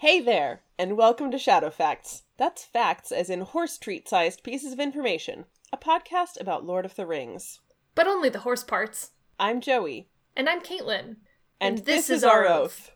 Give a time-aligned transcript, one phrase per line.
[0.00, 2.22] Hey there, and welcome to Shadow Facts.
[2.36, 6.94] That's facts as in horse treat sized pieces of information, a podcast about Lord of
[6.94, 7.58] the Rings.
[7.96, 9.10] But only the horse parts.
[9.40, 11.16] I'm Joey, And I'm Caitlin.
[11.60, 12.92] and, this, is our oath.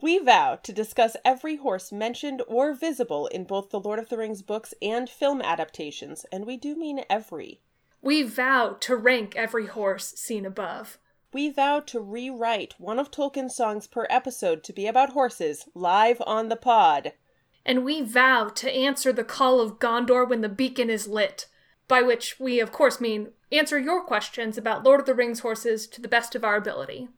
[0.00, 4.18] We vow to discuss every horse mentioned or visible in both the Lord of the
[4.18, 7.60] Rings books and film adaptations, and we do mean every.
[8.00, 11.00] We vow to rank every horse seen above.
[11.32, 16.22] We vow to rewrite one of Tolkien's songs per episode to be about horses live
[16.26, 17.12] on the pod.
[17.66, 21.46] And we vow to answer the call of Gondor when the beacon is lit.
[21.86, 25.86] By which we, of course, mean answer your questions about Lord of the Rings horses
[25.88, 27.08] to the best of our ability.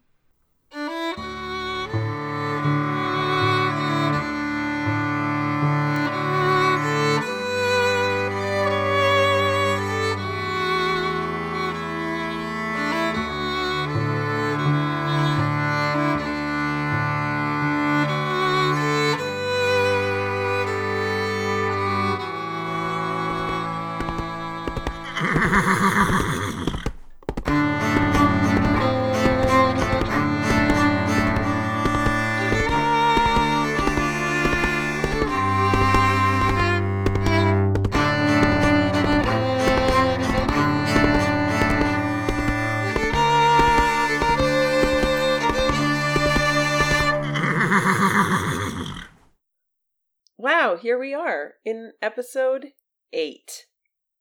[52.10, 52.72] Episode
[53.12, 53.66] 8.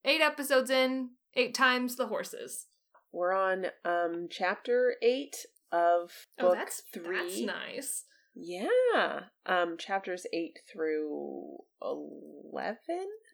[0.05, 2.67] Eight episodes in, eight times the horses.
[3.11, 5.35] We're on um chapter 8
[5.71, 7.17] of book oh, that's 3.
[7.17, 8.03] that's nice.
[8.35, 9.21] Yeah.
[9.47, 12.77] Um chapters 8 through 11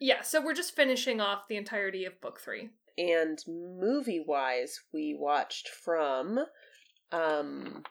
[0.00, 2.70] Yeah, so we're just finishing off the entirety of book three.
[2.96, 6.38] and movie-wise we watched from
[7.12, 7.82] um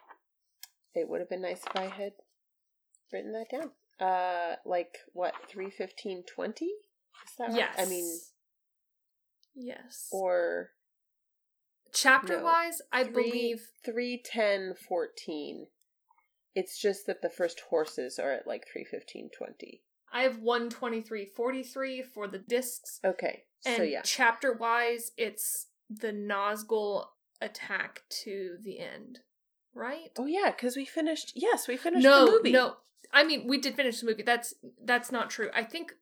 [0.96, 2.14] it would have been nice if I had
[3.14, 3.70] written that down.
[4.00, 6.66] Uh like what 31520?
[6.66, 6.72] Is
[7.40, 7.56] that right?
[7.58, 7.76] Yes.
[7.78, 8.20] I mean
[9.56, 10.08] yes.
[10.12, 10.72] or
[11.94, 12.44] Chapter no.
[12.44, 15.68] wise, I Three- believe 310 14
[16.54, 19.82] it's just that the first horses are at like 315 20
[20.14, 23.00] I have 123.43 for the discs.
[23.04, 27.06] okay And so yeah chapter wise, it's the Nazgul
[27.42, 29.20] attack to the end.
[29.74, 30.10] Right?
[30.18, 32.76] oh yeah because we finished yes we finished no, the movie no.
[33.14, 34.24] I mean, we did finish the movie.
[34.24, 35.50] That's that's not true.
[35.54, 35.94] I think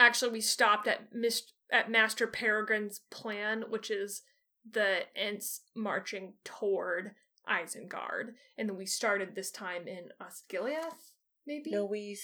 [0.00, 4.22] actually we stopped at Mis- at Master Peregrine's plan, which is
[4.70, 7.12] the Ents marching toward
[7.48, 11.12] Isengard, and then we started this time in Osgiliath,
[11.46, 11.70] maybe.
[11.70, 12.18] no we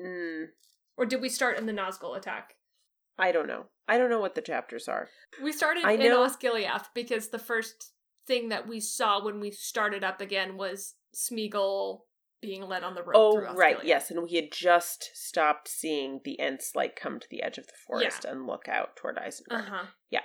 [0.00, 0.46] mm,
[0.96, 2.54] Or did we start in the Nazgul attack?
[3.18, 5.08] i don't know i don't know what the chapters are
[5.42, 7.92] We started I in know- Osgiliath because the first
[8.26, 12.02] thing that we saw when we started up again was Smeagol
[12.40, 13.12] being led on the road.
[13.16, 17.42] oh right yes and we had just stopped seeing the ents like come to the
[17.42, 19.84] edge of the forest and look out toward isengard Uh huh.
[20.10, 20.20] Yeah,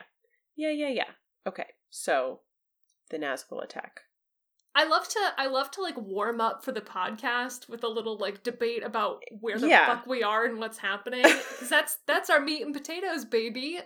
[0.56, 1.10] yeah yeah yeah
[1.48, 2.42] okay so
[3.12, 4.02] the nazgul attack
[4.78, 8.18] I love to I love to like warm up for the podcast with a little
[8.18, 9.86] like debate about where the Yeah.
[9.88, 13.80] fuck we are and what's happening because that's that's our meat and potatoes, baby.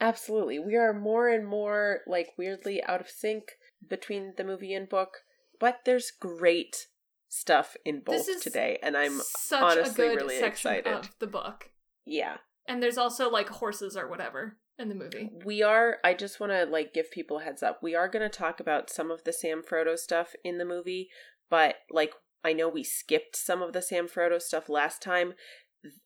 [0.00, 0.60] Absolutely.
[0.60, 3.52] We are more and more like weirdly out of sync
[3.88, 5.18] between the movie and book,
[5.58, 6.86] but there's great
[7.32, 10.92] stuff in both today and I'm Such honestly a good really section excited.
[10.92, 11.70] of the book,
[12.04, 12.36] yeah.
[12.68, 15.30] and there's also like horses or whatever in the movie.
[15.44, 17.80] We are I just want to like give people a heads up.
[17.82, 21.08] We are going to talk about some of the Sam Frodo stuff in the movie,
[21.48, 22.12] but like
[22.44, 25.32] I know we skipped some of the Sam Frodo stuff last time.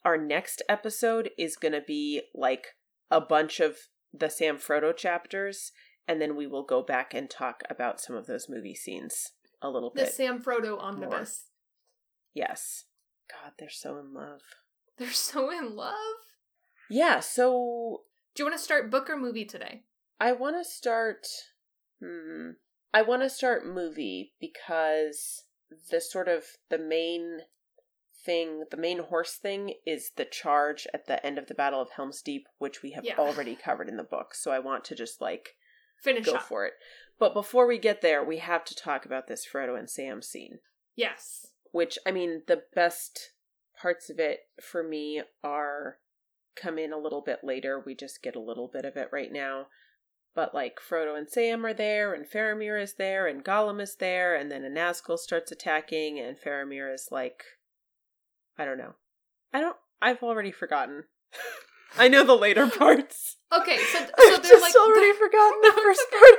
[0.04, 2.68] Our next episode is going to be like
[3.10, 3.76] a bunch of
[4.14, 5.72] the Sam Frodo chapters
[6.06, 9.68] and then we will go back and talk about some of those movie scenes a
[9.68, 10.12] little The bit.
[10.12, 11.44] Sam Frodo omnibus.
[12.34, 12.84] yes.
[13.30, 14.40] God, they're so in love.
[14.98, 15.94] They're so in love.
[16.88, 18.02] Yeah, so
[18.34, 19.82] Do you want to start book or movie today?
[20.20, 21.26] I want to start.
[22.02, 22.50] Hmm.
[22.94, 25.42] I want to start movie because
[25.90, 27.40] the sort of the main
[28.24, 31.90] thing, the main horse thing, is the charge at the end of the Battle of
[31.96, 33.16] Helm's Deep, which we have Yeah.
[33.18, 34.34] already covered in the book.
[34.34, 35.56] So I want to just like
[36.02, 36.42] Finish go up.
[36.42, 36.74] for it.
[37.18, 40.58] But before we get there, we have to talk about this Frodo and Sam scene.
[40.94, 41.46] Yes.
[41.72, 43.32] Which I mean, the best
[43.80, 45.98] parts of it for me are
[46.56, 47.82] come in a little bit later.
[47.84, 49.66] We just get a little bit of it right now.
[50.34, 54.36] But like Frodo and Sam are there, and Faramir is there, and Gollum is there,
[54.36, 57.42] and then a Nazgul starts attacking, and Faramir is like,
[58.58, 58.96] I don't know,
[59.54, 59.76] I don't.
[60.02, 61.04] I've already forgotten.
[61.98, 63.36] I know the later parts.
[63.50, 66.34] Okay, so so I've they're just like already forgotten the first part.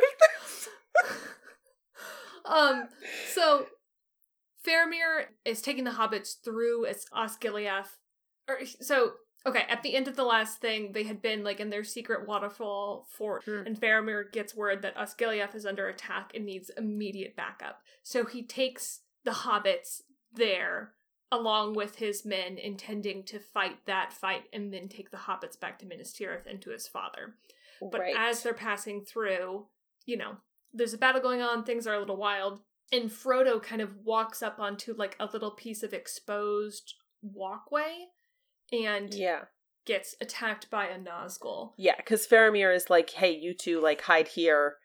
[2.48, 2.88] Um
[3.34, 3.68] so
[4.68, 7.98] Faramir is taking the hobbits through as Osgiliath.
[8.50, 9.14] Or so
[9.46, 12.28] okay, at the end of the last thing, they had been like in their secret
[12.28, 13.64] waterfall fort, Hmm.
[13.66, 17.82] and Faramir gets word that Osgiliath is under attack and needs immediate backup.
[18.04, 20.02] So he takes the hobbits
[20.34, 20.94] there
[21.32, 25.78] along with his men, intending to fight that fight and then take the hobbits back
[25.80, 27.36] to Minas Tirith and to his father.
[27.82, 28.16] But right.
[28.18, 29.68] as they're passing through,
[30.06, 30.38] you know,
[30.74, 32.62] there's a battle going on, things are a little wild,
[32.92, 38.06] and Frodo kind of walks up onto like a little piece of exposed walkway
[38.72, 39.42] and yeah.
[39.86, 41.74] gets attacked by a Nazgul.
[41.78, 44.76] Yeah, because Faramir is like, hey, you two, like, hide here,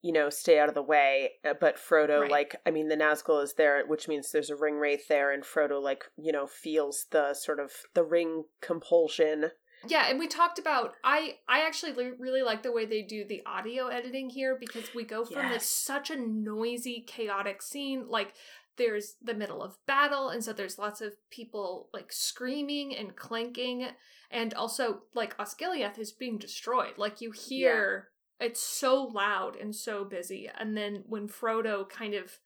[0.00, 1.32] you know, stay out of the way.
[1.44, 2.30] Uh, But Frodo, Right.
[2.30, 5.44] like, I mean, the Nazgul is there, which means there's a ring wraith there, and
[5.44, 9.50] Frodo, like, you know, feels the sort of the ring compulsion.
[9.86, 13.24] Yeah, and we talked about I I actually li- really like the way they do
[13.24, 15.66] the audio editing here because we go from like Yes.
[15.66, 18.34] such a noisy chaotic scene like
[18.76, 23.88] there's the middle of battle and so there's lots of people like screaming and clanking
[24.30, 28.08] and also like Osgiliath is being destroyed like you hear
[28.40, 32.38] it's so loud and so busy and then when Frodo kind of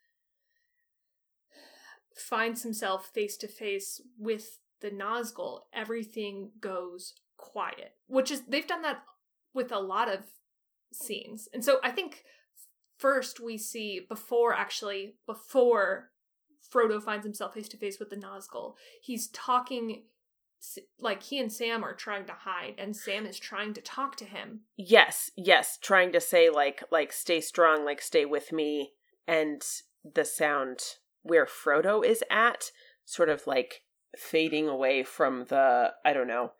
[2.16, 7.94] finds himself face to face with the Nazgul, everything goes quiet.
[8.06, 9.02] Which is they've done that
[9.54, 10.20] with a lot of
[10.92, 11.48] scenes.
[11.54, 12.24] And so I think
[12.98, 16.10] first we see before actually before
[16.72, 20.04] Frodo finds himself face to face with the Nazgul, he's talking
[20.98, 24.24] like he and Sam are trying to hide and Sam is trying to talk to
[24.24, 24.60] him.
[24.76, 28.92] Yes, yes, trying to say, like, like, stay strong, like, stay with me.
[29.26, 29.62] And
[30.04, 30.78] the sound
[31.22, 32.70] where Frodo is at,
[33.04, 33.82] sort of like
[34.16, 36.52] fading away from the, I don't know,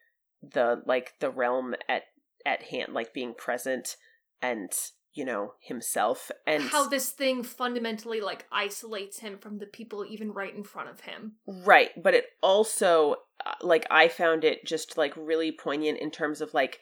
[0.42, 2.04] the, like, the realm at,
[2.44, 3.96] at hand, like being present
[4.40, 4.72] and,
[5.14, 6.30] you know, himself.
[6.46, 10.88] And how this thing fundamentally like isolates him from the people even right in front
[10.88, 11.34] of him.
[11.46, 16.40] Right, but it also uh, like I found it just like really poignant in terms
[16.40, 16.80] of like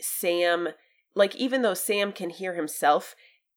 [0.00, 0.68] Sam
[1.14, 3.14] like even though Sam can hear himself,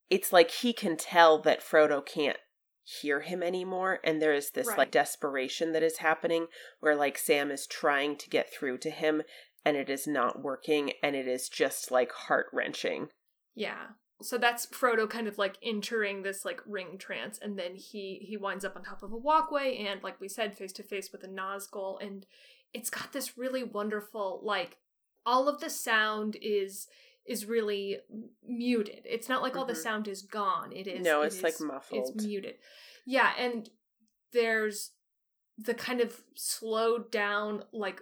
[0.10, 2.38] it's like he can tell that Frodo can't
[2.84, 4.78] hear him anymore and there is this Right.
[4.78, 6.48] like desperation that is happening
[6.80, 9.22] where like Sam is trying to get through to him
[9.64, 13.10] and it is not working and it is just like heart-wrenching.
[13.54, 13.90] Yeah.
[14.24, 18.38] So that's Frodo kind of like entering this like ring trance and then he he
[18.38, 21.24] winds up on top of a walkway and like we said face to face with
[21.24, 22.26] a Nazgul and
[22.74, 24.78] it's got this really wonderful like
[25.26, 26.88] all of the sound is
[27.32, 28.00] is really
[28.48, 29.02] muted.
[29.06, 29.84] It's not like all the Mhm.
[29.84, 30.72] sound is gone.
[30.74, 32.10] It is No, it it's, like, is- muffled.
[32.16, 32.60] It's muted.
[33.06, 33.70] Yeah, and
[34.32, 34.92] there's
[35.58, 38.02] the kind of slowed down like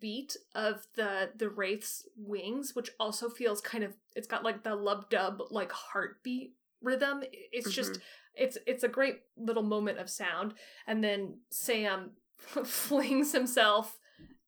[0.00, 4.74] beat of the the wraith's wings which also feels kind of it's got like the
[4.76, 7.98] lub dub like heartbeat rhythm it's just
[8.34, 10.54] it's it's a great little moment of sound
[10.86, 12.12] and then sam
[12.64, 13.98] flings himself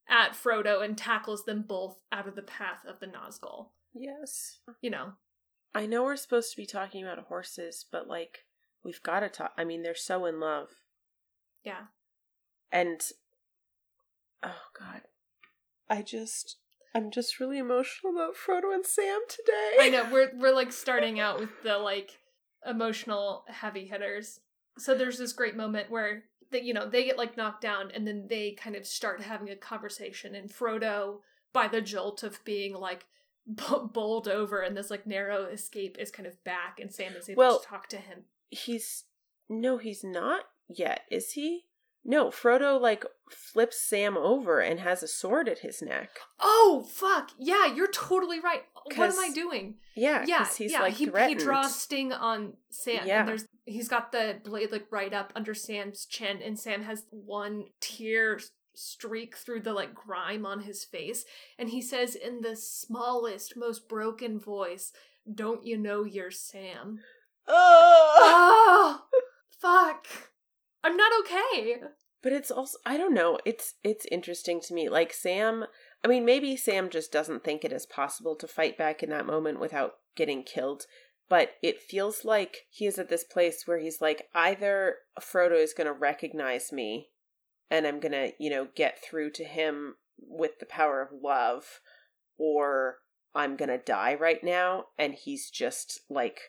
[0.08, 4.58] at frodo and tackles them both out of the path of the nazgul Yes.
[4.80, 5.12] you know
[5.74, 8.46] I know we're supposed to be talking about horses, but like
[8.82, 9.52] we've got to talk.
[9.58, 10.68] I mean, they're so in love,
[11.62, 11.86] yeah
[12.72, 13.00] and
[14.42, 15.02] oh god,
[15.88, 16.56] I just
[16.94, 19.76] I'm just really emotional about Frodo and Sam today.
[19.80, 22.18] I know we're we're like starting out with the like
[22.66, 24.40] emotional heavy hitters.
[24.78, 28.06] So there's this great moment where that you know they get like knocked down and
[28.06, 31.18] then they kind of start having a conversation and Frodo
[31.52, 33.06] by the jolt of being like
[33.52, 37.28] b- bowled over and this like narrow escape is kind of back and Sam is
[37.28, 38.24] able Well- to talk to him.
[38.50, 39.04] He's
[39.48, 41.64] no, he's not yet, is he?
[42.08, 46.10] No, Frodo like flips Sam over and has a sword at his neck.
[46.38, 47.32] Oh fuck!
[47.36, 48.62] Yeah, you're totally right.
[48.94, 49.74] What am I doing?
[49.96, 50.82] Yeah, yeah, he's yeah.
[50.82, 53.04] like he, he draws sting on Sam.
[53.04, 53.20] Yeah.
[53.20, 57.06] And there's he's got the blade like right up under Sam's chin, and Sam has
[57.10, 58.38] one tear
[58.76, 61.24] streak through the like grime on his face,
[61.58, 64.92] and he says in the smallest, most broken voice,
[65.32, 67.00] "Don't you know you're Sam?"
[67.48, 67.54] Ugh!
[67.54, 69.04] oh,
[69.50, 70.06] fuck!
[70.82, 71.80] I'm not okay.
[72.22, 73.38] But it's also I don't know.
[73.44, 74.88] It's it's interesting to me.
[74.88, 75.66] Like Sam,
[76.04, 79.26] I mean maybe Sam just doesn't think it is possible to fight back in that
[79.26, 80.86] moment without getting killed,
[81.28, 85.74] but it feels like he is at this place where he's like either Frodo is
[85.74, 87.10] going to recognize me
[87.70, 91.80] and I'm going to, you know, get through to him with the power of love
[92.38, 92.98] or
[93.34, 96.40] I'm going to die right now and he's just like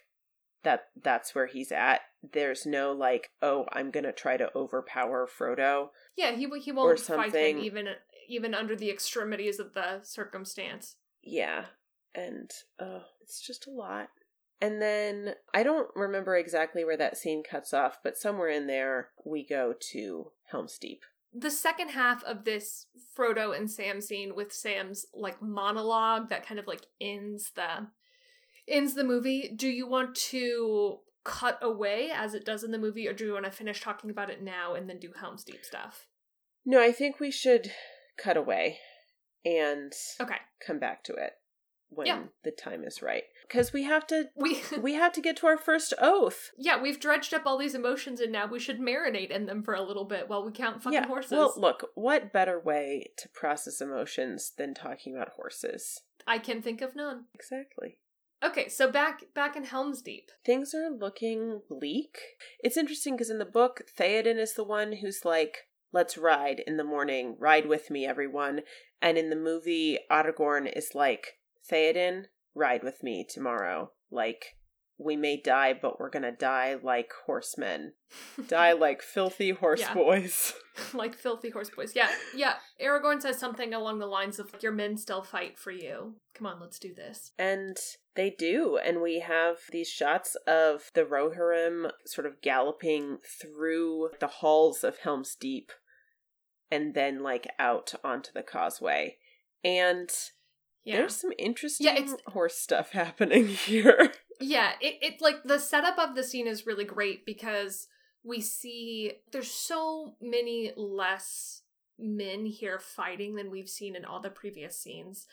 [0.64, 2.02] that that's where he's at.
[2.34, 5.90] There's no like, oh, I'm going to try to overpower Frodo.
[6.16, 7.88] Yeah, he he won't fight him even
[8.28, 10.96] even under the extremities of the circumstance.
[11.24, 11.66] Yeah.
[12.14, 14.10] And uh it's just a lot.
[14.60, 19.10] And then I don't remember exactly where that scene cuts off, but somewhere in there
[19.24, 21.04] we go to Helm's Deep.
[21.34, 26.60] The second half of this Frodo and Sam scene with Sam's like monologue that kind
[26.60, 27.88] of like ends the
[28.68, 29.52] ends the movie.
[29.56, 33.34] Do you want to cut away as it does in the movie, or do you
[33.34, 36.08] want to finish talking about it now and then do Helm's Deep stuff?
[36.66, 37.72] No, I think we should
[38.18, 38.80] cut away
[39.46, 40.38] and Okay.
[40.66, 41.34] come back to it
[41.90, 42.24] when Yeah.
[42.44, 43.24] the time is right.
[43.48, 46.52] Because we have to We we have to get to our first oath.
[46.58, 49.74] Yeah, we've dredged up all these emotions and now we should marinate in them for
[49.74, 51.32] a little bit while we count fucking horses.
[51.32, 56.02] Well, look, what better way to process emotions than talking about horses?
[56.26, 57.26] I can think of none.
[57.34, 57.98] Exactly.
[58.44, 60.30] Okay, so back back in Helm's Deep.
[60.46, 62.20] Things are looking bleak.
[62.60, 65.60] It's interesting because in the book, Theoden is the one who's like,
[65.92, 67.36] let's ride in the morning.
[67.40, 68.62] Ride with me, everyone.
[69.02, 71.37] And in the movie, Aragorn is like,
[71.72, 73.92] Theoden, ride with me tomorrow.
[74.12, 74.56] Like,
[75.00, 77.94] we may die, but we're gonna die like horsemen.
[78.48, 79.94] Die like filthy horse Yeah.
[79.94, 80.54] boys.
[80.94, 81.96] like filthy horse boys.
[81.96, 82.56] Yeah, yeah.
[82.82, 86.16] Aragorn says something along the lines of "Your men still fight for you.
[86.34, 87.78] Come on, let's do this." And
[88.16, 88.78] they do.
[88.84, 95.00] And we have these shots of the Rohirrim sort of galloping through the halls of
[95.00, 95.72] Helm's Deep
[96.72, 99.18] and then like out onto the causeway.
[99.64, 100.10] And
[100.88, 104.12] Yeah, there's some interesting Yeah, it's- horse stuff happening here.
[104.40, 104.74] yeah.
[104.82, 107.88] It it like the setup of the scene is really great because
[108.24, 111.62] we see there's so many less
[112.00, 115.26] men here fighting than we've seen in all the previous scenes,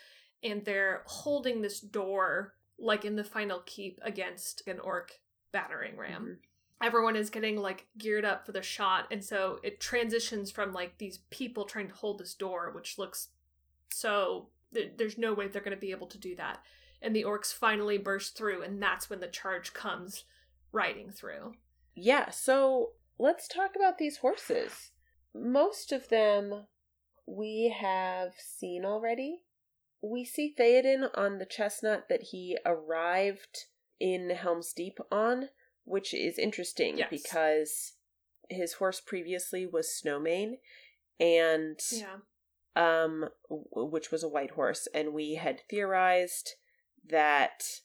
[0.42, 5.20] and they're holding this door like in the final keep against an orc
[5.52, 6.25] battering ram.
[6.26, 6.87] Mhm.
[6.87, 10.99] everyone is getting like geared up for the shot and so it transitions from like
[10.99, 13.28] these people trying to hold this door which looks
[13.92, 14.49] so
[14.97, 16.59] there's no way they're going to be able to do that
[17.02, 20.25] and the orcs finally burst through and that's when the charge comes
[20.73, 21.54] riding through
[21.95, 24.90] Yeah, so let's talk about these horses.
[25.35, 26.66] Most of them
[27.26, 29.40] we have seen already.
[30.02, 33.66] We see Theoden on the chestnut that he arrived
[34.00, 35.49] in Helm's Deep on,
[35.85, 37.09] which is interesting Yes.
[37.11, 37.93] because
[38.50, 40.54] his horse previously was Snowmane
[41.21, 42.16] and yeah
[42.76, 46.54] um which was a white horse and we had theorized
[47.09, 47.81] that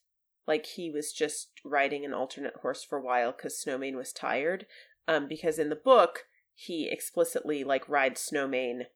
[0.47, 4.65] like he was just riding an alternate horse for a while cuz Snowmane was tired
[5.07, 8.87] um because in the book he explicitly like rides Snowmane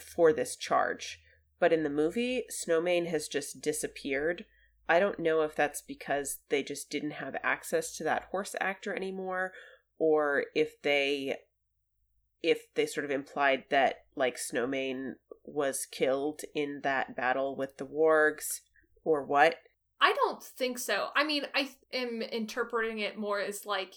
[0.00, 1.20] for this charge.
[1.58, 4.46] But in the movie Snowmane has just disappeared.
[4.88, 8.94] I don't know if that's because they just didn't have access to that horse actor
[8.94, 9.52] anymore
[9.98, 11.36] or if they
[12.42, 15.14] if they sort of implied that like Snowmane
[15.44, 18.60] was killed in that battle with the wargs
[19.04, 19.56] or what.
[20.00, 23.94] i don't think so i mean i am interpreting it more as like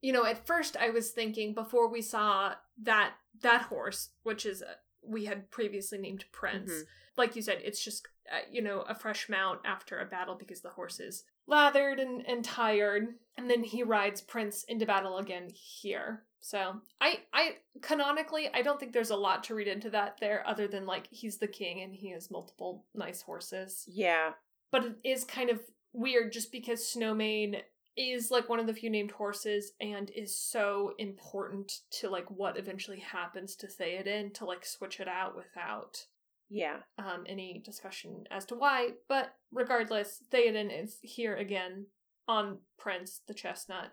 [0.00, 4.62] you know at first i was thinking before we saw that that horse which is
[4.62, 4.66] uh,
[5.02, 6.82] we had previously named prince Mhm.
[7.16, 10.60] like you said, it's just uh, you know a fresh mount after a battle because
[10.60, 15.48] the horse is lathered and, and tired, and then he rides Prince into battle again
[15.52, 16.22] here.
[16.40, 20.42] So I I canonically I don't think there's a lot to read into that there
[20.46, 24.32] other than like he's the king and he has multiple nice horses, Yeah.
[24.70, 25.60] but it is kind of
[25.92, 27.60] weird just because Snowmane
[27.96, 32.58] is like one of the few named horses and is so important to like what
[32.58, 36.04] eventually happens to Theoden to like switch it out without
[36.48, 36.78] Yeah.
[36.98, 41.86] um, any discussion as to why, but regardless, Theoden is here again
[42.28, 43.92] on Prince the Chestnut,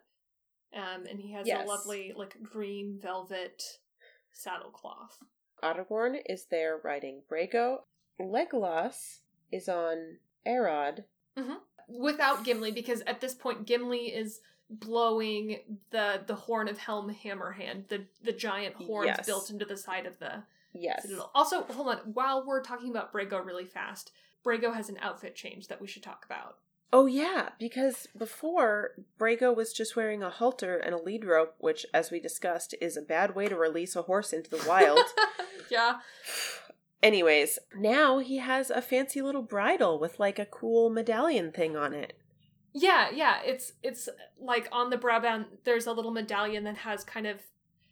[0.73, 1.65] um, and he has Yes.
[1.65, 3.79] a lovely like green velvet
[4.33, 5.17] saddle cloth
[5.61, 7.83] Aragorn is there riding Brego.
[8.19, 9.19] Legolas
[9.51, 10.17] is on
[10.47, 11.03] Arod.
[11.87, 17.89] without Gimli, because at this point Gimli is blowing the the horn of Helm Hammerhand,
[17.89, 19.25] the the giant horns Yes.
[19.25, 21.03] built into the side of the Yes.
[21.03, 21.31] citadel.
[21.35, 24.11] Also, hold on, while we're talking about Brego really fast,
[24.45, 26.57] Brego has an outfit change that we should talk about.
[26.93, 31.85] Oh yeah, because before Brego was just wearing a halter and a lead rope, which,
[31.93, 34.99] as we discussed, is a bad way to release a horse into the wild.
[35.71, 35.99] yeah.
[37.03, 41.93] Anyways, now he has a fancy little bridle with like a cool medallion thing on
[41.93, 42.13] it.
[42.73, 43.39] Yeah, yeah.
[43.43, 44.07] It's it's
[44.39, 47.39] like on the browband there's a little medallion that has kind of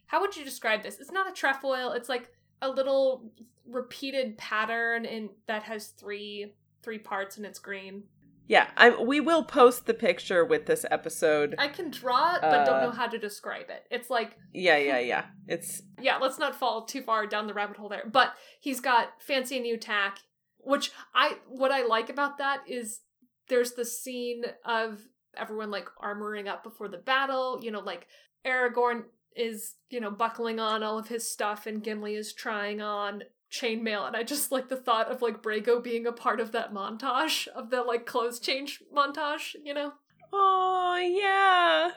[0.06, 1.00] how would you describe this?
[1.00, 2.30] It's not a trefoil, it's like
[2.62, 3.32] a little
[3.66, 8.04] repeated pattern and that has three three parts and it's green.
[8.46, 11.54] Yeah, I, we will post the picture with this episode.
[11.56, 13.86] I can draw it but don't Uh, know how to describe it.
[13.90, 15.26] It's like Yeah, yeah, yeah.
[15.46, 18.08] It's yeah, let's not fall too far down the rabbit hole there.
[18.10, 20.18] But he's got fancy new tack,
[20.58, 23.00] which I what I like about that is
[23.48, 25.00] there's the scene of
[25.36, 27.60] everyone like armoring up before the battle.
[27.62, 28.08] You know, like
[28.44, 29.04] Aragorn
[29.36, 34.06] is, you know, buckling on all of his stuff and Gimli is trying on chainmail
[34.06, 37.48] and I just like the thought of like Brego being a part of that montage
[37.48, 39.92] of the like clothes change montage, you know?
[40.32, 41.90] Oh yeah.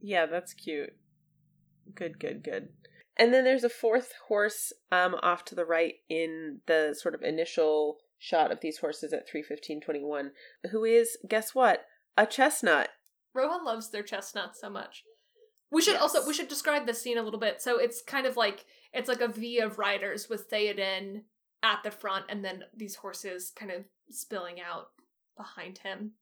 [0.00, 0.94] Yeah, that's cute.
[1.94, 2.70] Good, good, good.
[3.16, 7.22] And then there's a fourth horse um off to the right in the sort of
[7.22, 10.32] initial shot of these horses at 31521
[10.70, 11.84] who is guess what?
[12.16, 12.88] A chestnut.
[13.34, 15.04] Rohan loves their chestnuts so much.
[15.76, 16.02] We should Yes.
[16.02, 17.60] also we should describe the scene a little bit.
[17.60, 18.64] So it's kind of like
[18.94, 21.22] it's like a V of riders with Theoden
[21.62, 24.86] at the front and then these horses kind of spilling out
[25.36, 26.12] behind him.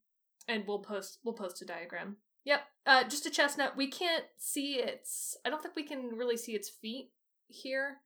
[0.49, 2.17] And we'll post we'll post a diagram.
[2.45, 2.61] Yep.
[2.85, 3.77] Uh just a chestnut.
[3.77, 7.13] We can't see its I don't think we can really see its feet
[7.47, 7.99] here.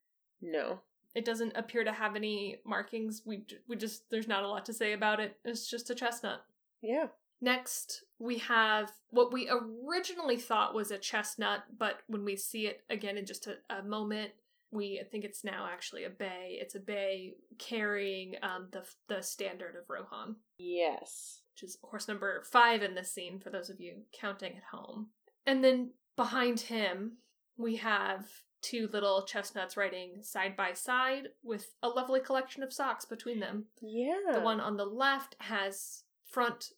[0.43, 0.81] No.
[1.15, 3.23] It doesn't appear to have any markings.
[3.25, 5.37] We we just there's not a lot to say about it.
[5.47, 6.41] It's just a chestnut.
[6.83, 7.07] Yeah.
[7.41, 12.81] Next, we have what we originally thought was a chestnut, but when we see it
[12.91, 14.33] again in just a, a moment,
[14.71, 16.59] we think it's now actually a bay.
[16.61, 21.43] It's a bay carrying um, the the standard of Rohan, Yes.
[21.55, 25.09] which is horse number five in this scene for those of you counting at home.
[25.47, 27.19] And then behind him,
[27.57, 28.27] we have
[28.61, 33.67] two little chestnuts riding side by side with a lovely collection of socks between them.
[33.81, 34.33] Yeah.
[34.35, 36.73] The one on the left has front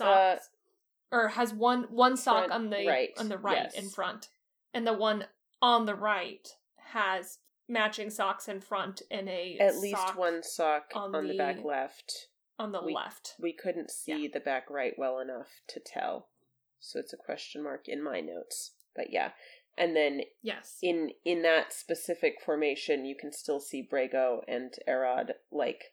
[0.00, 0.48] Uh, socks,
[1.12, 4.28] or has one one sock front on the right, on the right in front,
[4.74, 5.26] and the one
[5.62, 6.48] on the right
[6.92, 7.38] has
[7.68, 12.28] matching socks in front and a at least one sock on on, the, back left.
[12.58, 13.34] on the we- left.
[13.40, 16.28] We couldn't see the back right well enough to tell.
[16.78, 18.72] So it's a question mark in my notes.
[18.94, 19.30] But yeah.
[19.78, 20.78] And then Yes.
[20.82, 25.92] in in that specific formation you can still see Brego and Arod like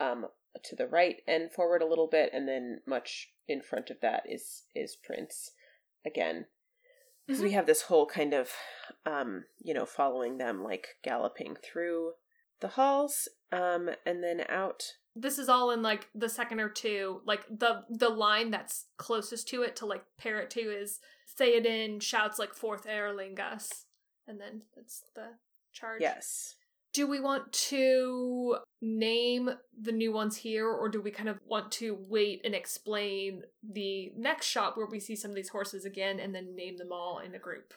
[0.00, 0.26] um
[0.64, 4.22] to the right and forward a little bit and then much in front of that
[4.28, 5.52] is is Prince
[6.04, 6.46] again.
[7.26, 7.54] Because we Mhm.
[7.54, 8.52] have this whole kind of
[9.04, 12.12] um you know following them like galloping through
[12.60, 17.22] the halls um and then out This is all in like the second or two.
[17.24, 21.00] Like the the line that's closest to it to like pair it to is
[21.38, 23.84] Theoden shouts like forth Eorlingas,
[24.26, 25.38] and then that's the
[25.72, 26.00] charge.
[26.00, 26.54] yes
[26.98, 31.70] Do we want to name the new ones here, or do we kind of want
[31.74, 36.18] to wait and explain the next shot where we see some of these horses again
[36.18, 37.72] and then name them all in a group?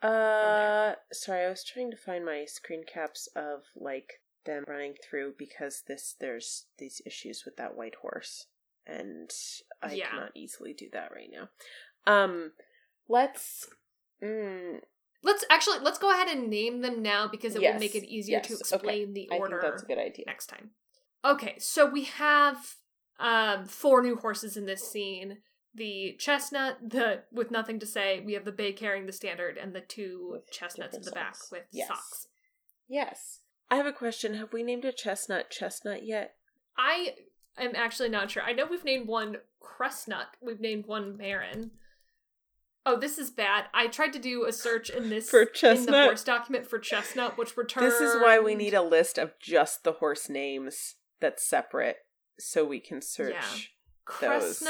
[0.00, 5.34] Uh, sorry, I was trying to find my screen caps of like them running through
[5.36, 8.46] because this there's these issues with that white horse,
[8.86, 9.28] and
[9.82, 10.08] I Yeah.
[10.08, 11.48] cannot easily do that right now.
[12.06, 12.52] Um,
[13.08, 13.68] let's.
[14.22, 14.82] Mm,
[15.24, 18.40] Let's actually let's go ahead and name them now because it will make it easier
[18.40, 18.76] to yes, okay.
[18.76, 20.24] explain the I order think that's a good idea.
[20.26, 20.70] next time.
[21.24, 22.74] Okay, so we have
[23.20, 25.38] um four new horses in this scene.
[25.74, 29.74] The chestnut, the with nothing to say, we have the bay carrying the standard, and
[29.74, 31.50] the two With chestnuts in the back socks.
[31.52, 31.88] with Yes.
[31.88, 32.26] socks.
[32.88, 34.34] Yes, I have a question.
[34.34, 36.34] Have we named a chestnut chestnut yet?
[36.76, 37.14] I
[37.56, 38.42] am actually not sure.
[38.42, 40.26] I know we've named one Crestnut.
[40.42, 41.70] We've named one Marin.
[42.84, 43.66] Oh, this is bad.
[43.72, 47.38] I tried to do a search in this For in the horse document for chestnut,
[47.38, 47.86] which returned.
[47.86, 51.98] This is why we need a list of just the horse names that's separate,
[52.38, 53.70] so we can search.
[54.20, 54.28] Yeah.
[54.28, 54.62] those.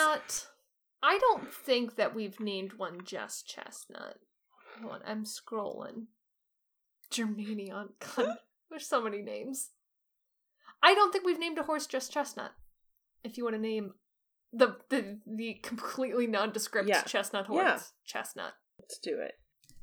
[1.02, 4.18] I don't think that we've named one just chestnut.
[4.80, 6.06] Hold on, I'm scrolling.
[7.10, 7.88] Germanion.
[8.16, 8.36] God,
[8.70, 9.70] there's so many names.
[10.82, 12.52] I don't think we've named a horse just chestnut.
[13.24, 13.94] If you want to name
[14.52, 17.02] the the the completely nondescript Yeah.
[17.02, 17.80] chestnut horse, Yeah.
[18.04, 19.38] chestnut, Let's do it.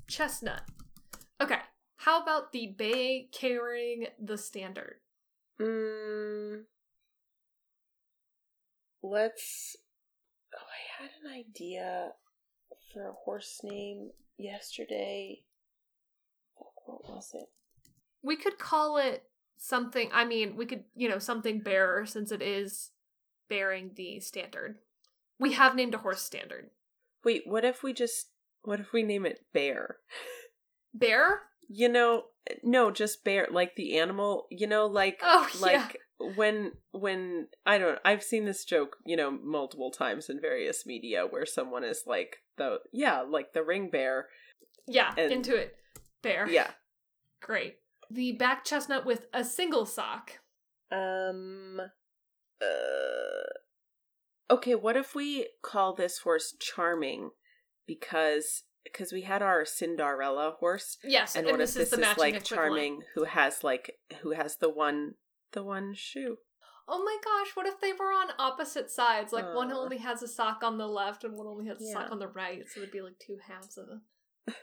[0.08, 0.62] chestnut.
[1.42, 1.60] Okay,
[1.98, 5.00] how about the bay carrying the standard?
[5.60, 6.66] Mm,
[9.02, 9.76] let's.
[10.54, 12.12] Oh, I had an idea
[12.94, 15.44] for a horse name yesterday.
[16.86, 17.48] What was it?
[18.22, 19.24] We could call it
[19.58, 20.10] something.
[20.12, 22.92] I mean, we could, you know, something bearer since it is
[23.50, 24.76] bearing the standard.
[25.40, 26.70] We have named a horse standard.
[27.24, 28.28] Wait, what if we just.
[28.64, 29.98] What if we name it Bear?
[30.94, 31.42] Bear?
[31.70, 32.24] You know,
[32.64, 34.48] no, just bear, like the animal.
[34.50, 35.62] You know, like Oh, yeah.
[35.62, 35.98] like
[36.36, 38.00] when when I don't.
[38.04, 42.38] I've seen this joke, you know, multiple times in various media where someone is like
[42.58, 44.28] the yeah, like the ring bear.
[44.88, 45.76] Yeah, And- into it.
[46.24, 46.50] Bear.
[46.50, 46.72] Yeah.
[47.42, 47.76] Great.
[48.12, 50.32] The back chestnut with a single sock.
[50.92, 51.80] Um.
[52.62, 54.54] Uh.
[54.54, 57.32] Okay, what if we call this horse Charming,
[57.86, 62.18] because because we had our Cinderella horse, Yes, and, and, what this if this is
[62.18, 62.46] like equivalent.
[62.46, 65.16] Charming, who has like who has the one
[65.52, 66.38] the one shoe?
[66.88, 69.32] Oh my gosh, what if they were on opposite sides?
[69.32, 72.12] Like one only has a sock on the left and one only has a sock
[72.12, 74.56] on the right, so it'd be like two halves of it.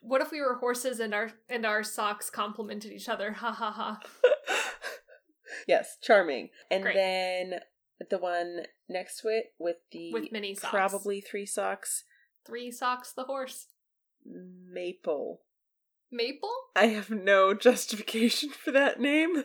[0.00, 3.32] What if we were horses and our and our socks complemented each other?
[3.32, 4.00] Ha ha ha.
[5.66, 6.50] yes, charming.
[6.70, 6.94] And Great.
[6.94, 7.60] then
[8.10, 10.70] the one next to it with the With mini socks.
[10.70, 12.04] probably three socks,
[12.46, 13.66] Three socks the horse.
[14.24, 15.42] maple.
[16.10, 16.54] Maple?
[16.74, 19.44] I have no justification for that name.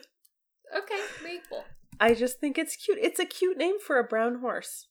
[0.75, 1.65] Okay, maple.
[1.99, 2.97] I just think it's cute.
[3.01, 4.87] It's a cute name for a brown horse.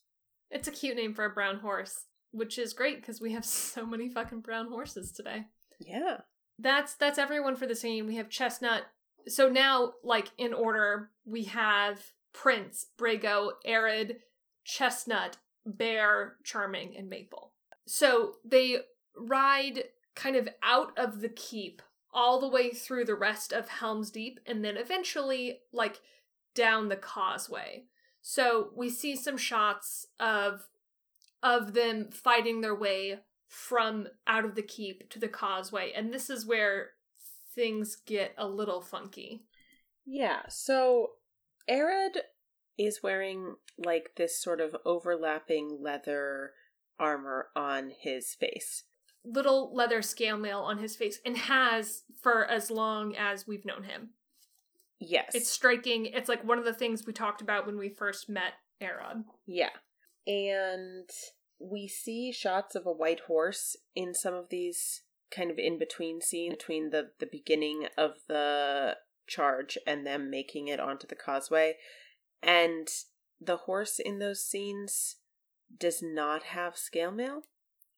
[0.51, 3.87] It's a cute name for a brown horse, which is great because we have so
[3.87, 5.47] many fucking brown horses today.
[5.81, 6.19] Yeah.
[6.59, 8.07] That's that's everyone for the scene.
[8.07, 8.83] We have Chestnut.
[9.29, 14.17] So now, like in order, we have Prince, Brego, Arod,
[14.65, 17.53] Chestnut, Bear, Charming, and Maple.
[17.87, 18.81] So they
[19.17, 21.83] ride kind of out of the keep
[22.13, 26.01] all the way through the rest of Helm's Deep and then eventually like
[26.55, 27.85] down the causeway.
[28.21, 30.69] So we see some shots of
[31.43, 36.31] of them fighting their way from out of the keep to the causeway and this
[36.31, 36.91] is where
[37.55, 39.45] things get a little funky.
[40.07, 40.43] Yeah.
[40.49, 41.11] So
[41.71, 42.19] Arod
[42.79, 46.53] is wearing like this sort of overlapping leather
[46.99, 48.85] armor on his face.
[49.25, 53.85] Little leather scale mail on his face and has for as long as we've known
[53.85, 54.11] him.
[54.99, 55.33] Yes.
[55.35, 56.07] It's striking.
[56.07, 59.25] It's like one of the things we talked about when we first met Arod.
[59.47, 59.71] Yeah.
[60.27, 61.09] And
[61.59, 65.03] we see shots of a white horse in some of these
[65.35, 70.69] kind of in between scenes between the the beginning of the charge and them making
[70.69, 71.77] it onto the causeway.
[72.43, 72.89] And
[73.41, 75.17] the horse in those scenes
[75.79, 77.43] does not have scale mail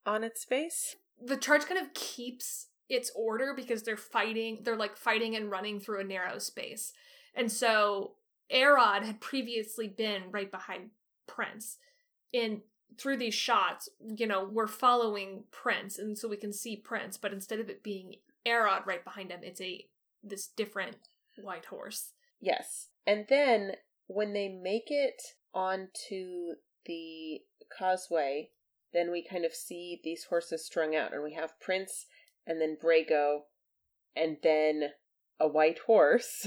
[0.07, 0.97] on its face.
[1.23, 5.81] The charge kind of keeps its order because they're fighting, they're like fighting and running
[5.81, 6.93] through a narrow space.
[7.35, 8.13] And so
[8.53, 10.91] Arod had previously been right behind
[11.27, 11.79] Prince.
[12.33, 12.63] In
[12.99, 17.33] through these shots, you know, we're following Prince and so we can see Prince, but
[17.33, 19.87] instead of it being Arod right behind him, it's a
[20.23, 20.97] this different
[21.41, 22.13] white horse.
[22.41, 22.89] Yes.
[23.07, 23.73] And then
[24.07, 25.23] when they make it
[25.55, 26.55] onto
[26.87, 27.41] the
[27.77, 28.51] causeway,
[28.93, 32.07] then we kind of see these horses strung out, and we have Prince
[32.47, 33.41] and then Brego,
[34.15, 34.91] and then
[35.41, 36.47] a white horse,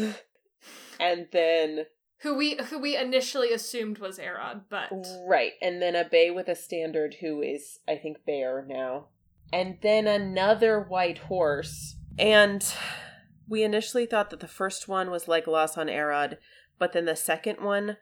[1.00, 1.86] and then
[2.21, 4.89] Who we who we initially assumed was Arod, but
[5.27, 9.08] right, and then a bay with a standard who is, I think, Bear now,
[9.53, 12.65] and then another white horse, and
[13.47, 16.38] we initially thought that the first one was Legolas on Arod,
[16.80, 17.97] but then the second one,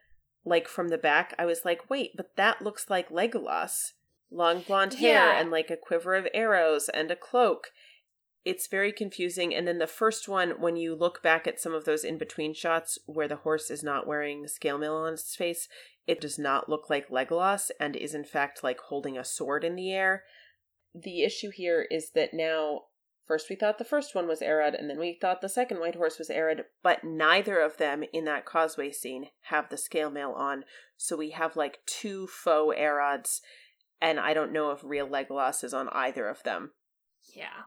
[0.46, 3.92] like from the back, I was like, wait, but that looks like Legolas.
[4.32, 5.40] Long blonde hair Yeah.
[5.40, 7.68] and like a quiver of arrows and a cloak.
[8.46, 9.54] It's very confusing.
[9.56, 12.54] And then the first one, when you look back at some of those in between
[12.54, 15.68] shots where the horse is not wearing scale mail on its face,
[16.06, 19.76] it does not look like Legolas and is in fact like holding a sword in
[19.76, 20.24] the air.
[20.94, 22.84] The issue here is that now
[23.28, 25.96] First, we thought the first one was Arod, and then we thought the second white
[25.96, 30.32] horse was Arod, but neither of them in that causeway scene have the scale mail
[30.32, 30.64] on.
[30.96, 33.42] So we have like two faux Arods,
[34.00, 36.74] and I don't know if real Legolas is on either of them.
[37.36, 37.64] Yeah.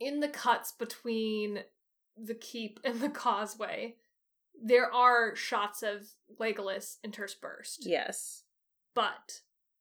[0.00, 1.60] In the cuts between
[2.16, 3.96] the keep and the causeway,
[4.60, 6.08] there are shots of
[6.40, 7.86] Legolas interspersed.
[7.86, 8.42] Yes.
[8.94, 9.40] But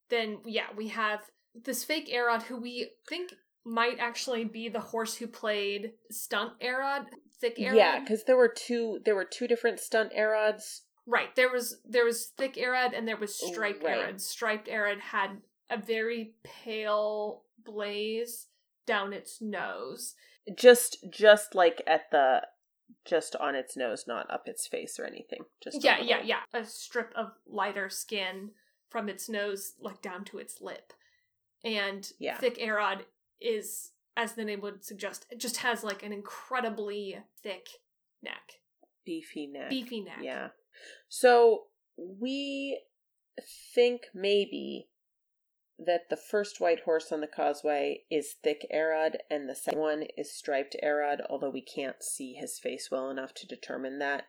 [0.09, 1.21] then, yeah, we have
[1.55, 3.33] this fake Arod who we think
[3.65, 7.05] might actually be the horse who played stunt Arod,
[7.39, 7.75] thick Arod.
[7.75, 10.81] Yeah, because there were two there were two different stunt Arods.
[11.05, 11.35] Right.
[11.35, 14.13] There was there was thick Arod and there was oh, striped Right.
[14.13, 14.21] Arod.
[14.21, 18.47] Striped Arod had a very pale blaze
[18.87, 20.15] down its nose.
[20.55, 22.41] Just just like at the
[23.05, 25.41] just on its nose, not up its face or anything.
[25.61, 26.39] Just yeah, yeah, yeah.
[26.53, 28.51] A strip of lighter skin
[28.89, 30.93] from its nose, like down to its lip.
[31.63, 32.37] And Yeah.
[32.37, 33.01] thick Arod
[33.41, 37.67] is, as the name would suggest, it just has like an incredibly thick
[38.23, 38.53] neck,
[39.05, 39.69] Beefy neck.
[39.69, 40.19] beefy neck.
[40.21, 40.49] Yeah.
[41.09, 41.65] So
[41.97, 42.81] we
[43.75, 44.87] think maybe
[45.79, 50.03] that the first white horse on the causeway is thick Arod and the second one
[50.17, 54.23] is striped Arod, although we can't see his face well enough to determine that.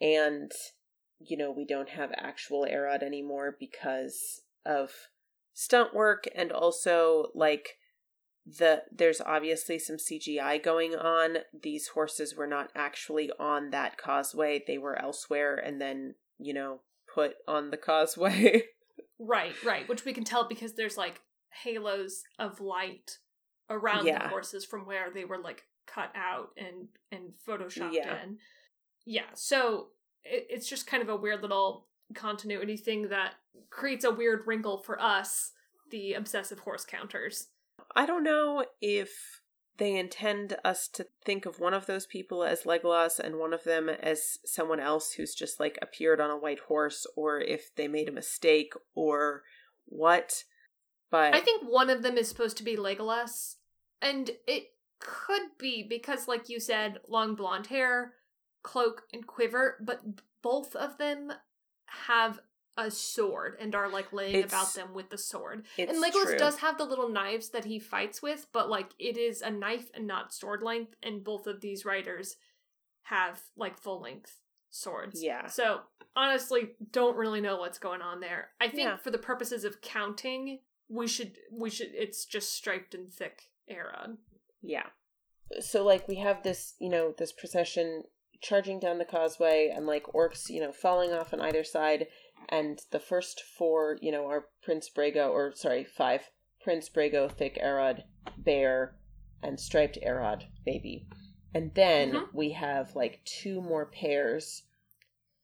[0.00, 0.50] And,
[1.18, 4.90] you know, we don't have actual Arod anymore because of
[5.52, 7.76] stunt work and also like
[8.46, 11.38] the there's obviously some CGI going on.
[11.62, 14.62] These horses were not actually on that causeway.
[14.66, 16.80] They were elsewhere and then, you know,
[17.12, 18.62] put on the causeway.
[19.18, 19.88] Right, right.
[19.88, 23.18] Which we can tell because there's like halos of light
[23.70, 28.22] around the horses from where they were like cut out and and photoshopped Yeah.
[28.22, 28.38] in.
[29.06, 29.26] Yeah.
[29.34, 29.88] So
[30.24, 33.34] it, it's just kind of a weird little continuity thing that
[33.70, 35.52] creates a weird wrinkle for us,
[35.90, 37.48] the obsessive horse counters.
[37.96, 39.10] I don't know if
[39.78, 43.64] they intend us to think of one of those people as Legolas and one of
[43.64, 47.88] them as someone else who's just like appeared on a white horse, or if they
[47.88, 49.44] made a mistake, or
[49.86, 50.44] what.
[51.10, 53.56] But I think one of them is supposed to be Legolas,
[54.02, 58.14] and it could be because, like you said, long blonde hair,
[58.62, 60.00] cloak, and quiver, but
[60.42, 61.32] both of them
[61.86, 62.40] have
[62.78, 65.66] a sword and are like laying It's- about them with the sword.
[65.76, 66.38] and Legolas true.
[66.38, 69.90] does have the little knives that he fights with, but like it is a knife
[69.92, 72.36] and not sword length, and both of these riders
[73.02, 75.22] have like full length swords.
[75.22, 75.46] Yeah.
[75.48, 75.80] So
[76.14, 78.50] honestly, don't really know what's going on there.
[78.60, 78.96] I think Yeah.
[78.96, 84.18] for the purposes of counting, we should we should it's just striped and thick Arod.
[84.62, 84.86] Yeah.
[85.60, 88.04] So like we have this, you know, this procession
[88.40, 92.06] charging down the causeway and like orcs, you know, falling off on either side
[92.48, 96.30] and the first four, you know, are Prince Brego or sorry, five.
[96.60, 98.02] Prince Brego, Thick Arod,
[98.36, 98.96] Bear,
[99.42, 101.06] and Striped Arod, baby.
[101.54, 102.34] And then Mhm.
[102.34, 104.64] we have like two more pairs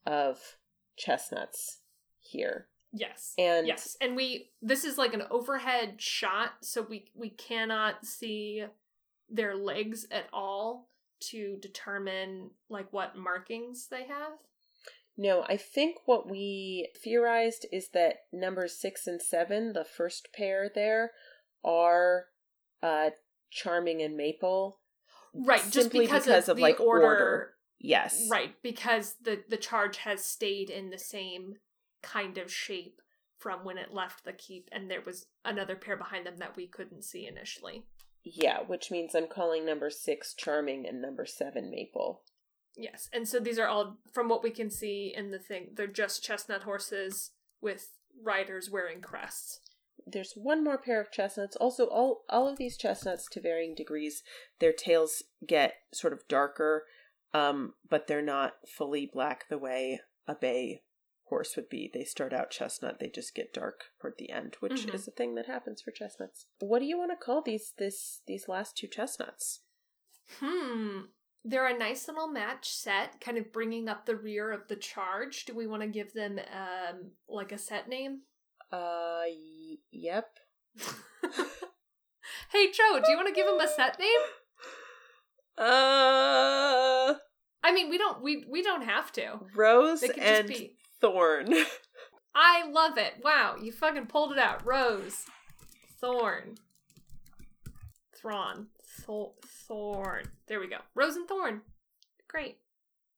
[0.05, 0.59] of
[0.97, 1.81] chestnuts
[2.19, 2.69] here.
[2.93, 3.35] Yes.
[3.39, 3.97] And yes.
[4.01, 8.65] And we this is like an overhead shot, so we we cannot see
[9.29, 14.39] their legs at all to determine like what markings they have.
[15.17, 20.71] No, I think what we theorized is that numbers six and seven, the first pair
[20.75, 21.13] there,
[21.65, 22.27] are
[22.83, 23.11] uh
[23.51, 24.81] charming and maple.
[25.35, 27.51] Right, just because, because of, of, the like, order, order.
[27.81, 28.29] Yes.
[28.31, 31.55] Right, because the the charge has stayed in the same
[32.03, 33.01] kind of shape
[33.39, 36.67] from when it left the keep, and there was another pair behind them that we
[36.67, 37.85] couldn't see initially.
[38.25, 42.23] Yeah, which means I'm calling number six charming and number seven maple.
[42.77, 45.71] Yes, and so these are all from what we can see in the thing.
[45.75, 47.89] They're just chestnut horses with
[48.23, 49.61] riders wearing crests.
[50.07, 51.57] There's one more pair of chestnuts.
[51.57, 54.23] Also, all all of these chestnuts to varying degrees,
[54.59, 56.85] their tails get sort of darker,
[57.33, 60.83] um, but they're not fully black the way a bay
[61.29, 61.91] horse would be.
[61.93, 64.95] They start out chestnut, they just get dark toward the end, which Mhm.
[64.95, 66.47] is a thing that happens for chestnuts.
[66.59, 69.61] What do you want to call these this these last two chestnuts?
[70.39, 71.03] Hmm.
[71.45, 75.45] They're a nice little match set, kind of bringing up the rear of the charge.
[75.45, 78.21] Do we want to give them um like a set name?
[78.73, 80.39] Uh, y- yep.
[80.79, 84.09] hey Joe, do you want to give them a set name?
[85.57, 87.15] Uh,
[87.63, 89.39] I mean, we don't we we don't have to.
[89.55, 90.77] Rose and just be.
[91.01, 91.55] Thorn.
[92.35, 93.15] I love it.
[93.23, 94.67] Wow, you fucking pulled it out.
[94.67, 95.27] Rose,
[96.01, 96.57] Thorn,
[98.17, 98.67] Thrawn,
[99.05, 100.25] Thor- Thorn.
[100.49, 100.79] There we go.
[100.95, 101.63] Rose and Thorn.
[102.29, 102.59] Great.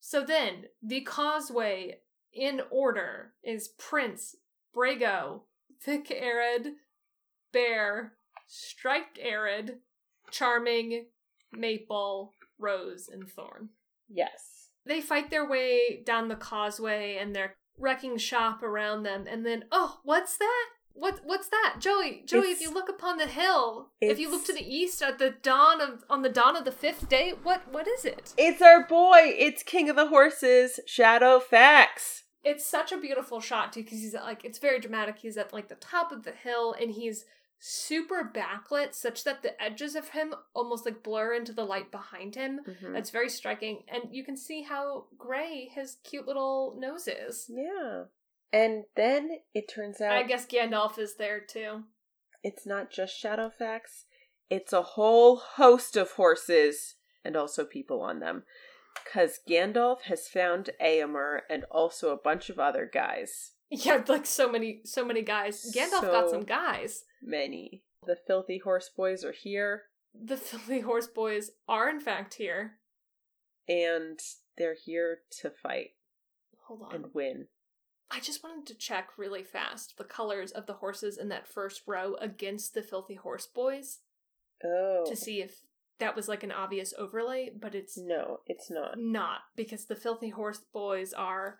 [0.01, 2.01] So then, the causeway
[2.33, 4.37] in order is Prince,
[4.75, 5.41] Brego,
[5.83, 6.73] Thick Arod,
[7.53, 8.13] Bear,
[8.47, 9.77] Striped Arod,
[10.31, 11.07] Charming,
[11.53, 13.71] Maple, Rose, and Thorn.
[14.09, 14.53] yes.
[14.85, 19.65] They fight their way down the causeway and they're wrecking shop around them and then
[19.73, 20.67] oh what's that
[20.99, 24.53] what what's that joey joey if you look upon the hill if you look to
[24.53, 27.87] the east at the dawn of on the dawn of the fifth day what what
[27.87, 29.23] is it It's our boy.
[29.47, 32.23] It's King of the Horses, Shadowfax.
[32.45, 35.53] it's such a beautiful shot too because he's at, like it's very dramatic he's at
[35.53, 37.25] like the top of the hill and he's
[37.59, 42.35] super backlit such that the edges of him almost like blur into the light behind
[42.35, 42.97] him Mm-hmm.
[42.97, 48.05] it's very striking and you can see how gray his cute little nose is Yeah.
[48.53, 51.83] And then it turns out i guess gandalf is there too
[52.47, 54.05] it's not just Shadowfax,
[54.49, 58.45] it's a whole host of horses and also people on them.
[59.03, 63.55] Because Gandalf has found Éomer and also a bunch of other guys.
[63.69, 65.73] Yeah, like so many, so many guys.
[65.77, 67.03] Gandalf got some guys.
[67.21, 67.83] Many.
[68.07, 69.83] The filthy horse boys are here,
[70.15, 72.79] The filthy horse boys are in fact here.
[73.69, 74.21] and
[74.57, 75.91] they're here to fight
[76.69, 76.95] Hold on.
[76.95, 77.49] and win.
[78.11, 81.83] I just wanted to check really fast the colors of the horses in that first
[81.87, 83.99] row against the filthy horse boys
[84.65, 85.05] Oh.
[85.07, 85.63] to see if
[85.99, 88.99] that was like an obvious overlay, but it's No, it's not.
[88.99, 91.59] not because the filthy horse boys are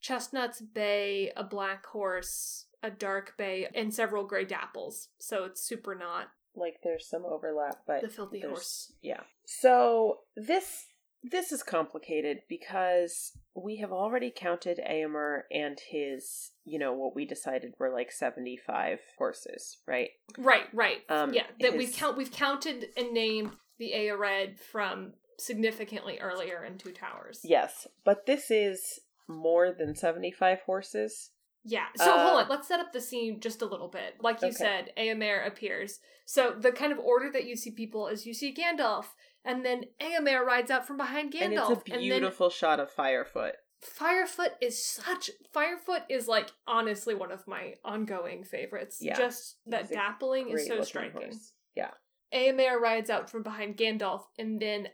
[0.00, 5.08] chestnuts bay, a black horse, a dark bay, and several gray dapples.
[5.18, 8.92] So it's super not Like there's some overlap, but the filthy horse.
[9.02, 9.22] Yeah.
[9.46, 10.86] So this
[11.22, 17.24] this is complicated because we have already counted Éomer and his, you know, what we
[17.24, 20.10] decided were like 75 horses, right?
[20.36, 20.98] Right, right.
[21.08, 26.78] Um, yeah, that we've count we've counted and named the éored from significantly earlier in
[26.78, 27.40] Two Towers.
[27.44, 31.30] Yes, but this is more than 75 horses.
[31.64, 31.86] Yeah.
[31.96, 32.48] So Uh, hold on.
[32.48, 34.16] Let's set up the scene just a little bit.
[34.20, 34.56] Like you Okay.
[34.56, 36.00] said, Éomer appears.
[36.26, 39.06] So the kind of order that you see people is you see Gandalf,
[39.44, 41.68] and then Éomer rides out from behind Gandalf.
[41.68, 43.54] and it's a beautiful shot of Firefoot.
[43.80, 48.98] Firefoot is such Firefoot is like honestly one of my ongoing favorites.
[49.00, 49.16] Yeah.
[49.18, 51.20] Just that dappling is so striking.
[51.22, 51.52] horse.
[51.74, 51.90] Yeah.
[52.32, 54.88] Éomer rides out from behind Gandalf, and then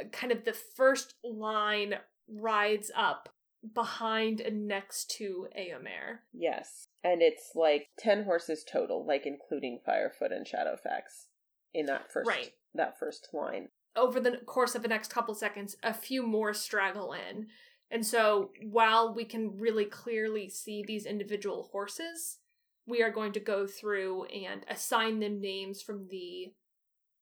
[0.00, 1.94] uh, kind of the first line
[2.28, 3.28] rides up
[3.74, 6.18] behind and next to Éomer.
[6.32, 6.86] Yes.
[7.04, 11.26] And it's like 10 horses total, like including Firefoot and Shadowfax
[11.74, 12.52] in that first Right.
[12.76, 13.68] That first line.
[13.96, 17.46] over the course of the next couple seconds, a few more straggle in.
[17.90, 22.38] And so while we can really clearly see these individual horses,
[22.86, 26.52] we are going to go through and assign them names from the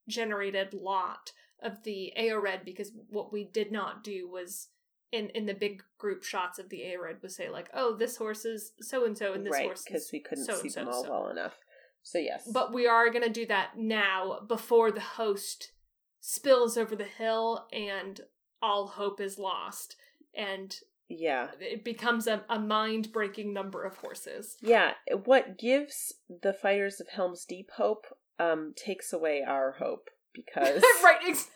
[0.09, 4.69] generated lot of the éored because what we did not do was
[5.13, 8.45] in in the big group shots of the éored was say like, oh, this horse
[8.45, 11.11] is so and so and this right, horse because we couldn't see them all so.
[11.11, 11.57] well enough.
[12.05, 12.49] So yes.
[12.53, 15.73] But we are going to do that now before the host
[16.21, 18.21] spills over the hill and
[18.63, 19.97] all hope is lost.
[20.35, 20.77] And
[21.09, 21.49] yeah.
[21.59, 24.57] it becomes a, a mind breaking number of horses.
[24.61, 24.93] Yeah,
[25.25, 26.13] what gives
[26.43, 28.07] the fighters of Helm's Deep hope
[28.39, 31.21] um takes away our hope because right.
[31.27, 31.49] Ex-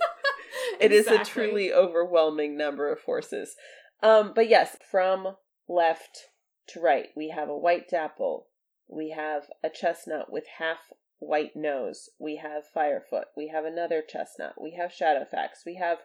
[0.80, 3.54] it is a truly overwhelming number of horses.
[4.02, 5.36] Um, but yes, from
[5.68, 6.28] left
[6.68, 8.47] to right, we have a white dapple,
[8.88, 14.54] we have a chestnut with half white nose, we have Firefoot, we have another chestnut,
[14.60, 15.98] we have Shadowfax, we have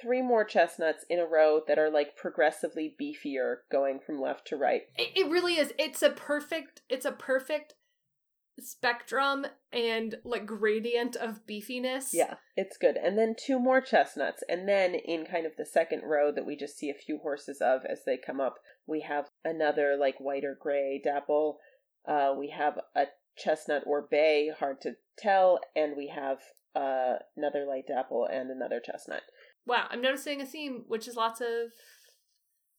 [0.00, 4.56] three more chestnuts in a row that are like progressively beefier going from left to
[4.56, 4.82] right.
[4.96, 5.72] It, it really is.
[5.78, 6.82] It's a perfect.
[6.88, 7.74] It's a perfect
[8.60, 12.10] spectrum and like gradient of beefiness.
[12.12, 12.96] Yeah, it's good.
[12.96, 14.42] And then two more chestnuts.
[14.48, 17.60] And then in kind of the second row that we just see a few horses
[17.60, 21.58] of as they come up, we have another like white or gray dapple.
[22.06, 25.60] Uh, we have a chestnut or bay, hard to tell.
[25.74, 26.38] And we have
[26.74, 29.22] uh, another light dapple and another chestnut.
[29.66, 31.72] Wow, I'm noticing a theme, which is lots of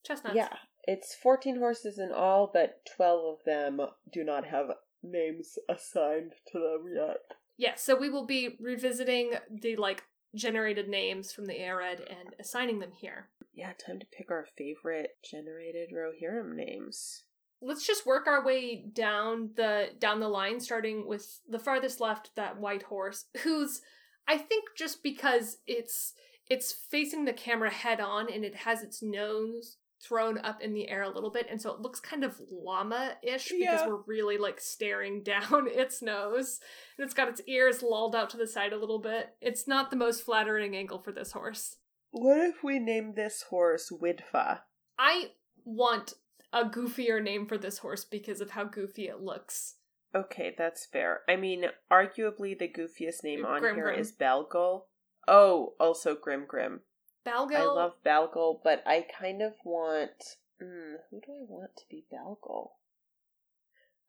[0.05, 0.35] chestnuts.
[0.35, 0.49] Yeah,
[0.83, 4.67] it's 14 horses in all, but 12 of them do not have
[5.01, 7.17] names assigned to them yet.
[7.57, 10.03] Yeah, so we will be revisiting the like
[10.35, 13.29] generated names from the éored and assigning them here.
[13.53, 17.23] Yeah, time to pick our favorite generated Rohirrim names.
[17.61, 22.31] Let's just work our way down the down the line, starting with the farthest left,
[22.35, 23.81] that white horse, who's
[24.27, 26.13] I think just because it's
[26.49, 30.87] it's facing the camera head on and it has its nose thrown up in the
[30.89, 33.87] air a little bit, and so it looks kind of llama-ish because Yeah.
[33.87, 36.59] we're really like staring down its nose.
[36.97, 39.29] And it's got its ears lolled out to the side a little bit.
[39.41, 41.77] It's not the most flattering angle for this horse.
[42.11, 44.59] What if we name this horse Widfa?
[44.99, 45.31] I
[45.63, 46.13] want
[46.53, 49.75] a goofier name for this horse because of how goofy it looks.
[50.15, 51.21] Okay, that's fair.
[51.27, 53.99] I mean, arguably the goofiest name on Grim here Grim.
[53.99, 54.83] is Balgul.
[55.27, 56.81] Oh, also Grim Grim.
[57.25, 57.55] Balgil.
[57.55, 60.37] I love Balgul, but I kind of want.
[60.61, 62.69] Mm, who do I want to be Balgul?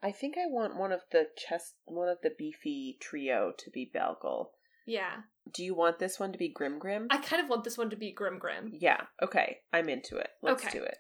[0.03, 3.91] I think I want one of the chest, one of the beefy trio to be
[3.93, 4.51] Balgul.
[4.87, 5.23] Yeah.
[5.53, 7.09] Do you want this one to be Grim Grim?
[7.11, 8.71] I kind of want this one to be Grim Grim.
[8.79, 9.01] Yeah.
[9.21, 10.29] Okay, I'm into it.
[10.43, 10.79] Let's Okay.
[10.79, 10.99] do it.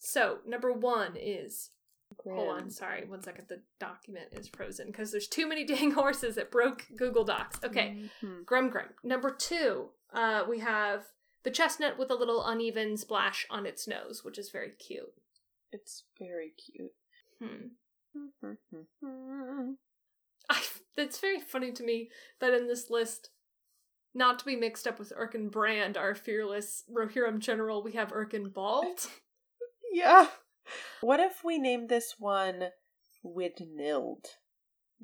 [0.00, 1.70] So, number one is.
[2.16, 2.34] Grim.
[2.36, 3.44] Hold on, sorry, one second.
[3.48, 6.34] The document is frozen because there's too many dang horses.
[6.34, 7.60] that broke Google Docs.
[7.62, 8.02] Okay.
[8.22, 8.44] Mhm.
[8.44, 8.88] Grim Grim.
[9.04, 11.04] Number two, uh, we have
[11.44, 15.12] the chestnut with a little uneven splash on its nose, which is very cute.
[15.70, 16.92] It's very cute.
[17.40, 17.68] Hmm.
[18.44, 19.70] Mm-hmm.
[20.50, 20.62] I,
[20.96, 22.10] it's very funny to me
[22.40, 23.30] that in this list,
[24.14, 29.06] not to be mixed up with Erkenbrand, our fearless Rohirrim general, we have Erkin Bald.
[29.92, 30.28] Yeah.
[31.00, 32.68] What if we name this one
[33.24, 34.26] Widnild?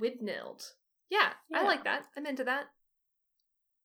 [0.01, 0.73] Widnild.
[1.11, 2.05] Yeah, I like that.
[2.17, 2.67] I'm into that.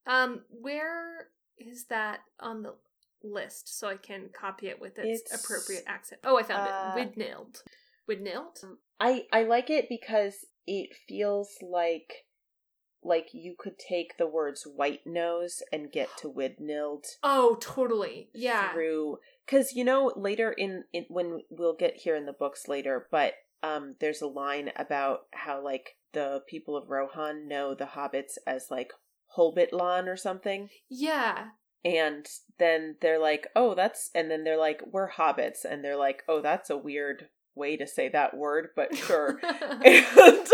[0.08, 2.74] Um, where is that on the
[3.24, 6.22] list so I can copy it with its, It's, appropriate accent?
[6.24, 7.16] Oh, I found uh, it.
[7.16, 7.64] Widnild.
[8.10, 8.64] Widnild?
[9.00, 12.26] I I like it because it feels like
[13.04, 18.30] like you could take the words white nose and get to Widnild Oh, totally.
[18.34, 18.72] Yeah.
[18.72, 19.18] through
[19.52, 23.34] because you know later in, in when we'll get here in the books later, but
[23.64, 28.68] um there's a line about how like the people of Rohan know the hobbits as
[28.70, 28.92] like
[29.38, 30.70] Holbytlan or something.
[30.90, 31.50] Yeah.
[31.84, 32.28] And
[32.60, 35.66] then they're like, oh, that's, and then they're like, we're hobbits.
[35.68, 39.40] And they're like, oh, that's a weird way to say that word, but sure.
[39.44, 40.48] and and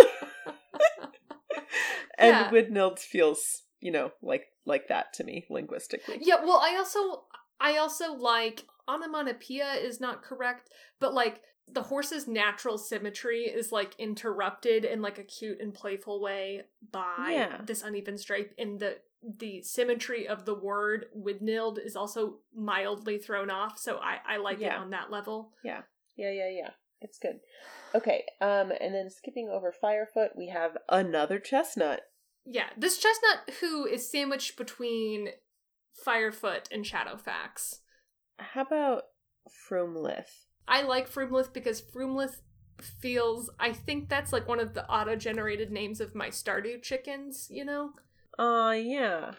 [2.20, 2.50] Yeah.
[2.50, 6.20] Widnild feels, you know, like like that to me linguistically.
[6.22, 7.24] Yeah, well, I also
[7.60, 10.70] I also like onomatopoeia is not correct,
[11.00, 16.22] but like the horse's natural symmetry is like interrupted in like a cute and playful
[16.22, 16.62] way
[16.92, 17.62] by Yeah.
[17.66, 18.98] this uneven stripe and the
[19.38, 24.62] the symmetry of the word widnilled is also mildly thrown off so i i like
[24.62, 25.82] it on that level Yeah,
[26.16, 26.50] yeah, yeah.
[26.52, 26.70] Yeah.
[27.02, 27.40] It's good.
[27.94, 32.02] Okay, um, and then skipping over Firefoot, we have another chestnut.
[32.46, 35.30] yeah this chestnut who is sandwiched between
[35.94, 37.80] firefoot and shadowfax
[38.40, 39.04] How about
[39.70, 40.46] Froomlith?
[40.68, 42.42] i like Froomlith because Froomlith
[43.00, 47.66] feels i think that's like one of the auto-generated names of my stardew chickens you
[47.66, 47.92] know
[48.40, 49.32] Aw, yeah.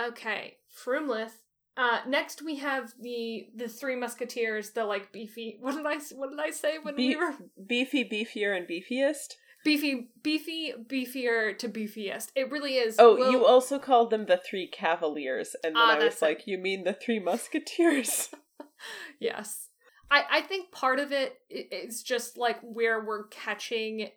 [0.00, 1.32] Okay, Froomlith.
[1.76, 5.58] Uh, next we have the the three musketeers, the like beefy.
[5.60, 7.34] What did I what did I say when Be- we were
[7.66, 9.34] beefy, beefier, and beefiest.
[9.62, 12.28] beefy, beefy, beefier to beefiest?
[12.34, 12.96] It really is.
[12.98, 16.22] Oh, Well, you also called them the Three Cavaliers, and then Ah, I was it.
[16.22, 18.30] like, you mean the Three Musketeers?
[19.20, 19.68] yes.
[20.10, 24.10] I I think part of it is just like where we're catching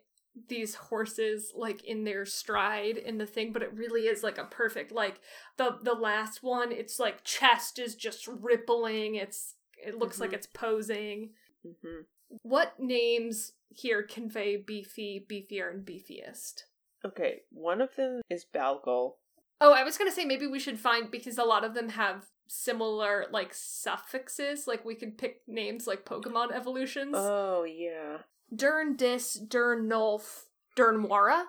[0.48, 4.44] these horses like in their stride in the thing but it really is like a
[4.44, 5.18] perfect like
[5.56, 10.34] the the last one it's like chest is just rippling it's it looks like Mhm.
[10.34, 11.30] it's posing
[11.64, 12.02] hmm
[12.42, 16.62] What names here convey beefy, beefier, and beefiest?
[17.04, 19.18] Okay, one of them is Balgol.
[19.60, 22.26] Oh, I was gonna say maybe we should find because a lot of them have
[22.52, 24.66] similar like suffixes.
[24.66, 27.14] Like we could pick names like Pokemon evolutions.
[27.16, 28.18] Oh, yeah.
[28.54, 30.46] Dern Dis, Dern Nulf,
[30.76, 31.44] Dernwara,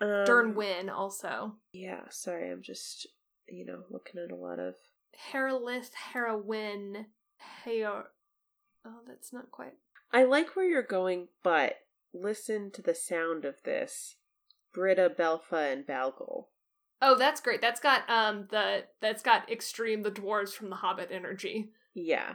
[0.00, 1.56] Um, Dernwin also.
[1.72, 3.06] Yeah, sorry, I'm just,
[3.46, 4.76] you know, looking at a lot of.
[5.32, 7.06] Heralith, Heroin,
[7.64, 8.04] Hayor.
[8.86, 9.74] Oh, that's not quite.
[10.12, 11.74] I like where you're going, but
[12.14, 14.16] listen to the sound of this.
[14.74, 16.48] Brytta, Balfa, and Balgol.
[17.02, 17.60] Oh, that's great.
[17.60, 21.70] That's got um the that's got extreme the dwarves from the Hobbit energy.
[21.94, 22.34] Yeah.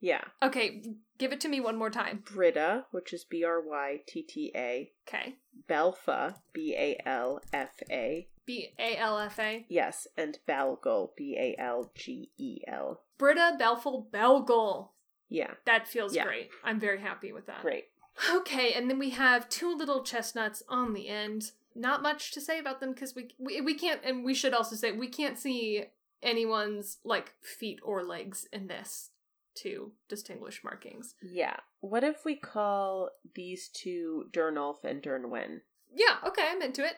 [0.00, 0.22] Yeah.
[0.42, 0.82] Okay,
[1.18, 2.22] give it to me one more time.
[2.24, 4.92] Brytta, which is B R Y T T A.
[5.08, 5.36] Okay.
[5.66, 8.28] Balfa, B A L F A.
[8.46, 9.66] B A L F A.
[9.68, 13.00] Yes, and Balgol, B A L G E L.
[13.18, 14.90] Brytta Belful Belgol.
[15.28, 16.24] Yeah, That feels Yeah.
[16.24, 16.48] great.
[16.64, 17.60] I'm very happy with that.
[17.62, 17.88] great.
[18.32, 21.52] Okay, and then we have two little chestnuts on the end.
[21.78, 24.74] Not much to say about them because we, we we can't, and we should also
[24.74, 25.84] say we can't see
[26.22, 29.10] anyone's like feet or legs in this
[29.58, 31.14] to distinguish markings.
[31.22, 31.56] Yeah.
[31.80, 35.60] What if we call these two Durnulf and Dernwen?
[35.94, 36.96] Yeah, okay, I'm into it.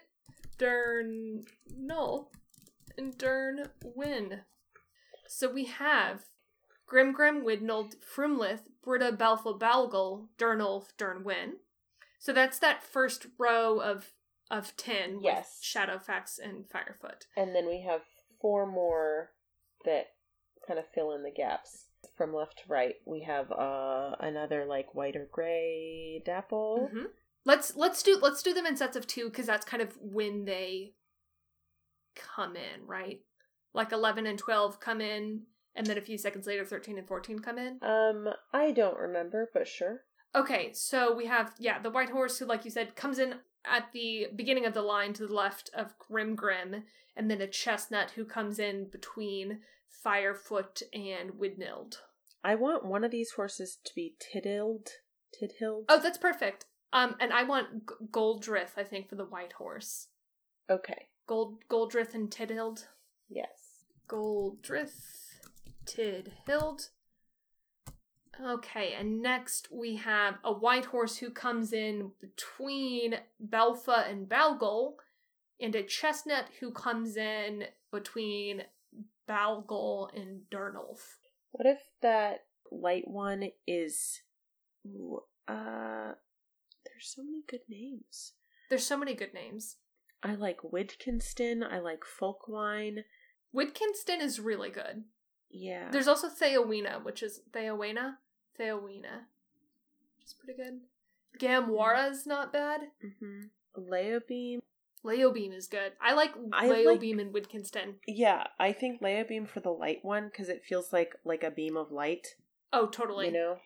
[0.58, 1.44] Dern
[1.76, 2.30] Null
[2.96, 4.40] and Dern Win.
[5.26, 6.22] So we have
[6.90, 11.52] Grimgrim Widnild Frumlith Brytta Balfa Balgul Dernulf Dernwin.
[12.18, 14.12] So that's that first row of
[14.51, 15.59] of ten Yes.
[15.61, 17.26] with Shadowfax and Firefoot.
[17.36, 18.03] And then we have
[18.40, 19.30] four more
[19.84, 20.09] that
[20.66, 21.86] kind of fill in the gaps.
[22.16, 26.90] From left to right, we have uh another like white or gray dapple.
[26.92, 27.07] Mhm.
[27.44, 30.44] Let's let's do let's do them in sets of two because that's kind of when
[30.44, 30.94] they
[32.14, 33.20] come in, right?
[33.72, 35.42] Like eleven and twelve come in,
[35.74, 37.78] and then a few seconds later, thirteen and fourteen come in.
[37.82, 40.03] Um, I don't remember, but sure.
[40.34, 43.92] Okay, so we have yeah the white horse who, like you said, comes in at
[43.92, 46.84] the beginning of the line to the left of Grim Grim,
[47.16, 51.96] and then a chestnut who comes in between Firefoot and Widnild.
[52.42, 54.88] I want one of these horses to be Tiddled.
[55.38, 55.84] Tidhild.
[55.88, 56.66] Oh, that's perfect.
[56.92, 60.08] Um, and I want G- Goldrith, I think, for the white horse.
[60.68, 61.08] Okay.
[61.26, 62.86] Gold Goldrith and Tidhild.
[63.28, 63.84] Yes.
[64.08, 65.36] Goldrith,
[65.86, 66.88] Tidhild.
[68.38, 74.96] Okay, and next we have a white horse who comes in between Balfa and Balgol,
[75.60, 78.62] and a chestnut who comes in between
[79.26, 81.16] Balgol and Durnulf.
[81.52, 84.20] What if that light one is
[84.86, 86.12] ooh, uh
[86.84, 88.32] there's so many good names.
[88.68, 89.76] There's so many good names.
[90.22, 93.04] I like Widkinston, I like Folkwine.
[93.54, 95.04] Widkinston is really good.
[95.51, 95.88] Yeah.
[95.90, 98.14] There's also Theowena, which is Theowena?
[98.59, 99.26] Theowena.
[100.16, 100.80] Which is pretty good.
[101.38, 102.82] Gamwara is not bad.
[103.05, 103.46] mm-hmm.
[103.78, 104.59] Leobeam.
[105.05, 105.92] Leobeam is good.
[106.01, 107.94] I like I Leobeam and Widkinston.
[108.07, 111.76] Yeah, I think Leobeam for the light one because it feels like like a beam
[111.76, 112.26] of light.
[112.72, 113.26] Oh, totally.
[113.26, 113.57] You know.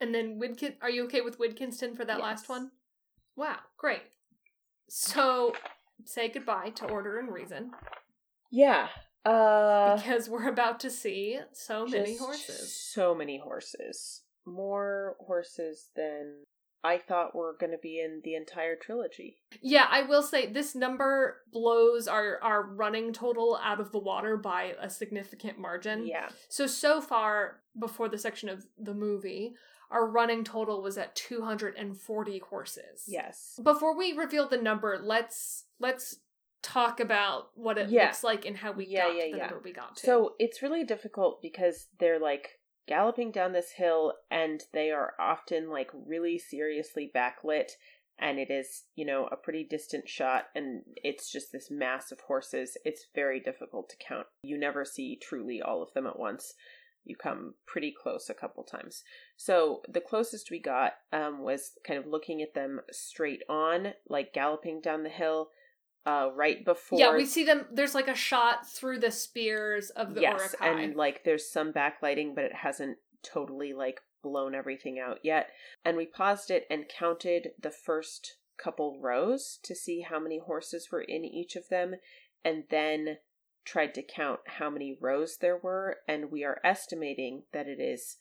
[0.00, 2.22] And then Widkin are you okay with Widkinston for that Yes.
[2.22, 2.70] last one?
[3.36, 4.02] Wow, great.
[4.88, 5.54] So
[6.04, 7.72] say goodbye to Order and Reason
[8.50, 8.88] Yeah.
[9.28, 9.96] Uh.
[9.96, 12.72] because we're about to see so many horses.
[12.74, 14.22] So many horses.
[14.46, 16.46] More horses than
[16.84, 19.38] I thought were going to be in the entire trilogy.
[19.60, 24.36] Yeah, I will say this number blows our our running total out of the water
[24.36, 26.06] by a significant margin.
[26.06, 26.28] Yeah.
[26.48, 29.54] So so far before the section of the movie,
[29.90, 33.04] our running total was at 240 horses.
[33.06, 33.58] Yes.
[33.62, 36.16] Before we reveal the number, let's let's
[36.72, 38.06] talk about what it Yeah.
[38.06, 39.46] looks like and how we Yeah, got yeah, to the yeah.
[39.46, 40.06] number we got to.
[40.06, 45.70] So it's really difficult because they're like galloping down this hill and they are often
[45.70, 47.72] like really seriously backlit
[48.18, 52.20] and it is, you know, a pretty distant shot and it's just this mass of
[52.20, 52.76] horses.
[52.84, 54.26] It's very difficult to count.
[54.42, 56.54] You never see truly all of them at once.
[57.04, 59.02] You come pretty close a couple times.
[59.36, 64.34] So the closest we got um, was kind of looking at them straight on, like
[64.34, 65.48] galloping down the hill,
[66.08, 67.66] uh, right before yeah, we see them.
[67.70, 70.80] There's like a shot through the spears of the yes, Uruk-hai.
[70.80, 75.50] and like there's some backlighting, but it hasn't totally like blown everything out yet.
[75.84, 80.88] And we paused it and counted the first couple rows to see how many horses
[80.90, 81.96] were in each of them,
[82.42, 83.18] and then
[83.66, 85.98] tried to count how many rows there were.
[86.08, 88.16] And we are estimating that it is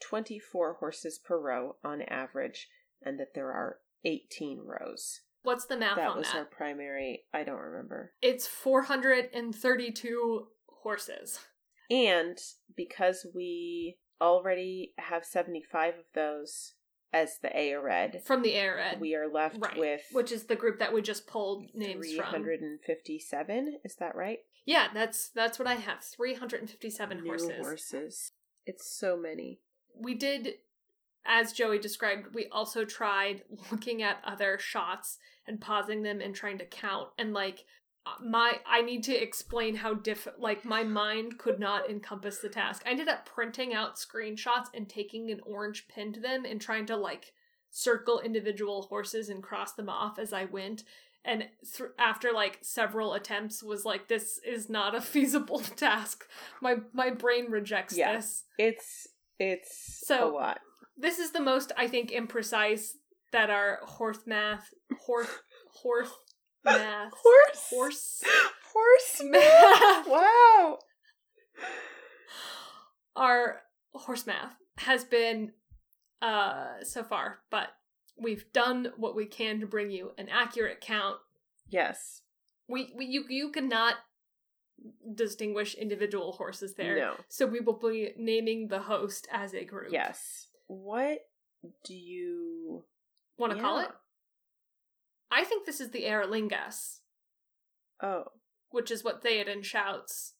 [0.00, 2.68] 24 horses per row on average,
[3.02, 5.22] and that there are 18 rows.
[5.46, 6.36] What's the math that on was that?
[6.38, 7.22] our primary.
[7.32, 8.12] I don't remember.
[8.20, 10.46] It's 432
[10.82, 11.38] horses.
[11.88, 12.36] And
[12.76, 16.74] because we already have 75 of those
[17.12, 18.98] as the éored, From the éored.
[18.98, 19.78] we are left right.
[19.78, 22.42] with Which is the group that we just pulled names from.
[22.42, 23.78] 357.
[23.84, 24.38] Is that right?
[24.64, 26.02] Yeah, that's that's what I have.
[26.02, 27.50] 357 New horses.
[27.60, 28.32] horses.
[28.66, 29.60] It's so many.
[29.94, 30.54] We did
[31.26, 36.58] as Joey described, we also tried looking at other shots and pausing them and trying
[36.58, 37.64] to count and like
[38.06, 42.48] uh, my I need to explain how diff like my mind could not encompass the
[42.48, 42.82] task.
[42.86, 46.86] I ended up printing out screenshots and taking an orange pin to them and trying
[46.86, 47.32] to like
[47.70, 50.84] circle individual horses and cross them off as I went.
[51.24, 56.24] And th- after like several attempts, was like, this is not a feasible task.
[56.62, 58.14] My my brain rejects Yeah.
[58.16, 58.44] this.
[58.56, 59.08] It's
[59.40, 60.60] it's So- a lot.
[60.96, 62.92] This is the most I think imprecise
[63.32, 64.72] that our horse math
[65.06, 65.28] horse
[65.82, 66.10] horse
[66.64, 68.22] math Horse horse
[68.72, 70.78] horse math Wow.
[73.14, 73.60] our
[73.94, 75.52] horse math has been
[76.22, 77.68] uh so far, but
[78.18, 81.16] we've done what we can to bring you an accurate count.
[81.68, 82.22] Yes.
[82.68, 83.94] We, we you you cannot
[85.14, 86.96] distinguish individual horses there.
[86.96, 87.14] No.
[87.28, 89.92] So we will be naming the host as a group.
[89.92, 90.48] Yes.
[90.66, 91.18] What
[91.84, 92.84] do you
[93.38, 93.88] Want to call it?
[95.30, 97.00] I think this is the Eorlingas,
[98.02, 98.24] Oh.
[98.70, 100.34] which is what Theoden shouts.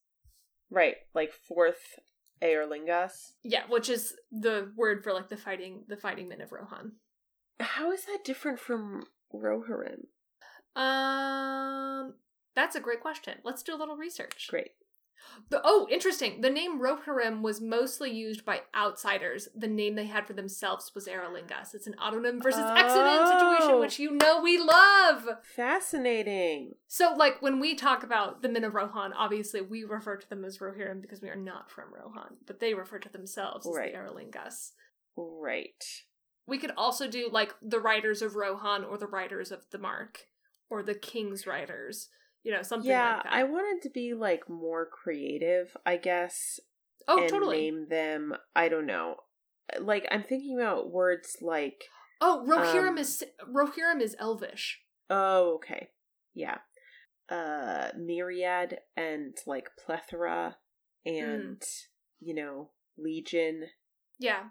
[0.71, 0.97] Right.
[1.15, 1.99] Like forth
[2.43, 3.33] Eorlingas.
[3.43, 6.93] Yeah, which is the word for like the fighting the fighting men of Rohan.
[7.61, 10.07] How is that different from Rohirrim?
[10.75, 12.15] Um
[12.55, 13.35] that's a great question.
[13.45, 14.47] Let's do a little research.
[14.51, 14.71] Great.
[15.51, 16.41] The, oh, interesting.
[16.41, 19.49] The name Rohirrim was mostly used by outsiders.
[19.55, 21.75] The name they had for themselves was Eorlingas.
[21.75, 23.81] It's an autonym versus exonym situation, Oh.
[23.81, 25.29] which you know we love.
[25.43, 26.75] Fascinating.
[26.89, 30.45] So, like, when we talk about the men of Rohan, obviously we refer to them
[30.45, 33.95] as Rohirrim because we are not from Rohan, but they refer to themselves Right.
[33.95, 34.73] as the Eorlingas.
[35.17, 35.85] Right.
[36.47, 40.27] We could also do, like, the writers of Rohan or the writers of the Mark
[40.71, 42.09] or the King's writers.
[42.47, 43.33] You know, something yeah, like that.
[43.33, 46.61] I wanted to be like more creative, I guess,
[47.09, 47.57] oh, and totally.
[47.57, 48.35] name them.
[48.55, 49.17] I don't know.
[49.81, 51.83] Like I'm thinking about words like
[52.21, 54.81] Oh, Rohirrim Um, is Rohirrim is Elvish.
[55.11, 55.89] oh, okay,
[56.35, 56.59] yeah,
[57.29, 60.57] uh, myriad and like plethora,
[61.05, 61.61] and
[62.21, 63.65] you know legion,
[64.21, 64.45] Yeah.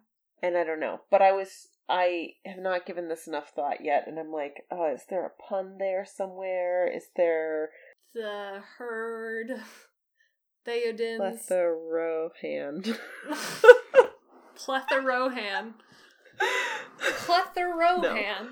[0.43, 0.99] and I don't know.
[1.09, 4.93] But I was I have not given this enough thought yet, and I'm like, oh,
[4.93, 6.87] is there a pun there somewhere?
[6.93, 7.69] Is there
[8.15, 9.51] The herd.
[10.65, 11.45] Theoden's.
[11.45, 12.97] plethora hand?
[14.57, 15.73] Pletharohan.
[16.99, 18.47] Pletharohan.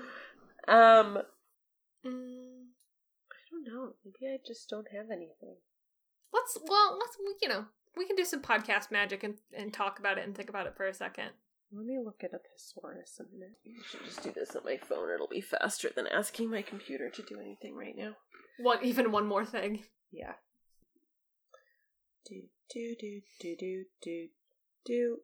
[0.68, 1.18] Um,
[2.06, 2.68] Mm,
[3.32, 3.92] I don't know.
[4.04, 5.56] Maybe I just don't have anything.
[6.32, 7.64] let's, well, let's, you know,
[7.96, 10.76] we can do some podcast magic and, and talk about it and think about it
[10.76, 11.30] for a second.
[11.72, 13.56] Let me look at a thesaurus a minute.
[13.66, 15.10] I should just do this on my phone.
[15.12, 18.12] It'll be faster than asking my computer to do anything right now.
[18.58, 19.84] What, even one more thing?
[20.12, 20.34] Yeah.
[22.26, 24.28] Do do do do do do
[24.84, 25.18] do.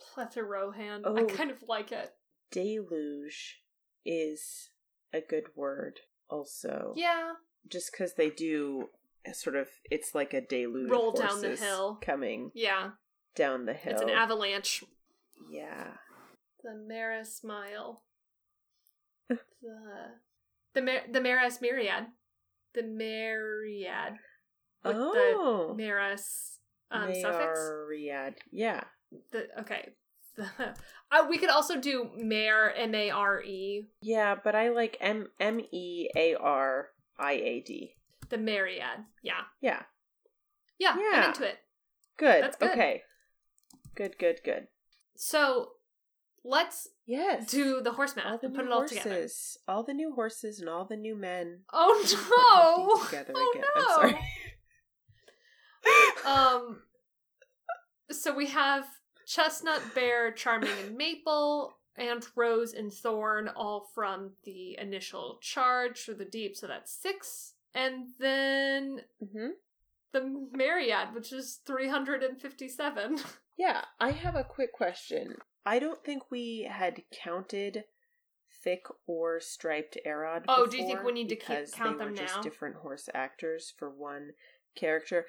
[0.00, 1.04] Pletharohan.
[1.06, 1.26] I Oh.
[1.26, 2.14] kind of like it.
[2.50, 3.62] Deluge
[4.04, 4.70] is
[5.12, 6.00] a good word.
[6.28, 7.34] Also, Yeah.
[7.66, 8.90] just because they do
[9.32, 10.84] sort of, it's like a deluge.
[10.86, 11.96] of Roll down the hill.
[12.00, 12.92] coming Yeah.
[13.34, 13.94] down the hill.
[13.94, 14.84] It's an avalanche.
[15.50, 15.92] Yeah.
[16.62, 18.02] The Mara smile.
[19.28, 19.38] the
[20.74, 22.06] the Mar- the Maris Myriad,
[22.74, 24.14] the Myriad
[24.84, 26.58] with oh, the Maris
[26.90, 27.58] um, suffix.
[27.58, 28.34] Myriad.
[28.52, 28.84] Yeah.
[29.32, 29.90] The okay.
[31.10, 35.28] uh, we could also do mare m a r e Yeah, but I like M
[35.40, 37.94] M E A R I A D.
[38.28, 39.04] the Myriad.
[39.22, 39.82] Yeah, Yeah.
[40.78, 41.28] yeah, I'm Yeah.
[41.28, 41.58] into it.
[42.18, 42.42] Good.
[42.44, 42.70] That's good.
[42.70, 43.02] Okay.
[43.94, 44.68] Good, good, good.
[45.16, 45.72] So
[46.44, 47.50] let's Yes.
[47.50, 48.98] do the horse math and put it all horses.
[48.98, 49.28] together.
[49.68, 51.60] All the new horses and all the new men.
[51.72, 53.04] Oh no!
[53.06, 53.64] Together oh again.
[53.76, 53.82] no!
[53.82, 54.18] I'm sorry.
[56.26, 56.82] um
[58.10, 58.86] so we have
[59.26, 66.14] chestnut bear charming and maple and rose and thorn all from the initial charge for
[66.14, 69.00] the deep so that's six and then
[69.32, 69.48] hmm
[70.12, 73.18] the myriad which is 357
[73.56, 75.36] Yeah, I have a quick question.
[75.64, 77.84] I don't think we had counted
[78.62, 80.44] thick or striped Arod.
[80.48, 82.42] Oh, do you think we need to keep- because count they them were just now?
[82.42, 84.32] different horse actors for one
[84.74, 85.26] character.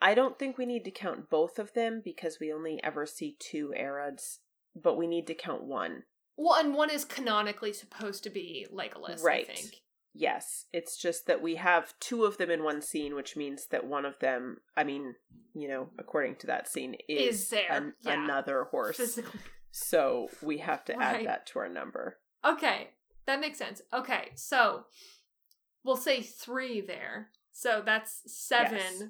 [0.00, 3.36] I don't think we need to count both of them because we only ever see
[3.38, 4.38] two Arods,
[4.76, 6.04] but we need to count one.
[6.36, 9.48] well and one is canonically supposed to be legolas Right.
[9.50, 9.74] i think
[10.20, 13.86] Yes, it's just that we have two of them in one scene, which means that
[13.86, 15.14] one of them, I mean,
[15.54, 18.24] you know, according to that scene, is, Is there, an- yeah.
[18.24, 18.96] another horse.
[18.96, 19.38] physically
[19.70, 21.20] So we have to Right.
[21.20, 22.18] add that to our number.
[22.44, 22.90] Okay,
[23.26, 23.80] that makes sense.
[23.92, 24.86] Okay, so
[25.84, 27.30] we'll say three there.
[27.52, 29.02] So that's seven Yes.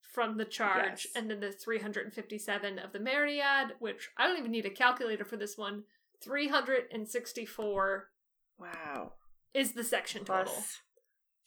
[0.00, 1.16] from the charge, Yes.
[1.16, 5.36] and then the 357 of the Myriad, which I don't even need a calculator for
[5.36, 5.84] this one.
[6.22, 8.10] 364
[8.58, 9.12] Wow.
[9.56, 10.44] Is the section total.
[10.52, 10.80] Plus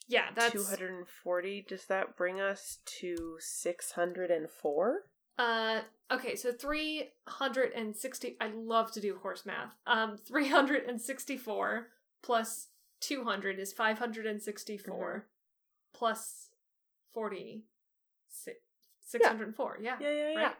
[0.08, 5.02] Yeah, that's 240, does that bring us to 604?
[5.38, 5.80] uh
[6.10, 9.74] okay, so 360 I love to do horse math.
[9.86, 11.88] Um 364
[12.22, 12.68] plus
[13.00, 15.22] 200 is 564 Mhm.
[15.94, 16.50] plus
[17.14, 17.64] 40
[18.28, 18.52] si-
[19.00, 19.78] 604.
[19.80, 19.96] Yeah.
[20.00, 20.36] Yeah, yeah, yeah.
[20.46, 20.56] Right.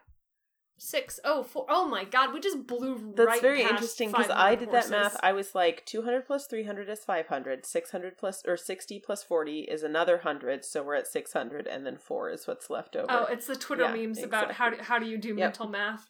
[0.83, 1.67] Six oh four.
[1.69, 5.15] Oh my god, we just blew That's right very interesting because I did that math.
[5.21, 9.83] I was like 200 plus 300 is 500, 600 plus or 60 plus 40 is
[9.83, 13.05] another 100, so we're at 600 and then 4 is what's left over.
[13.11, 16.09] Oh, it's the Twitter Yeah, memes about how do, how do you do mental math.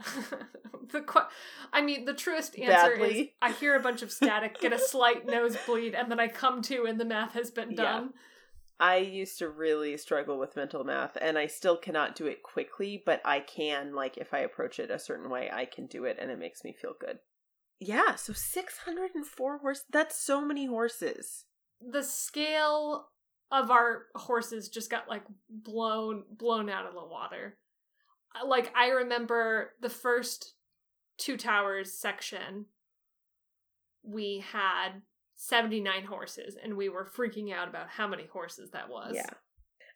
[0.90, 1.28] the qu-
[1.72, 5.24] I mean, the truest answer is I hear a bunch of static, get a slight
[5.28, 8.06] nosebleed, and then I come to and the math has been Yeah.
[8.78, 8.88] Done.
[8.88, 13.02] I used to really struggle with mental math and I still cannot do it quickly,
[13.04, 16.18] but I can like if I approach it a certain way, I can do it
[16.20, 17.18] and it makes me feel good.
[17.78, 21.44] Yeah, so 604 horse that's so many horses.
[21.80, 23.08] The scale
[23.52, 27.58] of our horses just got like blown blown out of the water.
[28.34, 30.54] Uh, Like I remember the first
[31.18, 32.66] two towers section
[34.02, 35.02] we had
[35.36, 39.12] 79 horses and we were freaking out about how many horses that was.
[39.14, 39.26] Yeah.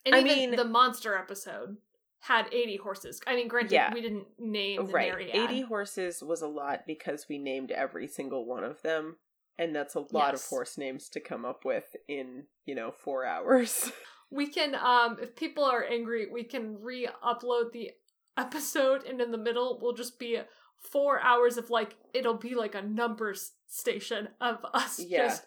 [0.07, 1.77] And I even mean- the monster episode
[2.21, 3.21] had 80 horses.
[3.27, 3.95] I mean, granted, Yeah.
[3.95, 5.09] we didn't name the right.
[5.11, 5.35] Myriad.
[5.35, 9.17] 80 horses was a lot because we named every single one of them
[9.59, 13.25] and that's a lot of horse names to come up with in, you know, 4
[13.25, 13.91] hours.
[14.33, 17.91] We can, um, if people are angry, we can re-upload the
[18.37, 20.39] episode, and in the middle we'll just be
[20.79, 25.29] four hours of like it'll be like a numbers station of us Yeah.
[25.29, 25.47] just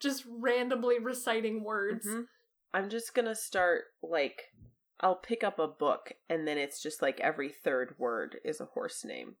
[0.00, 2.06] just randomly reciting words.
[2.06, 2.26] Mhm.
[2.74, 4.52] I'm just going to start like
[5.00, 8.66] I'll pick up a book and then it's just like every third word is a
[8.66, 9.36] horse name.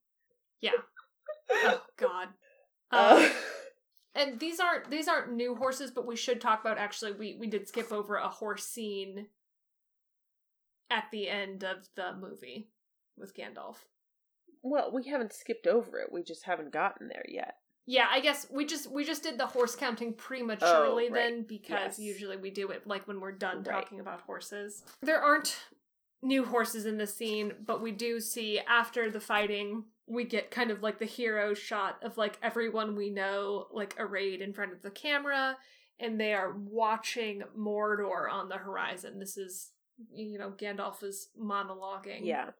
[0.60, 0.72] Yeah.
[1.50, 2.28] oh God.
[2.90, 3.36] Uh, Um,
[4.14, 7.46] and these aren't these aren't new horses, but we should talk about actually we we
[7.48, 9.28] did skip over a horse scene
[10.90, 12.70] at the end of the movie
[13.16, 13.76] with Gandalf.
[14.62, 16.12] well, we haven't skipped over it.
[16.12, 17.56] We just haven't gotten there yet.
[17.86, 21.12] Yeah, I guess we just we just did the horse counting oh, prematurely Oh, right.
[21.12, 21.98] then because Yes.
[21.98, 23.82] usually we do it like when we're done Right.
[23.82, 24.82] talking about horses.
[25.02, 25.56] There aren't
[26.22, 30.70] new horses in the scene, but we do see after the fighting we get kind
[30.70, 34.82] of like the hero shot of like everyone we know like arrayed in front of
[34.82, 35.56] the camera
[35.98, 39.18] and they are watching Mordor on the horizon.
[39.18, 39.70] This is
[40.12, 42.20] you know Gandalf is monologuing.
[42.22, 42.50] Yeah.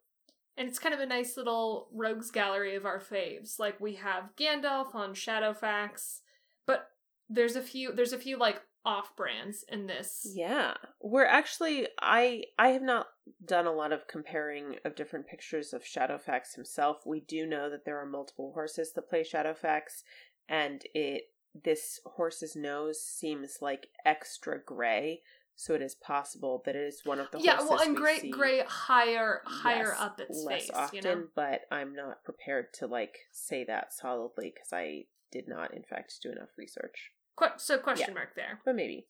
[0.56, 3.58] And it's kind of a nice little rogues gallery of our faves.
[3.58, 6.20] Like we have Gandalf on Shadowfax,
[6.66, 6.88] but
[7.28, 10.26] there's a few there's a few like off brands in this.
[10.34, 10.74] Yeah.
[11.00, 13.06] We're actually I I have not
[13.44, 16.98] done a lot of comparing of different pictures of Shadowfax himself.
[17.06, 20.02] We do know that there are multiple horses that play Shadowfax
[20.48, 21.24] and it
[21.64, 25.22] this horse's nose seems like extra gray,
[25.56, 28.30] so it is possible that it is one of the yeah, well, and we see
[28.30, 31.24] gray higher higher less- up its less face, often, you know.
[31.34, 36.14] but I'm not prepared to like say that solidly because I did not, in fact,
[36.22, 37.10] do enough research.
[37.36, 38.60] Qu- so question mark there.
[38.64, 39.06] But maybe.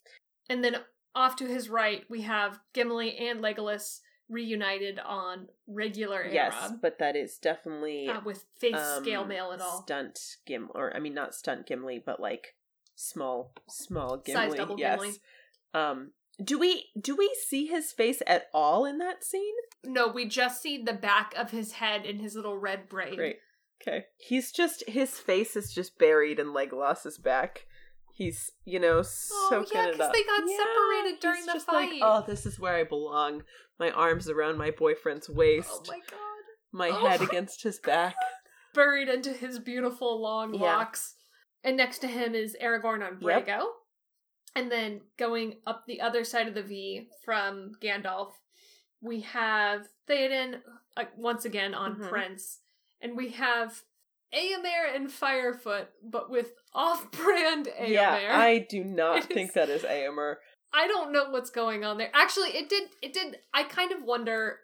[0.48, 0.76] And then
[1.14, 6.32] off to his right, we have Gimli and Legolas reunited on regular Arod.
[6.32, 9.82] Yes, but that is definitely uh, with face um, scale mail and all.
[9.82, 12.54] Stunt Gimli, or I mean, not stunt Gimli, but like
[12.94, 14.50] small, small Gimli.
[14.50, 14.98] Size double yes.
[14.98, 15.14] Gimli.
[15.74, 16.10] Um,
[16.42, 19.54] do we do we see his face at all in that scene?
[19.84, 23.16] No, we just see the back of his head in his little red braid.
[23.16, 23.36] Great.
[23.82, 24.04] Okay.
[24.16, 27.66] He's just his face is just buried in Legolas's back.
[28.14, 30.12] He's you know Oh yeah, it because up.
[30.12, 31.90] they got Yeah, separated during the just fight.
[31.92, 33.42] Like, oh, this is where I belong.
[33.78, 35.68] My arms around my boyfriend's waist.
[35.72, 36.18] Oh my god.
[36.72, 38.14] my Oh head my against his back.
[38.74, 40.76] Buried into his beautiful long Yeah.
[40.76, 41.16] locks.
[41.62, 43.46] And next to him is Aragorn on Yep.
[44.56, 48.32] And then going up the other side of the V from Gandalf,
[49.00, 50.60] we have Theoden
[50.96, 52.08] uh, once again on Mhm.
[52.08, 52.60] Prince.
[53.00, 53.82] And we have
[54.32, 57.88] Eomer and Firefoot, but with off-brand Eomer.
[57.88, 60.36] Yeah, I do not It think is- that is Éomer.
[60.72, 62.10] I don't know what's going on there.
[62.12, 64.58] Actually, it did it did I kind of wonder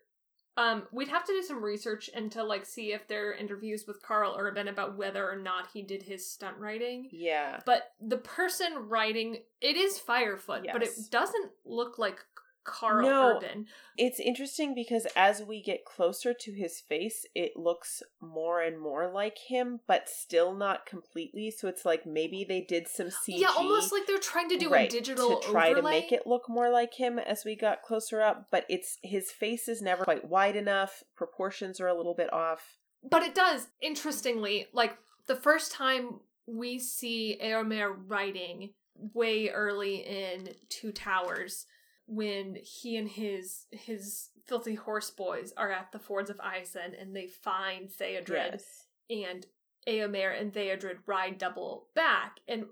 [0.57, 4.03] um we'd have to do some research into like see if there are interviews with
[4.03, 7.09] Karl Urban about whether or not he did his stunt writing.
[7.12, 7.61] Yeah.
[7.64, 12.24] But the person writing it is Firefoot, but it doesn't look like
[12.65, 13.37] Karl No.
[13.37, 13.67] Urban.
[13.97, 19.11] It's interesting because as we get closer to his face, it looks more and more
[19.11, 21.51] like him, but still not completely.
[21.51, 23.39] So it's like maybe they did some CG.
[23.39, 25.81] Yeah, almost like they're trying to do right, a digital to try overlay.
[25.81, 29.31] to make it look more like him as we got closer up, but it's his
[29.31, 31.03] face is never quite wide enough.
[31.17, 32.79] Proportions are a little bit off.
[33.03, 34.97] But it does, interestingly, like
[35.27, 38.71] the first time we see Eomer writing
[39.15, 41.67] way early in Two Towers,
[42.11, 47.15] when he and his his filthy horse boys are at the fords of Isen and
[47.15, 48.87] they find Theodred Yes.
[49.09, 49.47] and
[49.87, 52.41] Eomer and Theodred ride double back.
[52.49, 52.65] And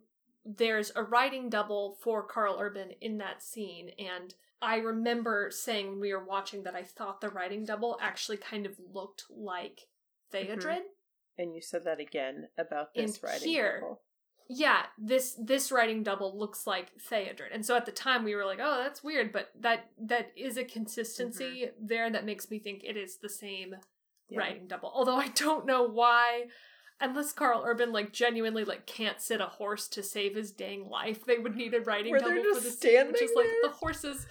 [0.44, 3.90] there's a riding double for Karl Urban in that scene.
[3.96, 8.38] And I remember saying when we were watching that I thought the riding double actually
[8.38, 9.86] kind of looked like
[10.34, 10.52] mm-hmm.
[10.52, 10.82] Theodred.
[11.38, 13.48] And you said that again about this And writing.
[13.48, 14.00] here- double.
[14.50, 17.52] Yeah, this this riding double looks like Theodred.
[17.52, 20.56] And so at the time we were like, oh, that's weird, but that that is
[20.56, 21.86] a consistency mm-hmm.
[21.86, 23.76] there that makes me think it is the same
[24.30, 24.38] Yeah.
[24.38, 24.90] writing double.
[24.94, 26.46] Although I don't know why
[27.00, 31.24] unless Karl Urban like genuinely like can't sit a horse to save his dang life,
[31.24, 33.48] they would need a writing Where double they're for just the scene, which is like
[33.62, 34.26] the horses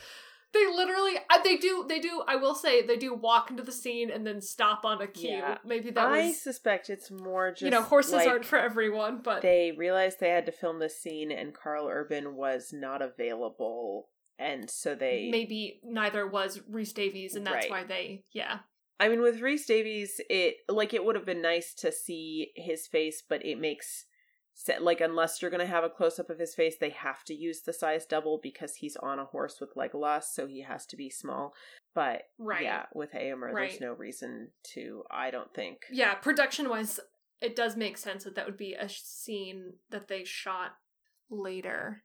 [0.58, 4.10] they literally they do they do I will say they do walk into the scene
[4.10, 5.30] and then stop on a cue.
[5.30, 5.58] Yeah.
[5.66, 9.22] Maybe that I was suspect it's more just you know, horses like aren't for everyone,
[9.24, 14.10] but they realized they had to film this scene and Karl Urban was not available
[14.40, 17.70] and so they maybe neither was Rhys-Davies and that's Right.
[17.70, 18.60] why they yeah.
[19.00, 23.24] I mean with Rhys-Davies it like it would have been nice to see his face
[23.28, 24.06] but it makes
[24.80, 27.34] like unless you're going to have a close up of his face they have to
[27.34, 30.96] use the size double because he's on a horse with Legolas so he has to
[30.98, 31.54] be small
[31.94, 32.64] but Right.
[32.64, 33.70] yeah with Éomer Right.
[33.70, 37.00] there's no reason to I don't think Yeah, production wise,
[37.42, 40.72] it does make sense that that would be a scene that they shot
[41.30, 42.04] later.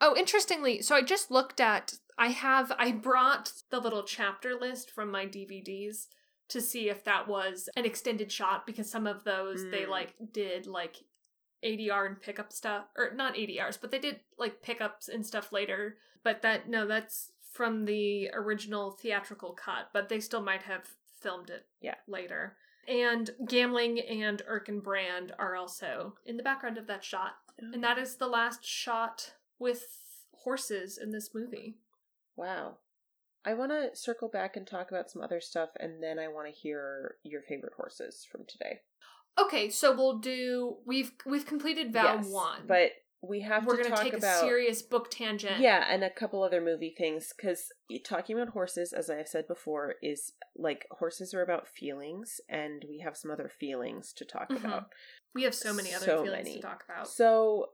[0.00, 1.94] Oh, interestingly, so I just looked at.
[2.18, 2.72] I have.
[2.78, 6.06] I brought the little chapter list from my DVDs
[6.48, 9.88] to see if that was an extended shot because some of those they Mm.
[9.88, 10.96] like did like
[11.64, 15.96] ADR and pickup stuff or not ADRs, but they did like pickups and stuff later.
[16.22, 20.86] But that no, that's from the original theatrical cut, but they still might have
[21.20, 21.94] filmed it Yeah.
[22.06, 22.56] later.
[22.86, 27.36] And Gamling and Erkenbrand are also in the background of that shot.
[27.60, 27.70] Oh.
[27.72, 29.86] And that is the last shot with
[30.32, 31.78] horses in this movie.
[32.36, 32.76] Wow.
[33.44, 36.46] I want to circle back and talk about some other stuff, and then I want
[36.52, 38.80] to hear your favorite horses from today.
[39.38, 42.62] Okay, so we'll do we've we've completed Vow Yes, one.
[42.66, 45.58] but we have we're to gonna talk take about a serious book tangent.
[45.60, 47.70] yeah, and a couple other movie things because
[48.04, 52.84] talking about horses, as I have said before, is like horses are about feelings, and
[52.88, 54.64] we have some other feelings to talk Mhm.
[54.64, 54.84] about.
[55.34, 56.56] We have so many other So feelings many.
[56.56, 57.08] to talk about.
[57.08, 57.72] So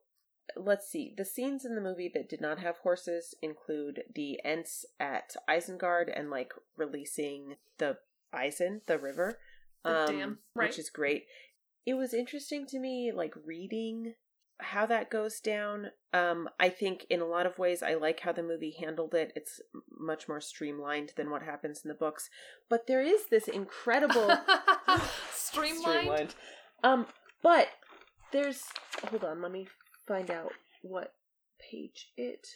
[0.57, 1.15] let's see.
[1.17, 6.13] The scenes in the movie that did not have horses include the Ents at Isengard
[6.13, 7.99] and like releasing the
[8.35, 9.39] Isen, the river.
[9.85, 10.69] The dam, right.
[10.69, 11.27] Which is great.
[11.85, 14.15] It was interesting to me, like reading
[14.61, 15.89] how that goes down.
[16.13, 19.33] Um, I think in a lot of ways I like how the movie handled it.
[19.35, 19.61] It's
[19.91, 22.31] much more streamlined than what happens in the books.
[22.69, 24.31] But there is this incredible
[25.33, 26.35] Streamlined.
[26.85, 27.07] um,
[27.43, 27.69] but
[28.33, 28.63] there's
[29.09, 29.67] hold on, let me
[30.07, 30.53] find out
[30.83, 31.15] what
[31.59, 32.47] page it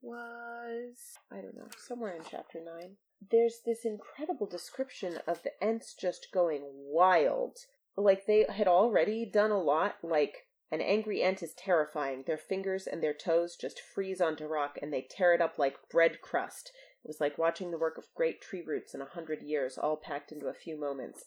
[0.00, 1.18] was.
[1.32, 2.96] I don't know, somewhere in chapter nine.
[3.30, 7.56] There's this incredible description of the Ents just going wild.
[7.96, 12.24] Like they had already done a lot, like An angry Ent is terrifying.
[12.26, 15.76] Their fingers and their toes just freeze onto rock and they tear it up like
[15.90, 16.72] bread crust.
[17.04, 19.96] It was like watching the work of great tree roots in a hundred years, all
[19.96, 21.24] packed into a few moments.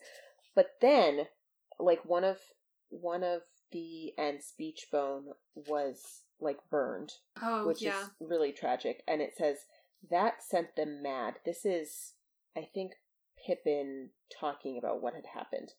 [0.55, 1.27] But then,
[1.79, 2.37] like one of
[2.89, 8.01] one of the Ent's beach bone was like burned, Oh which yeah.
[8.01, 9.03] is really tragic.
[9.07, 9.57] And it says
[10.09, 11.35] that sent them mad.
[11.45, 12.13] This is,
[12.57, 12.93] I think,
[13.45, 15.71] Pippin talking about what had happened.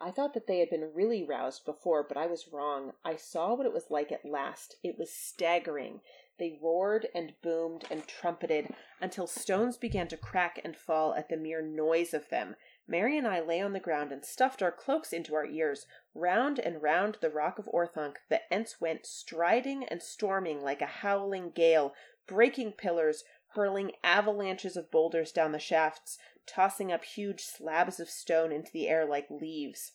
[0.00, 2.92] I thought that they had been really roused before, but I was wrong.
[3.04, 4.76] I saw what it was like at last.
[4.82, 6.00] It was staggering.
[6.38, 11.36] They roared and boomed and trumpeted until stones began to crack and fall at the
[11.36, 12.54] mere noise of them.
[12.86, 15.86] Merry and I lay on the ground and stuffed our cloaks into our ears.
[16.14, 20.86] Round and round the rock of Orthanc the Ents went, striding and storming like a
[20.86, 21.92] howling gale,
[22.26, 23.24] breaking pillars,
[23.54, 28.88] hurling avalanches of boulders down the shafts, tossing up huge slabs of stone into the
[28.88, 29.92] air like leaves.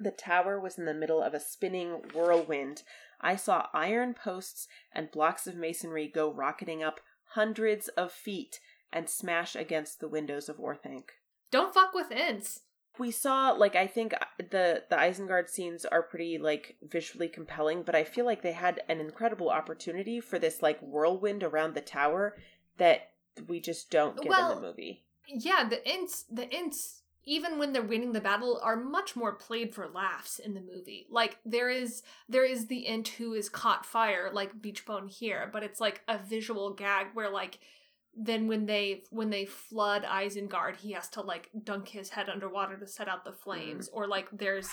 [0.00, 2.82] The tower was in the middle of a spinning whirlwind.
[3.20, 7.00] I saw iron posts and blocks of masonry go rocketing up
[7.32, 8.60] hundreds of feet
[8.92, 11.10] and smash against the windows of Orthanc.
[11.50, 12.60] Don't fuck with Ents.
[12.98, 17.94] We saw like I think the the Isengard scenes are pretty like visually compelling, but
[17.94, 22.36] I feel like they had an incredible opportunity for this like whirlwind around the tower
[22.78, 23.10] that
[23.46, 25.04] we just don't get in the movie.
[25.28, 29.74] Yeah, the Ents, the Ents, even when they're winning the battle, are much more played
[29.74, 31.06] for laughs in the movie.
[31.10, 35.62] Like there is there is the Ent who is caught fire, like Beechbone here, but
[35.62, 37.58] it's like a visual gag where like
[38.16, 42.76] then when they when they flood Isengard, he has to like dunk his head underwater
[42.78, 43.40] to set out the mm-hmm.
[43.40, 43.88] flames.
[43.88, 44.68] Or like there's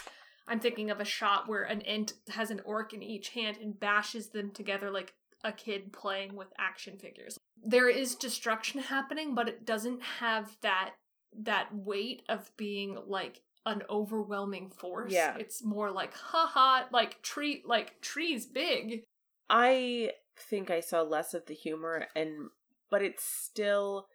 [0.47, 3.79] I'm thinking of a shot where an Ent has an orc in each hand and
[3.79, 5.13] bashes them together like
[5.45, 7.37] a kid playing with action figures.
[7.63, 10.95] There is destruction happening, but it doesn't have that
[11.37, 15.11] that weight of being like an overwhelming force.
[15.13, 15.37] Yeah.
[15.37, 19.03] It's more like haha, like tree like trees big.
[19.49, 22.49] I think I saw less of the humor and
[22.89, 24.07] but it's still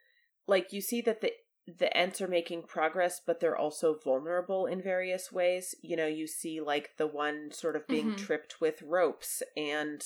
[0.47, 1.33] like you see that the
[1.67, 5.75] the Ents are making progress, but they're also vulnerable in various ways.
[5.83, 8.17] You know, you see like the one sort of being Mhm.
[8.17, 10.05] tripped with ropes and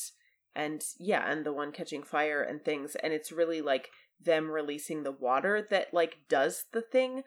[0.54, 3.90] and yeah, and the one catching fire and things, and it's really like
[4.22, 7.22] them releasing the water that like does the thing.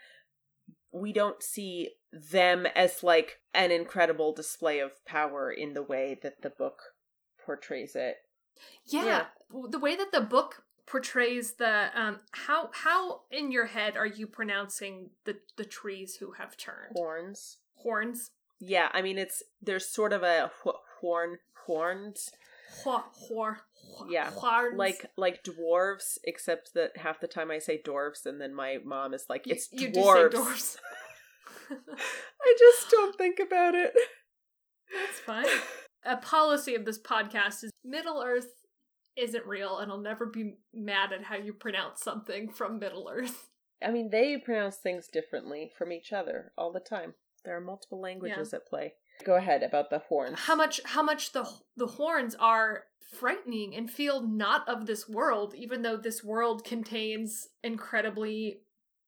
[0.92, 6.42] We don't see them as like an incredible display of power in the way that
[6.42, 6.80] the book
[7.46, 8.18] portrays it.
[8.86, 9.06] Yeah.
[9.06, 9.26] Yeah.
[9.70, 14.26] The way that the book portrays the um how how in your head are you
[14.26, 17.58] pronouncing the the trees who have turned Horns.
[17.76, 22.32] horns Yeah, I mean it's there's sort of a wh- horn horns
[22.84, 24.78] Hor, hor, hor- Yeah, horns.
[24.78, 29.14] like like dwarves, except that half the time I say dwarves, and then my mom
[29.14, 30.78] is like, "It's you, dwarves." do say dwarves
[32.42, 33.94] I just don't think about it.
[34.94, 35.46] that's fine
[36.06, 38.48] a policy of this podcast is middle earth
[39.18, 43.50] isn't real and i'll never be mad at how you pronounce something from middle earth
[43.84, 47.14] I mean, they pronounce things differently from each other all the time.
[47.46, 48.94] There are multiple languages at play.
[49.26, 50.40] Go ahead about the horns.
[50.40, 55.54] how much how much the the horns are frightening and feel not of this world
[55.56, 58.62] even though this world contains incredibly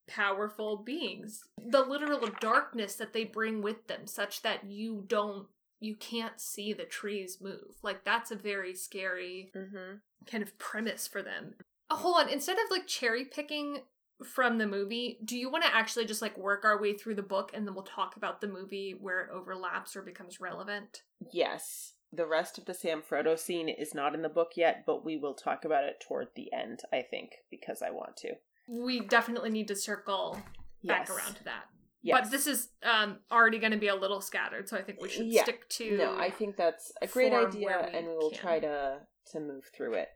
[0.08, 5.48] powerful beings the literal darkness that they bring with them such that you don't
[5.82, 9.96] you can't see the trees move like that's a very scary Mm-hmm.
[10.26, 11.54] kind of premise for them
[11.90, 13.82] oh, hold on instead of like cherry picking
[14.26, 17.22] from the movie do you want to actually just like work our way through the
[17.22, 21.94] book and then we'll talk about the movie where it overlaps or becomes relevant Yes.
[22.12, 25.16] The rest of the Sam Frodo scene is not in the book yet, but we
[25.18, 28.30] will talk about it toward the end, I think, because I want to.
[28.68, 30.42] we definitely need to circle
[30.84, 31.16] back Yes.
[31.16, 31.66] around to that.
[32.02, 32.20] Yes.
[32.22, 35.10] But this is um already going to be a little scattered, so I think we
[35.10, 35.44] should Yeah.
[35.44, 38.40] stick to No, I think that's a great idea, we and we will can.
[38.40, 39.02] try to
[39.34, 40.10] to move through it.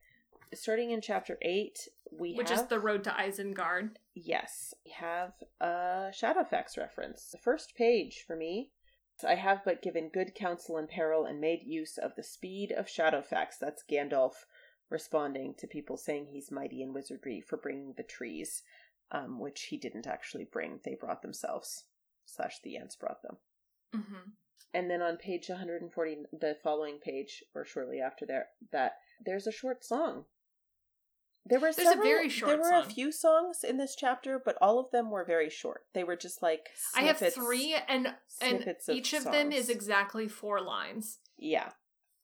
[0.56, 1.78] Starting in chapter eight,
[2.20, 3.98] we which have is the road to Isengard.
[4.14, 7.30] yes, we have a Shadowfax reference.
[7.32, 8.72] The first page for me.
[9.26, 12.88] I have but given good counsel in peril and made use of the speed of
[12.88, 13.58] Shadowfax.
[13.62, 14.46] That's Gandalf
[14.90, 18.64] responding to people saying he's mighty in wizardry for bringing the trees,
[19.12, 20.80] um, which he didn't actually bring.
[20.84, 21.86] They brought themselves.
[22.26, 23.38] Slash the Ents brought them.
[23.96, 24.30] Mm-hmm.
[24.74, 28.94] And then on page 140, the following page, or shortly after there, that
[29.24, 30.26] there's a short song.
[31.46, 34.42] There were There's a several, very short There were a few songs in this chapter,
[34.44, 35.86] but all of them were very short.
[35.94, 38.08] They were just like I have three, and
[38.42, 41.20] and snippets of each of them is exactly four lines.
[41.38, 41.72] Yeah.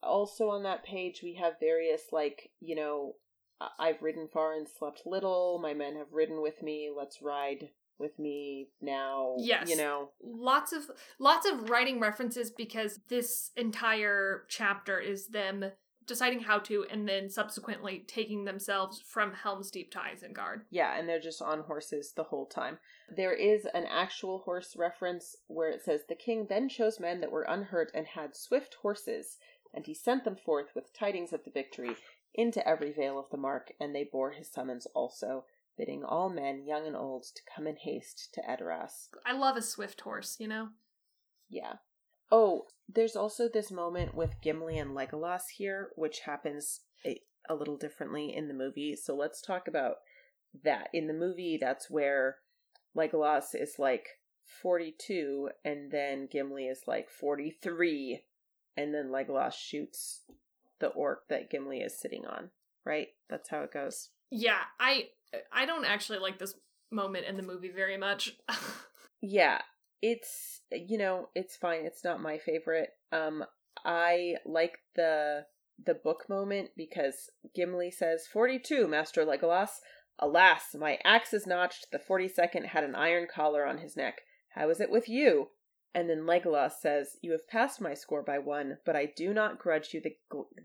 [0.01, 3.15] Also on that page, we have various like you know,
[3.59, 5.59] I- I've ridden far and slept little.
[5.61, 6.89] My men have ridden with me.
[6.95, 9.35] Let's ride with me now.
[9.37, 9.69] Yes.
[9.69, 10.11] You know.
[10.23, 10.89] lots of
[11.19, 15.73] lots of writing references because this entire chapter is them
[16.09, 20.63] deciding how to and then subsequently taking themselves from Helm's Deep to Isengard.
[20.69, 22.79] Yeah, and they're just on horses the whole time.
[23.15, 27.31] There is an actual horse reference where it says the king then chose men that
[27.31, 29.37] were unhurt and had swift horses,
[29.73, 31.95] and he sent them forth with tidings of the victory
[32.33, 35.45] into every vale of the mark, and they bore his summons also,
[35.77, 39.07] bidding all men, young and old, to come in haste to Edoras.
[39.25, 40.69] I love a swift horse, you know?
[41.49, 41.73] Yeah.
[42.31, 47.77] Oh, there's also this moment with Gimli and Legolas here, which happens a, a little
[47.77, 48.95] differently in the movie.
[48.95, 49.95] So let's talk about
[50.63, 50.89] that.
[50.93, 52.37] In the movie, that's where
[52.97, 54.07] Legolas is like
[54.61, 58.23] 42, and then Gimli is like 43,
[58.75, 60.23] and then Legolas shoots
[60.79, 62.49] the orc that Gimli is sitting on,
[62.85, 63.09] right?
[63.29, 64.09] That's how it goes.
[64.31, 65.09] Yeah, I
[65.51, 66.55] I don't actually like this
[66.91, 68.35] moment in the movie very much.
[69.21, 69.61] yeah,
[70.01, 71.85] it's you know, it's fine.
[71.85, 72.89] It's not my favorite.
[73.11, 73.43] Um
[73.85, 75.45] I like the
[75.85, 79.69] the book moment because Gimli says, 42, Master Legolas.
[80.21, 81.87] Alas, my axe is notched.
[81.91, 84.21] The 42nd had an iron collar on his neck.
[84.49, 85.49] How is it with you?
[85.95, 89.59] And then Legolas says, You have passed my score by one, but I do not
[89.59, 90.17] grudge you the,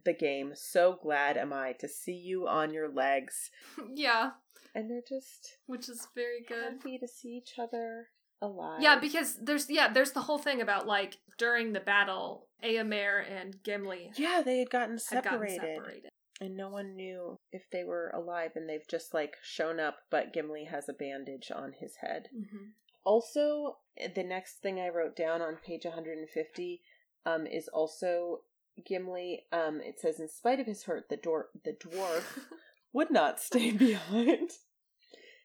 [0.04, 0.52] the game.
[0.54, 3.50] So glad am I to see you on your legs.
[3.94, 4.30] yeah.
[4.74, 5.58] And they're just.
[5.66, 6.74] Which is very good.
[6.74, 8.08] Happy to see each other
[8.42, 8.80] alive.
[8.80, 13.62] Yeah, because there's, yeah, there's the whole thing about, like, during the battle, Eomer and
[13.62, 14.12] Gimli.
[14.16, 15.30] Yeah, they had gotten separated.
[15.30, 16.10] Had gotten separated.
[16.40, 20.32] And no one knew if they were alive, and they've just, like, shown up, but
[20.32, 22.28] Gimli has a bandage on his head.
[22.34, 22.70] Mm-hmm.
[23.04, 23.76] Also,
[24.14, 26.80] the next thing I wrote down on page 150
[27.26, 28.40] um, is also
[28.84, 29.44] Gimli.
[29.52, 32.38] Um, it says, in spite of his hurt, the, dwar- the dwarf
[32.92, 34.50] would not stay behind.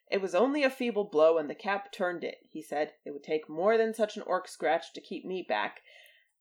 [0.09, 2.93] It was only a feeble blow, and the cap turned it, he said.
[3.05, 5.81] It would take more than such an orc scratch to keep me back.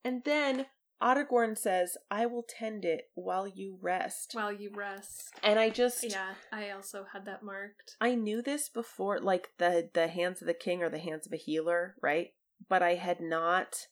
[0.03, 0.67] And then
[1.03, 4.33] Aragorn says, I will tend it while you rest.
[4.33, 5.35] While you rest.
[5.43, 7.97] And I just Yeah, I also had that marked.
[8.01, 11.33] I knew this before like the the hands of the king or the hands of
[11.33, 12.33] a healer, right?
[12.69, 13.87] But I had not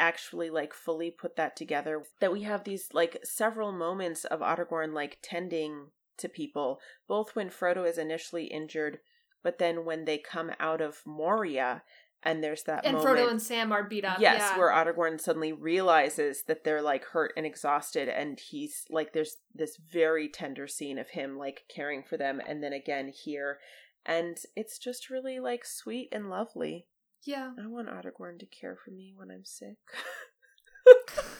[0.00, 4.92] actually like fully put that together that we have these like several moments of Aragorn
[4.92, 9.00] like tending to people both when Frodo is initially injured
[9.42, 11.82] but then when they come out of Moria
[12.22, 14.18] and there's that and moment, Frodo and Sam are beat up.
[14.20, 14.58] Yes, yeah.
[14.58, 19.76] where Aragorn suddenly realizes that they're like hurt and exhausted, and he's like, there's this
[19.76, 23.58] very tender scene of him like caring for them, and then again here,
[24.04, 26.86] and it's just really like sweet and lovely.
[27.24, 29.76] Yeah, I want Aragorn to care for me when I'm sick.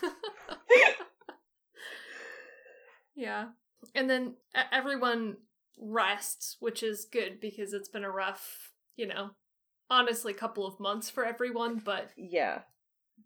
[3.16, 3.46] yeah,
[3.94, 4.34] and then
[4.72, 5.38] everyone
[5.80, 9.30] rests, which is good because it's been a rough, you know,
[9.90, 12.60] honestly couple of months for everyone, but yeah,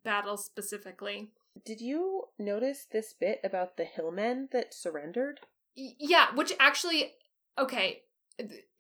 [0.05, 1.31] battle specifically.
[1.65, 5.41] Did you notice this bit about the hillmen that surrendered?
[5.77, 7.13] Y- yeah, which actually
[7.59, 8.03] okay,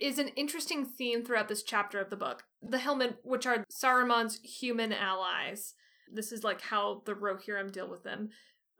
[0.00, 2.44] is an interesting theme throughout this chapter of the book.
[2.62, 5.74] The hillmen, which are Saruman's human allies.
[6.12, 8.30] This is like how the Rohirrim deal with them.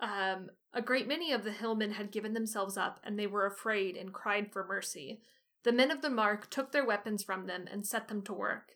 [0.01, 3.97] Um, a great many of the hillmen had given themselves up, and they were afraid
[3.97, 5.21] and cried for mercy.
[5.65, 8.73] The men of the mark took their weapons from them and set them to work.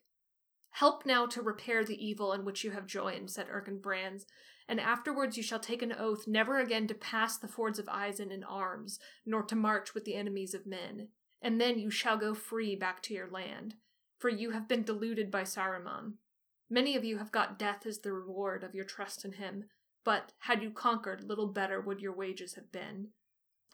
[0.71, 4.25] Help now to repair the evil in which you have joined, said Erkenbrand,
[4.69, 8.31] and afterwards you shall take an oath never again to pass the fords of Isen
[8.31, 11.09] in arms, nor to march with the enemies of men.
[11.41, 13.75] And then you shall go free back to your land,
[14.19, 16.15] for you have been deluded by Saruman.
[16.69, 19.65] Many of you have got death as the reward of your trust in him,
[20.07, 23.09] but had you conquered, little better would your wages have been.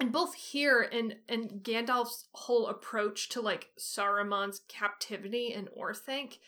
[0.01, 6.39] And both here and and Gandalf's whole approach to like Saruman's captivity and Orthanc,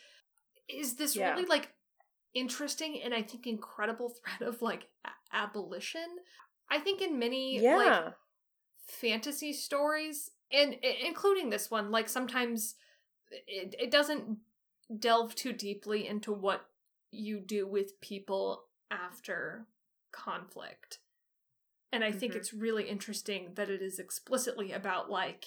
[0.67, 1.31] is this Yeah.
[1.31, 1.71] really like
[2.33, 6.07] interesting and I think incredible thread of like a- abolition.
[6.69, 7.77] I think in many Yeah.
[7.77, 8.13] like
[8.87, 10.73] fantasy stories and
[11.03, 12.75] including this one like sometimes
[13.31, 14.37] it, it doesn't
[14.99, 16.65] delve too deeply into what
[17.11, 19.65] you do with people after
[20.15, 20.99] conflict.
[21.91, 22.37] And i think Mhm.
[22.37, 25.45] it's really interesting that it is explicitly about like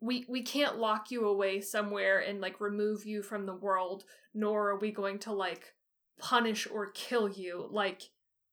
[0.00, 4.04] we we can't lock you away somewhere and like remove you from the world
[4.34, 5.74] nor are we going to like
[6.18, 7.68] punish or kill you.
[7.70, 8.02] Like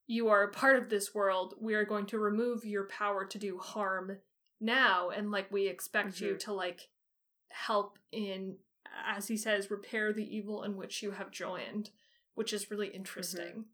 [0.06, 1.54] you are a part of this world.
[1.60, 4.18] We are going to remove your power to do harm
[4.60, 5.10] now.
[5.10, 6.38] And like we expect you Mhm.
[6.40, 6.88] to like
[7.48, 8.58] help in
[9.04, 11.90] as he says repair the evil in which you have joined
[12.34, 13.64] which is really interesting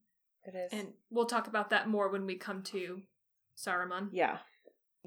[0.44, 0.72] It is.
[0.72, 3.02] and we'll talk about that more when we come to
[3.56, 4.08] Saruman.
[4.12, 4.38] yeah.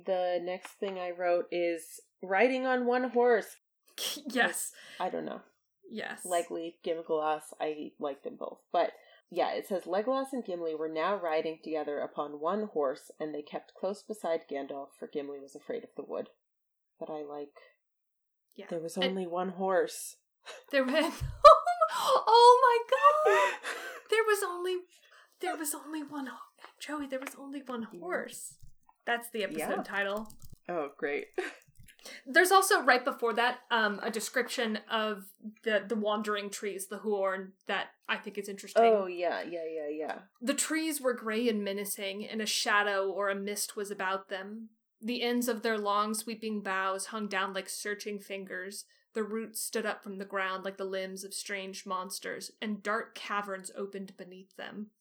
[0.05, 3.55] The next thing I wrote is riding on one horse.
[4.27, 4.71] yes.
[4.99, 5.41] I don't know.
[5.89, 6.25] Yes.
[6.25, 8.59] Likely Gimglass, I like them both.
[8.73, 8.91] But
[9.31, 13.41] yeah, it says Legolas and Gimli were now riding together upon one horse, and they
[13.41, 16.29] kept close beside Gandalf, for Gimli was afraid of the wood.
[16.99, 17.53] But I like.
[18.55, 18.65] Yeah.
[18.69, 20.15] There was And- only one horse.
[20.71, 21.23] There was.
[21.95, 23.53] oh my god!
[24.11, 24.75] There was only.
[25.41, 26.27] There was only one.
[26.27, 26.37] ho-
[26.79, 28.55] Joey, there was only one horse.
[29.05, 29.83] That's the episode Yeah.
[29.83, 30.31] title.
[30.67, 31.27] Oh, great.
[32.27, 35.25] There's also right before that um, a description of
[35.63, 38.83] the the wandering trees, the Huorn, that I think is interesting.
[38.83, 40.17] Oh, yeah, yeah, yeah, yeah.
[40.39, 44.69] The trees were gray and menacing, and a shadow or a mist was about them.
[45.01, 48.85] The ends of their long sweeping boughs hung down like searching fingers.
[49.13, 53.15] The roots stood up from the ground like the limbs of strange monsters, and dark
[53.15, 54.91] caverns opened beneath them.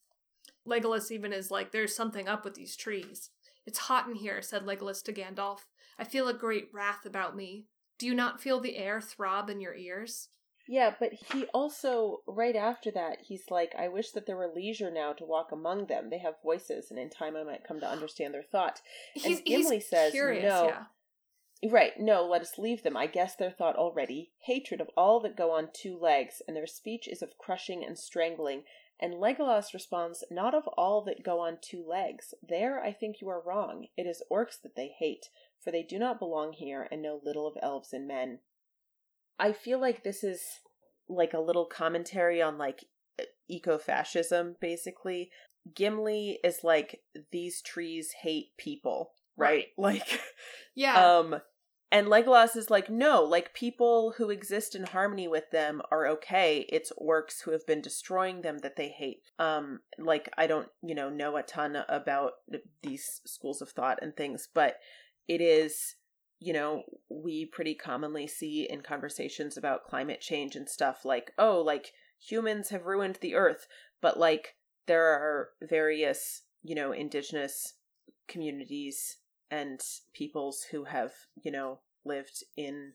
[0.66, 3.30] Legolas even is like, There's something up with these trees.
[3.66, 5.60] It's hot in here, said Legolas to Gandalf.
[5.98, 7.66] I feel a great wrath about me.
[7.98, 10.28] Do you not feel the air throb in your ears?
[10.66, 14.90] Yeah, but he also, right after that, he's like, I wish that there were leisure
[14.90, 16.08] now to walk among them.
[16.08, 18.80] They have voices, and in time I might come to understand their thought.
[19.12, 21.70] He's, Gimli he's says, curious, "No, yeah.
[21.70, 22.96] Right, no, let us leave them.
[22.96, 24.32] I guess their thought already.
[24.40, 27.98] Hatred of all that go on two legs, and their speech is of crushing and
[27.98, 28.64] strangling.
[29.00, 32.32] And Legolas responds, Not of all that go on two legs.
[32.46, 33.86] There I think you are wrong.
[33.96, 35.26] It is orcs that they hate,
[35.62, 38.38] for they do not belong here and know little of elves and men.
[39.38, 40.40] I feel like this is
[41.08, 42.84] like a little commentary on like
[43.48, 45.30] eco-fascism, basically.
[45.74, 47.00] Gimli is like,
[47.32, 49.66] these trees hate people, right?
[49.78, 50.20] Like
[50.74, 51.18] Yeah.
[51.18, 51.36] um
[51.90, 56.66] and Legolas is like, no, like people who exist in harmony with them are okay.
[56.68, 59.22] It's orcs who have been destroying them that they hate.
[59.38, 62.32] Um, like I don't, you know, know a ton about
[62.82, 64.76] these schools of thought and things, but
[65.28, 65.94] it is,
[66.40, 71.60] you know, we pretty commonly see in conversations about climate change and stuff like, oh,
[71.60, 73.66] like humans have ruined the earth,
[74.00, 74.56] but like
[74.86, 77.74] there are various, you know, indigenous
[78.26, 79.18] communities
[79.50, 79.80] and
[80.12, 82.92] peoples who have you know lived in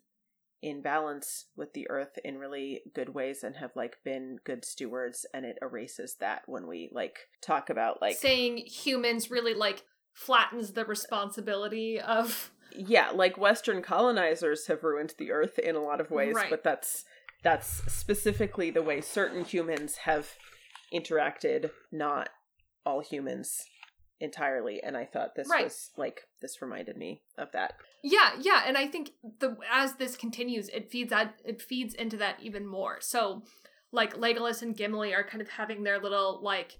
[0.61, 5.25] in balance with the earth in really good ways and have like been good stewards
[5.33, 9.83] and it erases that when we like talk about like saying humans really like
[10.13, 16.01] flattens the responsibility of yeah like western colonizers have ruined the earth in a lot
[16.01, 16.49] of ways Right.
[16.49, 17.05] but that's
[17.41, 20.33] that's specifically the way certain humans have
[20.93, 22.29] interacted not
[22.85, 23.63] all humans
[24.21, 25.63] entirely and i thought this Right.
[25.65, 30.15] was like this reminded me of that yeah yeah and i think the as this
[30.17, 33.43] continues it feeds that it feeds into that even more so
[33.91, 36.79] like legolas and gimli are kind of having their little like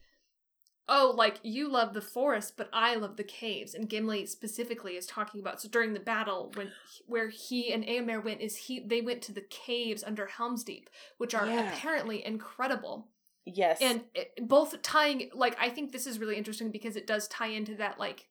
[0.91, 5.05] oh like you love the forest but i love the caves and gimli specifically is
[5.05, 6.71] talking about so during the battle when
[7.05, 10.89] where he and Éomer went is he they went to the caves under helm's deep
[11.17, 11.71] which are Yeah.
[11.71, 13.07] apparently incredible
[13.55, 13.79] yes.
[13.81, 17.47] And it, both tying like i think this is really interesting because it does tie
[17.47, 18.27] into that like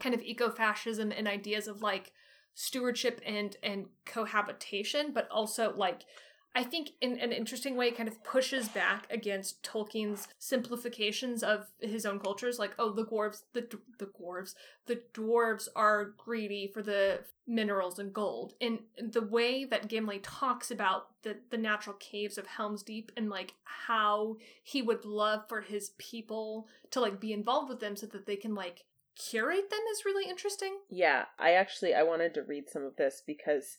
[0.00, 2.12] kind of eco-fascism and ideas of like
[2.54, 6.02] stewardship and and cohabitation but also like
[6.54, 11.66] i think in an interesting way it kind of pushes back against tolkien's simplifications of
[11.80, 13.66] his own cultures like oh the dwarves the
[13.98, 14.54] the dwarves
[14.86, 18.54] the dwarves are greedy for the minerals and gold.
[18.60, 23.30] And the way that gimli talks about the the natural caves of helm's deep and
[23.30, 28.06] like how he would love for his people to like be involved with them so
[28.06, 28.84] that they can like
[29.16, 30.78] curate them is really interesting.
[30.90, 33.78] Yeah, I actually I wanted to read some of this because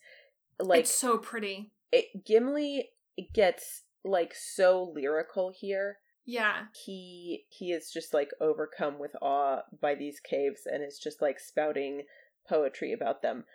[0.60, 2.90] like it's so pretty it, Gimli
[3.34, 5.98] gets like so lyrical here.
[6.26, 11.22] yeah He he is just like overcome with awe by these caves and is just
[11.22, 12.04] like spouting
[12.48, 13.46] poetry about them.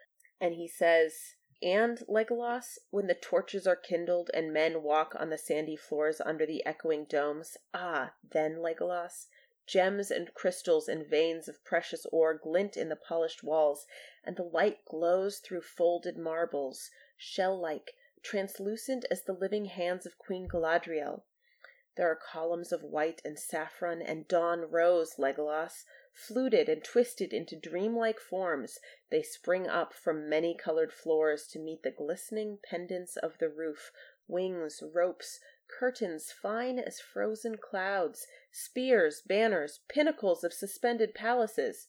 [0.40, 1.15] And he says,
[1.62, 6.44] "And Legolas, when the torches are kindled and men walk on the sandy floors under
[6.44, 9.28] the echoing domes, ah, then Legolas,
[9.66, 13.86] gems and crystals and veins of precious ore glint in the polished walls,
[14.23, 17.93] and the light glows through folded marbles, shell-like,
[18.24, 21.22] translucent as the living hands of Queen Galadriel.
[21.96, 27.56] There are columns of white and saffron and dawn rose, Legolas, fluted and twisted into
[27.56, 28.78] dreamlike forms.
[29.10, 33.92] They spring up from many colored floors to meet the glistening pendants of the roof,
[34.26, 35.38] wings, ropes,
[35.68, 41.88] curtains fine as frozen clouds, spears, banners, pinnacles of suspended palaces.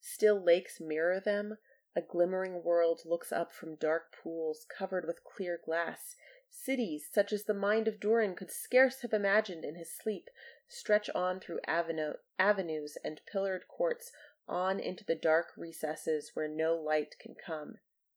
[0.00, 1.58] Still lakes mirror them.
[1.94, 6.16] A glimmering world looks up from dark pools covered with clear glass.
[6.48, 10.30] Cities, such as the mind of Durin could scarce have imagined in his sleep,
[10.68, 14.10] stretch on through avenue, avenues and pillared courts,
[14.48, 17.74] on into the dark recesses where no light can come.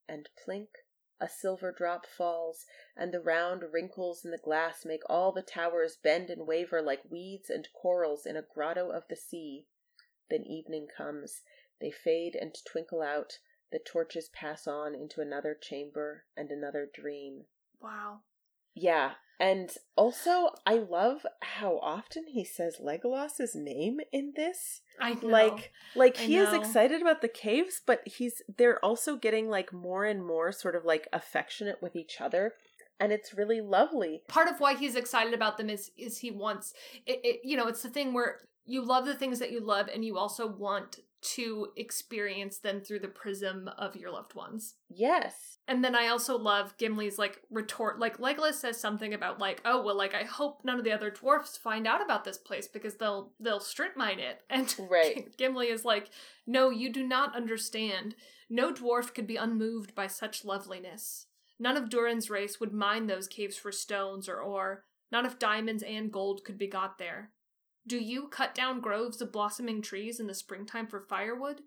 [0.08, 0.70] And plink,
[1.20, 2.66] A silver drop falls,
[2.96, 7.12] and the round wrinkles in the glass make all the towers bend and waver like
[7.12, 9.68] weeds and corals in a grotto of the sea.
[10.30, 11.42] Then evening comes.
[11.82, 13.40] They fade and twinkle out.
[13.76, 17.42] The torches pass on into another chamber and another dream.
[17.82, 18.22] Wow.
[18.74, 24.80] Yeah, and also I love how often he says Legolas's name in this.
[24.98, 25.28] I know.
[25.28, 29.74] Like like I he is excited about the caves, but he's they're also getting like
[29.74, 32.54] more and more sort of like affectionate with each other.
[32.98, 34.24] And it's really lovely.
[34.30, 36.74] part of why he's excited about them is is he wants
[37.06, 39.90] it, it you know it's the thing where you love the things that you love
[39.94, 41.00] and you also want
[41.34, 45.58] to experience them through the prism of your loved ones Yes.
[45.68, 49.84] and then i also love gimli's like retort like legolas says something about like oh
[49.84, 52.96] well like i hope none of the other dwarfs find out about this place because
[52.96, 55.36] they'll they'll strip mine it and Right.
[55.38, 56.10] gimli is like
[56.46, 58.16] no you do not understand
[58.50, 61.28] no dwarf could be unmoved by such loveliness
[61.58, 64.84] None of Durin's race would mine those caves for stones or ore.
[65.10, 67.32] Not if diamonds and gold could be got there.
[67.88, 71.62] Do you cut down groves of blossoming trees in the springtime for firewood?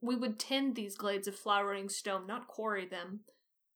[0.00, 3.20] We would tend these glades of flowering stone, not quarry them.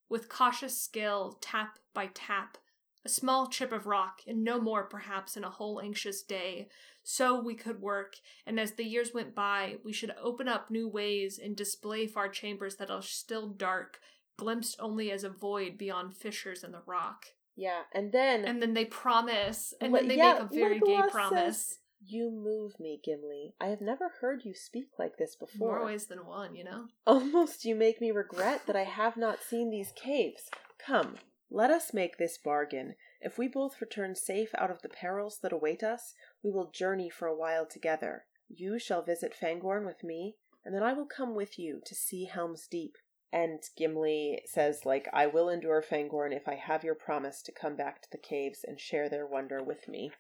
[0.09, 2.56] With cautious skill, tap by tap,
[3.05, 6.69] a small chip of rock, and no more perhaps in a whole anxious day.
[7.02, 8.16] So we could work,
[8.47, 12.31] and as the years went by, we should open up new ways and display far
[12.31, 14.01] chambers that are still dark,
[14.39, 17.27] glimpsed only as a void beyond fissures in the rock.
[17.56, 17.82] Yeah.
[17.93, 21.01] And then And then they promise, and then they yeah, make a very Legolas gay
[21.02, 21.78] says, promise.
[22.06, 23.55] You move me, Gimli.
[23.60, 25.78] I have never heard you speak like this before.
[25.78, 26.89] More ways than one, you know?
[27.06, 30.51] Almost you make me regret that I have not seen these caves.
[30.78, 31.14] Come,
[31.51, 32.97] let us make this bargain.
[33.22, 37.09] If we both return safe out of the perils that await us, we will journey
[37.09, 38.24] for a while together.
[38.48, 42.24] You shall visit Fangorn with me, and then I will come with you to see
[42.26, 42.97] Helm's Deep.
[43.35, 47.74] And Gimli says, like, I will endure Fangorn if I have your promise to come
[47.74, 50.12] back to the caves and share their wonder with me.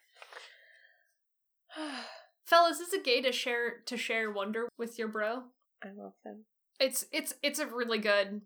[2.44, 5.44] Fellas, is it gay to share to share wonder with your bro?
[5.82, 6.46] I love them.
[6.80, 8.42] It's it's it's a really good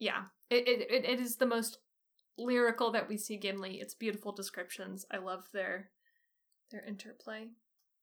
[0.00, 0.24] yeah.
[0.50, 1.78] It it it, is the most
[2.36, 3.80] lyrical that we see Gimli.
[3.80, 5.06] It's beautiful descriptions.
[5.12, 5.90] I love their
[6.72, 7.50] their interplay.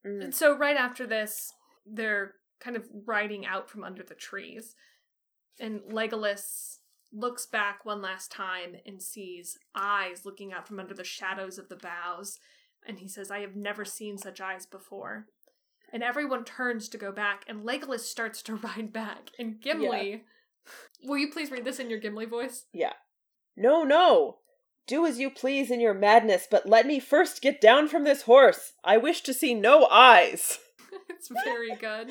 [0.08, 0.24] Mm.
[0.24, 1.52] And so right after this,
[1.86, 4.76] they're kind of riding out from under the trees.
[5.60, 6.78] And Legolas
[7.12, 11.70] looks back one last time and sees eyes looking out from under the shadows of
[11.70, 12.40] the boughs.
[12.88, 15.28] And he says, I have never seen such eyes before.
[15.92, 19.32] And everyone turns to go back, and Legolas starts to ride back.
[19.40, 20.24] And Gimli.
[21.04, 22.66] Will you please read this in your Gimli voice?
[22.72, 22.94] Yeah.
[23.58, 24.38] No, no!
[24.88, 28.24] Do as you please in your madness, but let me first get down from this
[28.24, 28.74] horse.
[28.84, 30.58] I wish to see no eyes.
[31.10, 32.10] it's very good.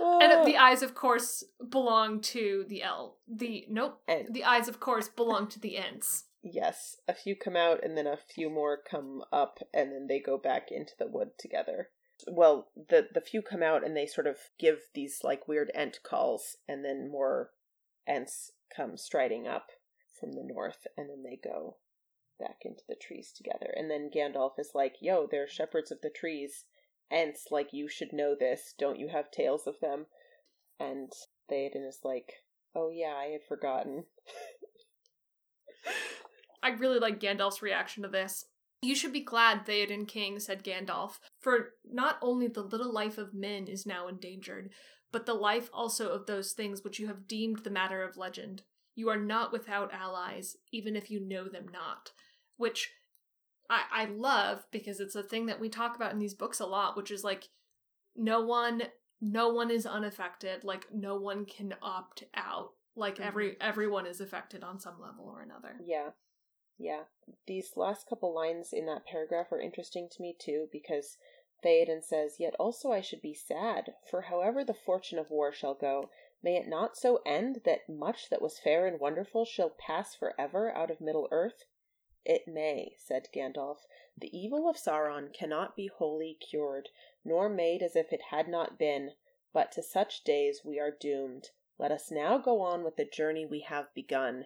[0.00, 0.44] And oh.
[0.44, 3.18] the eyes, of course, belong to the L.
[3.28, 4.00] The nope.
[4.08, 6.24] And- The eyes, of course, belong to the Ents.
[6.42, 10.18] yes, a few come out, and then a few more come up, and then they
[10.20, 11.90] go back into the wood together.
[12.26, 16.00] Well, the the few come out, and they sort of give these like weird ent
[16.02, 17.50] calls, and then more
[18.06, 19.68] ents come striding up
[20.18, 21.76] from the north, and then they go
[22.38, 23.72] back into the trees together.
[23.76, 26.64] And then Gandalf is like, "Yo, they're shepherds of the trees."
[27.10, 28.74] Ents, like you should know this.
[28.78, 30.06] Don't you have tales of them?
[30.78, 31.12] And
[31.50, 34.04] Theoden is like, "Oh yeah, I had forgotten."
[36.62, 38.44] I really like Gandalf's reaction to this.
[38.82, 43.34] You should be glad, Theoden King, said Gandalf, for not only the little life of
[43.34, 44.70] men is now endangered,
[45.12, 48.62] but the life also of those things which you have deemed the matter of legend.
[48.94, 52.12] You are not without allies, even if you know them not.
[52.56, 52.92] Which
[53.70, 56.66] I, I love because it's a thing that we talk about in these books a
[56.66, 57.48] lot, which is like
[58.16, 58.82] no one
[59.20, 62.72] no one is unaffected, like no one can opt out.
[62.96, 63.28] Like mm-hmm.
[63.28, 65.76] every everyone is affected on some level or another.
[65.84, 66.10] Yeah.
[66.78, 67.02] Yeah.
[67.46, 71.16] These last couple lines in that paragraph are interesting to me too because
[71.64, 75.74] Theoden says, Yet also I should be sad, for however the fortune of war shall
[75.74, 76.08] go,
[76.42, 80.34] may it not so end that much that was fair and wonderful shall pass for
[80.40, 81.64] ever out of Middle Earth?
[82.24, 83.78] It may, said Gandalf.
[84.16, 86.90] The evil of Sauron cannot be wholly cured,
[87.24, 89.12] nor made as if it had not been,
[89.52, 91.48] but to such days we are doomed.
[91.78, 94.44] Let us now go on with the journey we have begun.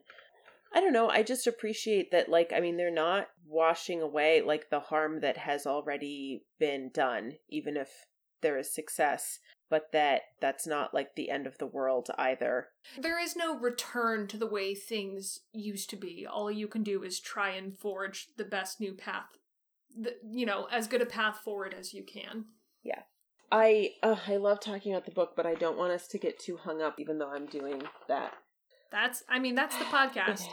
[0.73, 1.09] I don't know.
[1.09, 5.39] I just appreciate that, like, I mean, they're not washing away, like, the harm that
[5.39, 8.07] has already been done, even if
[8.41, 12.69] there is success, but that that's not, like, the end of the world either.
[12.99, 16.27] There is no return to the way things used to be.
[16.27, 19.39] All you can do is try and forge the best new path,
[19.97, 22.47] the, you know, as good a path forward as you can.
[22.83, 23.03] Yeah.
[23.53, 26.39] I, uh, I love talking about the book, but I don't want us to get
[26.39, 28.35] too hung up, even though I'm doing that.
[28.91, 30.47] That's I mean that's the podcast.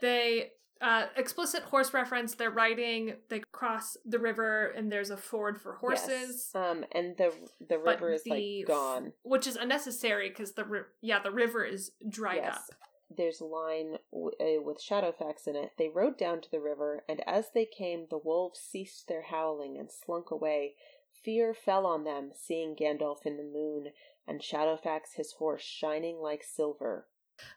[0.00, 0.50] They
[0.80, 2.34] uh explicit horse reference.
[2.34, 3.14] They're riding.
[3.28, 6.50] They cross the river, and there's a ford for horses.
[6.54, 6.54] Yes.
[6.54, 8.30] Um, and the the But river is the
[8.60, 9.12] like gone.
[9.22, 12.56] which is unnecessary because the ri- yeah the river is dried Yes.
[12.56, 12.76] up.
[13.16, 15.72] There's a line w- uh, with Shadowfax in it.
[15.76, 19.76] They rode down to the river, and as they came, the wolves ceased their howling
[19.78, 20.76] and slunk away.
[21.24, 23.88] Fear fell on them, seeing Gandalf in the moon,
[24.28, 27.08] and Shadowfax his horse shining like silver.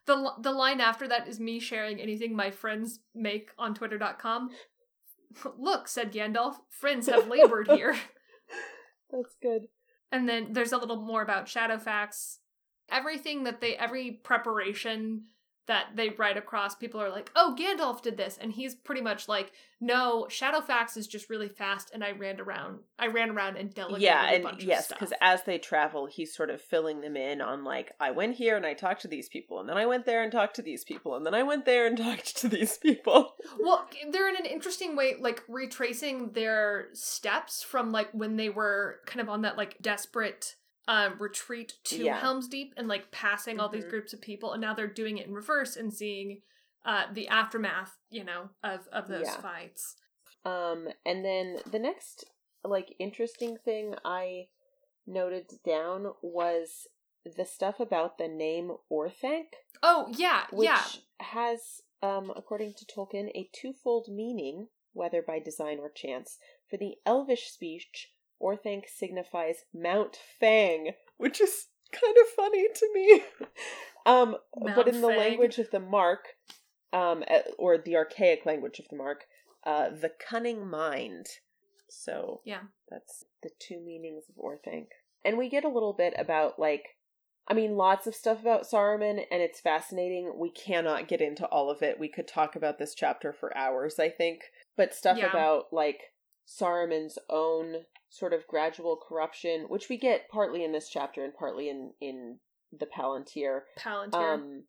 [0.06, 4.50] The the line after that is me sharing anything my friends make on Twitter.com.
[5.58, 7.96] Look, said Gandalf, friends have labored here.
[9.12, 9.68] That's good.
[10.12, 12.38] And then there's a little more about Shadowfax.
[12.90, 15.24] Everything that they, every preparation
[15.66, 18.38] that they write across, people are like, oh, Gandalf did this.
[18.40, 21.92] And he's pretty much like, no, Shadowfax is just really fast.
[21.94, 25.58] And I ran around, I ran around and delegated yeah, and yes, because as they
[25.58, 29.02] travel, he's sort of filling them in on like, I went here and I talked
[29.04, 31.34] to these people, and then I went there and talked to these people, and then
[31.34, 33.36] I went there and talked to these people.
[33.60, 39.00] Well, they're in an interesting way, like retracing their steps from like when they were
[39.06, 40.56] kind of on that like desperate
[40.88, 42.20] um retreat to Yeah.
[42.20, 43.90] Helm's Deep and like passing all these Mhm.
[43.90, 46.42] groups of people, and now they're doing it in reverse and seeing
[46.86, 49.42] uh the aftermath, you know, of of those Yeah.
[49.42, 49.96] fights.
[50.46, 52.26] Um, and then the next
[52.64, 54.48] like interesting thing I
[55.06, 56.88] noted down was
[57.26, 60.84] the stuff about the name Orthanc, Oh yeah, which yeah,
[61.20, 66.38] has, um, according to Tolkien, a twofold meaning, whether by design or chance.
[66.70, 68.12] For the Elvish speech,
[68.44, 73.24] Orthanc signifies Mount Fang, which is kind of funny to me.
[74.06, 74.36] um,
[74.76, 75.18] but in the Fang.
[75.18, 76.26] language of the Mark,
[76.92, 79.26] um, eh, or the archaic language of the Mark,
[79.66, 81.28] uh, the cunning mind.
[81.90, 82.62] So yeah.
[82.90, 84.88] that's the two meanings of Orthanc.
[85.24, 86.98] And we get a little bit about like
[87.48, 90.34] I mean lots of stuff about Saruman and it's fascinating.
[90.38, 92.00] We cannot get into all of it.
[92.00, 94.42] We could talk about this chapter for hours, I think.
[94.76, 95.30] But stuff Yeah.
[95.30, 96.14] about like
[96.48, 101.68] Saruman's own sort of gradual corruption, which we get partly in this chapter and partly
[101.68, 102.38] in in
[102.72, 104.14] the Palantir Palantir.
[104.16, 104.64] um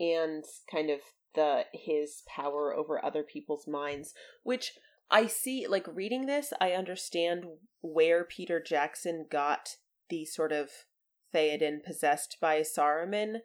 [0.00, 1.00] and kind of
[1.34, 4.12] the his power over other people's minds
[4.42, 4.72] which
[5.08, 7.44] i see like reading this i understand
[7.80, 9.76] where peter jackson got
[10.10, 10.68] the sort of
[11.32, 13.38] theoden possessed by saruman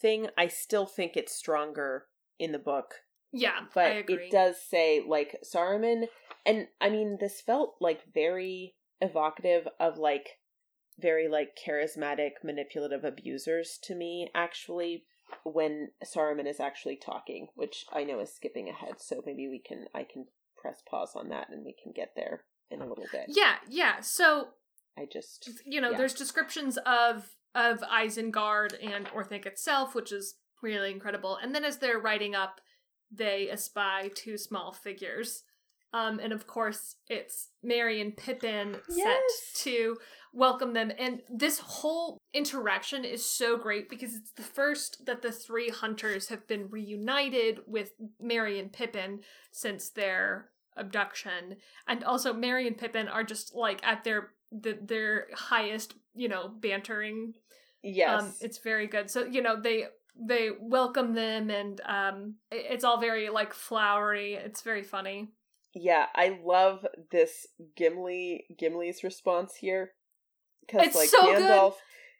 [0.00, 2.06] thing i still think it's stronger
[2.38, 2.94] in the book
[3.32, 4.26] yeah, but I agree.
[4.26, 6.06] it does say like Saruman,
[6.44, 10.38] and I mean this felt like very evocative of like
[10.98, 15.04] very like charismatic manipulative abusers to me actually
[15.44, 19.86] when Saruman is actually talking, which I know is skipping ahead, so maybe we can
[19.94, 23.26] I can press pause on that and we can get there in a little bit.
[23.28, 24.00] Yeah, yeah.
[24.00, 24.48] So
[24.98, 25.98] I just you know, Yeah.
[25.98, 31.36] there's descriptions of of Isengard and Orthanc itself, which is really incredible.
[31.36, 32.60] And then as they're writing up,
[33.10, 35.42] they espy two small figures.
[35.92, 39.04] Um, and of course, it's Merry and Pippin Yes.
[39.52, 39.96] set to
[40.32, 40.92] welcome them.
[40.98, 46.28] And this whole interaction is so great because it's the first that the three hunters
[46.28, 51.56] have been reunited with Merry and Pippin since their abduction.
[51.88, 56.48] And also, Merry and Pippin are just like at their the, their highest, you know,
[56.48, 57.34] bantering
[57.82, 58.22] yes.
[58.22, 59.10] um, it's very good.
[59.10, 59.86] So you know they
[60.20, 64.34] they welcome them, and um, it's all very like flowery.
[64.34, 65.28] It's very funny.
[65.74, 69.92] Yeah, I love this Gimli Gimli's response here
[70.66, 71.42] because like so good.
[71.42, 71.74] Gandalf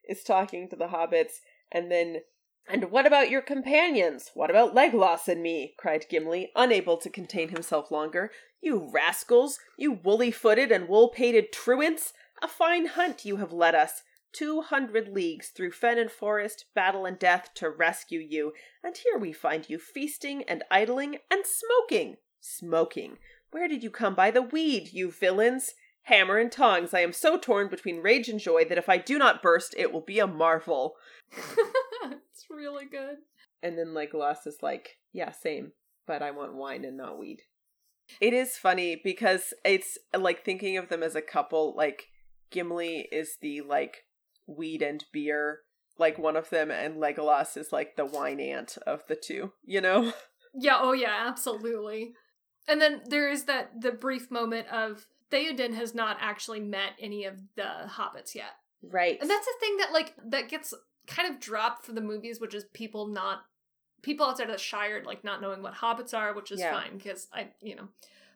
[0.08, 1.40] is talking to the hobbits,
[1.72, 2.20] and then
[2.68, 4.30] and what about your companions?
[4.34, 5.74] What about Legolas and me?
[5.76, 8.30] cried Gimli, unable to contain himself longer.
[8.60, 9.58] You rascals!
[9.76, 12.12] You woolly-footed and wool-pated truants!
[12.42, 14.02] A fine hunt you have led us.
[14.32, 18.52] Two hundred leagues through fen and forest, battle and death to rescue you,
[18.84, 22.16] and here we find you feasting and idling and smoking.
[22.40, 23.18] Smoking.
[23.50, 25.74] Where did you come by the weed, you villains?
[26.04, 29.18] Hammer and tongs, I am so torn between rage and joy that if I do
[29.18, 30.94] not burst, it will be a marvel.
[31.32, 33.18] it's really good.
[33.62, 35.72] And then Legolas is like, yeah, same,
[36.06, 37.42] but I want wine and not weed.
[38.20, 42.06] It is funny because it's like thinking of them as a couple, like
[42.50, 44.04] Gimli is the like
[44.46, 45.60] weed and beer,
[45.98, 49.80] like one of them, and Legolas is like the wine ant of the two, you
[49.80, 50.12] know?
[50.52, 50.78] Yeah.
[50.80, 51.26] Oh yeah.
[51.28, 52.12] Absolutely.
[52.68, 57.24] And then there is that the brief moment of Theoden has not actually met any
[57.24, 58.52] of the hobbits yet.
[58.82, 59.18] Right.
[59.20, 60.72] And that's a thing that like that gets
[61.06, 63.40] kind of dropped for the movies, which is people not
[64.02, 66.72] people outside of the Shire like not knowing what hobbits are, which is Yeah.
[66.72, 67.88] fine because I you know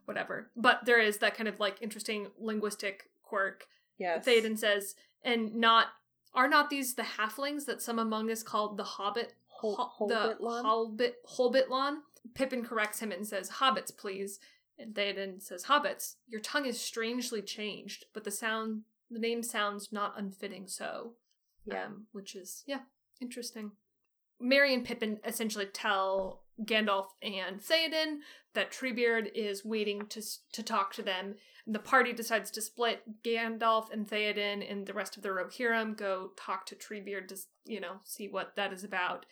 [0.05, 0.51] whatever.
[0.57, 3.67] But there is that kind of like interesting linguistic quirk.
[3.99, 4.25] yes.
[4.27, 5.87] Theoden says, and not
[6.35, 10.37] are not these the halflings that some among us called the Hobbit Hol- Ho- the
[10.41, 10.65] Holbytlan?
[10.65, 11.97] Holbit Holbytlan.
[12.35, 14.41] Pippin corrects him and says, "Hobbits, please."
[14.79, 16.17] And Theoden says, "Hobbits.
[16.27, 20.67] Your tongue is strangely changed, but the sound, the name sounds not unfitting.
[20.67, 21.17] So,
[21.65, 21.87] Yeah.
[21.87, 22.83] um, which is yeah,
[23.21, 23.73] interesting."
[24.41, 28.21] Merry and Pippin essentially tell Gandalf and Theoden
[28.53, 30.23] that Treebeard is waiting to
[30.53, 31.37] to talk to them.
[31.67, 33.23] The party decides to split.
[33.23, 37.81] Gandalf and Theoden and the rest of the Rohirrim go talk to Treebeard to, you
[37.81, 39.25] know, see what that is about.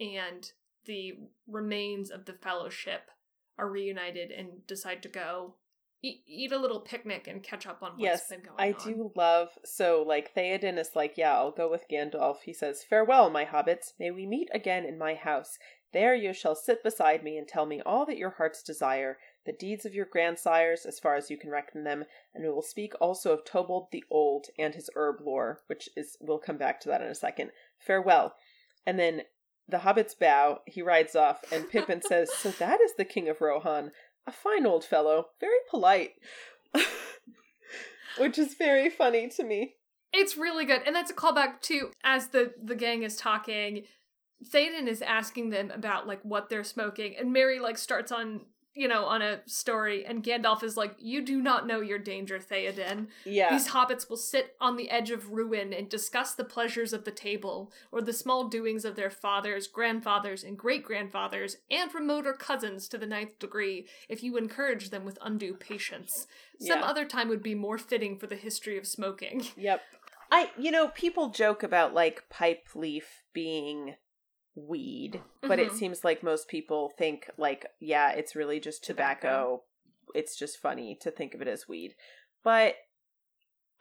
[0.00, 0.50] And
[0.86, 3.10] the remains of the Fellowship
[3.58, 5.54] are reunited and decide to go
[6.02, 8.74] eat, eat a little picnic and catch up on what's yes, been going I on.
[8.74, 9.48] I do love.
[9.64, 12.38] So, like, Theoden is like, yeah, I'll go with Gandalf.
[12.44, 13.92] He says, Farewell, my hobbits.
[13.98, 15.58] May we meet again in my house.
[15.92, 19.16] There you shall sit beside me and tell me all that your hearts desire,
[19.46, 22.04] the deeds of your grandsires, as far as you can reckon them,
[22.34, 26.16] and we will speak also of Tobold the Old and his herb lore, which is,
[26.20, 27.50] we'll come back to that in a second.
[27.78, 28.34] Farewell.
[28.84, 29.22] And then
[29.68, 33.40] the hobbits bow, he rides off, and Pippin says, So that is the King of
[33.40, 33.92] Rohan.
[34.26, 36.12] A fine old fellow, very polite.
[38.18, 39.74] Which is very funny to me.
[40.12, 43.82] It's really good, and that's a callback to as the the gang is talking.
[44.52, 48.42] Théoden is asking them about like what they're smoking, and Merry like starts on
[48.74, 52.38] you know on a story, and Gandalf is like, "You do not know your danger,
[52.38, 53.08] Théoden.
[53.24, 53.50] Yeah.
[53.50, 57.10] These hobbits will sit on the edge of ruin and discuss the pleasures of the
[57.10, 62.88] table, or the small doings of their fathers, grandfathers, and great grandfathers, and remoter cousins
[62.88, 66.26] to the ninth degree, if you encourage them with undue patience.
[66.60, 66.86] Some Yeah.
[66.86, 69.82] other time would be more fitting for the history of smoking." Yep.
[70.30, 73.96] I you know, people joke about like pipe leaf being
[74.54, 75.74] weed, but it Mhm.
[75.74, 79.64] seems like most people think like, yeah, it's really just tobacco.
[80.14, 81.96] It's just funny to think of it as weed.
[82.42, 82.76] But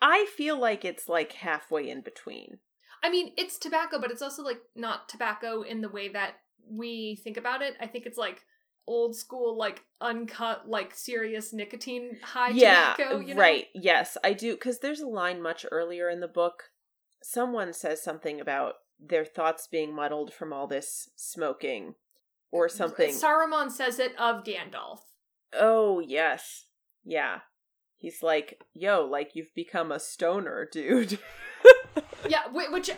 [0.02, 2.60] I feel like it's like halfway in between.
[3.04, 6.36] I mean, it's tobacco, but it's also like not tobacco in the way that
[6.68, 7.76] we think about it.
[7.80, 8.46] I think it's like
[8.88, 13.20] old school, like uncut, like serious nicotine high yeah, tobacco.
[13.20, 13.42] You know?
[13.42, 13.68] right.
[13.74, 16.72] Yes, I do cuz there's a line much earlier in the book.
[17.22, 21.96] Someone says something about their thoughts being muddled from all this smoking
[22.52, 23.12] or something.
[23.12, 25.00] Saruman says it of Gandalf.
[25.54, 26.66] Oh, yes.
[27.04, 27.40] Yeah.
[27.98, 31.20] He's like, yo, like you've become a stoner, dude.
[32.28, 32.90] yeah, which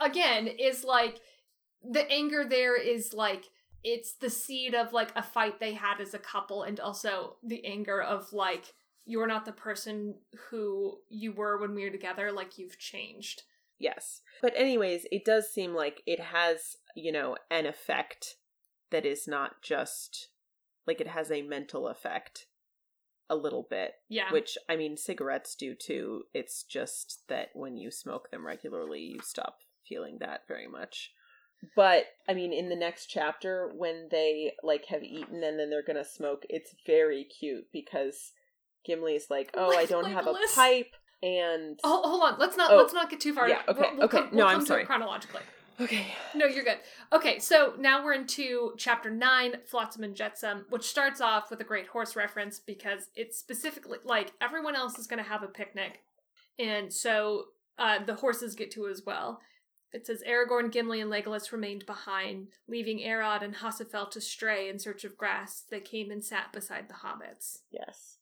[0.00, 1.20] again is like
[1.82, 3.44] the anger there is like
[3.82, 7.62] it's the seed of like a fight they had as a couple, and also the
[7.66, 8.72] anger of like
[9.04, 10.14] you're not the person
[10.48, 12.32] who you were when we were together.
[12.32, 13.42] Like you've changed.
[13.84, 14.22] Yes.
[14.42, 18.34] But, anyways, it does seem like it has, you know, an effect
[18.90, 20.30] that is not just
[20.86, 22.46] like it has a mental effect
[23.30, 23.92] a little bit.
[24.08, 24.32] Yeah.
[24.32, 26.24] Which, I mean, cigarettes do too.
[26.34, 29.58] It's just that when you smoke them regularly, you stop
[29.88, 31.12] feeling that very much.
[31.74, 35.82] But, I mean, in the next chapter, when they, like, have eaten and then they're
[35.86, 38.32] gonna smoke, it's very cute because
[38.86, 40.94] Gimli's like, oh, I don't have a pipe,
[41.24, 41.80] and...
[41.82, 42.38] Oh, hold on.
[42.38, 42.76] Let's not Oh.
[42.76, 43.48] let's not get too far.
[43.48, 44.18] Yeah, okay, We'll- we'll okay.
[44.18, 44.84] come- No, we'll I'm come to it sorry.
[44.86, 45.40] chronologically.
[45.80, 46.06] Okay.
[46.36, 46.78] No, you're good.
[47.12, 51.64] Okay, so now we're into chapter nine, Flotsam and Jetsam, which starts off with a
[51.64, 56.04] great horse reference because it's specifically like everyone else is going to have a picnic,
[56.60, 57.46] and so
[57.78, 59.40] uh, the horses get to as well.
[59.92, 64.78] It says Aragorn, Gimli, and Legolas remained behind, leaving Arod and Hasufel to stray in
[64.78, 65.64] search of grass.
[65.70, 67.58] They came and sat beside the hobbits.
[67.72, 68.18] Yes.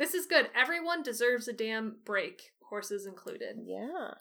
[0.00, 0.48] This is good.
[0.56, 2.40] Everyone deserves a damn break,
[2.70, 3.58] horses included.
[3.62, 4.14] Yeah.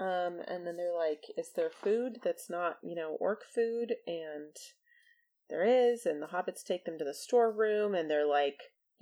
[0.00, 3.94] Um, and then they're like, is there food that's not, you know, orc food?
[4.08, 4.56] And
[5.48, 8.58] there is, and the hobbits take them to the storeroom and they're like,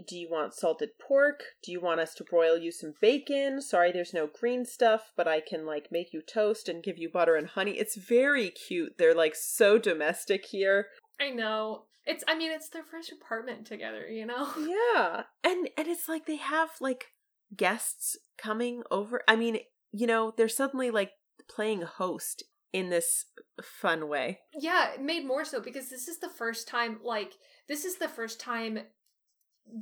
[0.06, 1.40] do you want salted pork?
[1.62, 3.62] Do you want us to broil you some bacon?
[3.62, 7.08] Sorry, there's no green stuff, but I can like make you toast and give you
[7.10, 7.78] butter and honey.
[7.78, 8.98] It's very cute.
[8.98, 10.88] They're like so domestic here.
[11.18, 11.84] I know.
[12.06, 14.48] It's I mean it's their first apartment together, you know?
[14.58, 15.22] Yeah.
[15.42, 17.12] And and it's like they have like
[17.56, 19.22] guests coming over.
[19.28, 19.58] I mean,
[19.92, 21.12] you know, they're suddenly like
[21.48, 23.26] playing host in this
[23.62, 24.40] fun way.
[24.58, 27.34] Yeah, made more so because this is the first time like
[27.68, 28.80] this is the first time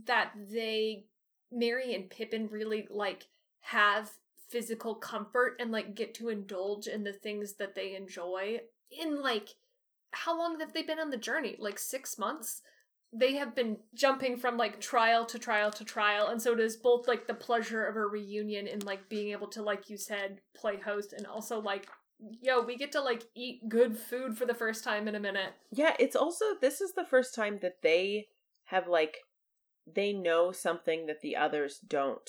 [0.06, 1.06] that they
[1.50, 3.26] Merry and Pippin really like
[3.60, 4.10] have
[4.48, 9.48] physical comfort and like get to indulge in the things that they enjoy in like
[10.12, 11.56] how long have they been on the journey?
[11.58, 12.62] Like 6 months?
[13.12, 16.76] They have been jumping from like trial to trial to trial and so it is
[16.76, 20.40] both like the pleasure of a reunion and like being able to like you said
[20.54, 21.88] play host and also like
[22.40, 25.52] yo, we get to like eat good food for the first time in a minute.
[25.70, 28.28] Yeah, it's also this is the first time that they
[28.64, 29.18] have like
[29.92, 32.28] they know something that the others don't.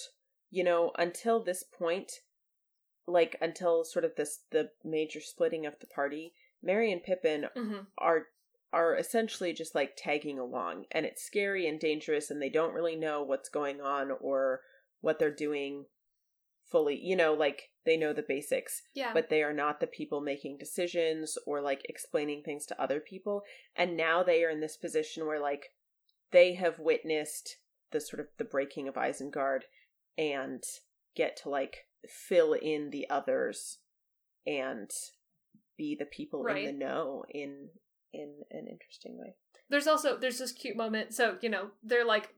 [0.50, 2.12] You know, until this point,
[3.08, 6.34] like until sort of this the major splitting of the party,
[6.64, 8.28] Merry and Pippin hmm are
[8.72, 12.96] are essentially just like tagging along and it's scary and dangerous and they don't really
[12.96, 14.62] know what's going on or
[15.00, 15.86] what they're doing
[16.66, 19.12] fully you know like they know the basics Yeah.
[19.14, 23.44] but they are not the people making decisions or like explaining things to other people
[23.76, 25.68] and now they are in this position where like
[26.32, 27.58] they have witnessed
[27.92, 29.62] the sort of the breaking of Isengard
[30.18, 30.64] and
[31.16, 33.78] get to like fill in the others
[34.48, 34.90] and
[35.78, 37.70] be the people in the know in
[38.14, 39.36] in an interesting way.
[39.70, 41.14] there's also there's this cute moment.
[41.14, 42.34] So you know they're like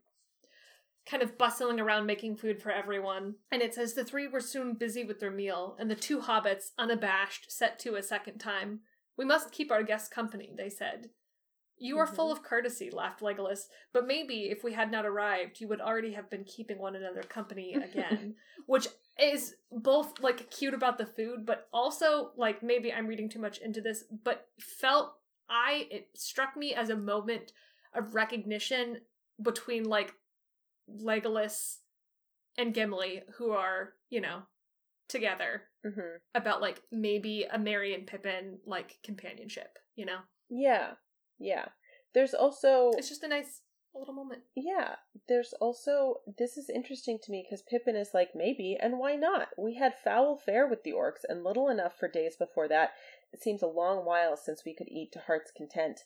[1.10, 3.36] kind of bustling around making food for everyone.
[3.52, 6.72] And it says the three were soon busy with their meal and the two hobbits
[6.80, 8.80] unabashed set to a second time.
[9.18, 11.10] We must keep our guests company they said.
[11.78, 12.38] You are full Mhm.
[12.38, 13.68] of courtesy laughed legolas.
[13.94, 17.22] But maybe if we had not arrived you would already have been keeping one another
[17.22, 18.36] company again
[18.66, 18.88] which
[19.20, 23.60] is both like cute about the food but also like maybe i'm reading too much
[23.60, 25.14] into this but felt
[25.50, 27.52] i it struck me as a moment
[27.94, 28.98] of recognition
[29.42, 30.14] between like
[31.02, 31.78] legolas
[32.58, 34.42] and gimli who are you know
[35.08, 36.18] together Mm-hmm.
[36.34, 40.18] about like maybe a Merry and Pippin like companionship, you know?
[40.50, 40.94] Yeah,
[41.38, 41.66] yeah.
[42.16, 43.62] There's also It's just a nice
[44.00, 44.42] little moment.
[44.56, 44.96] Yeah,
[45.28, 49.50] there's also this is interesting to me because Pippin is like maybe and why not?
[49.58, 52.92] We had foul fare with the orcs and little enough for days before that.
[53.34, 56.02] It seems a long while since we could eat to heart's content.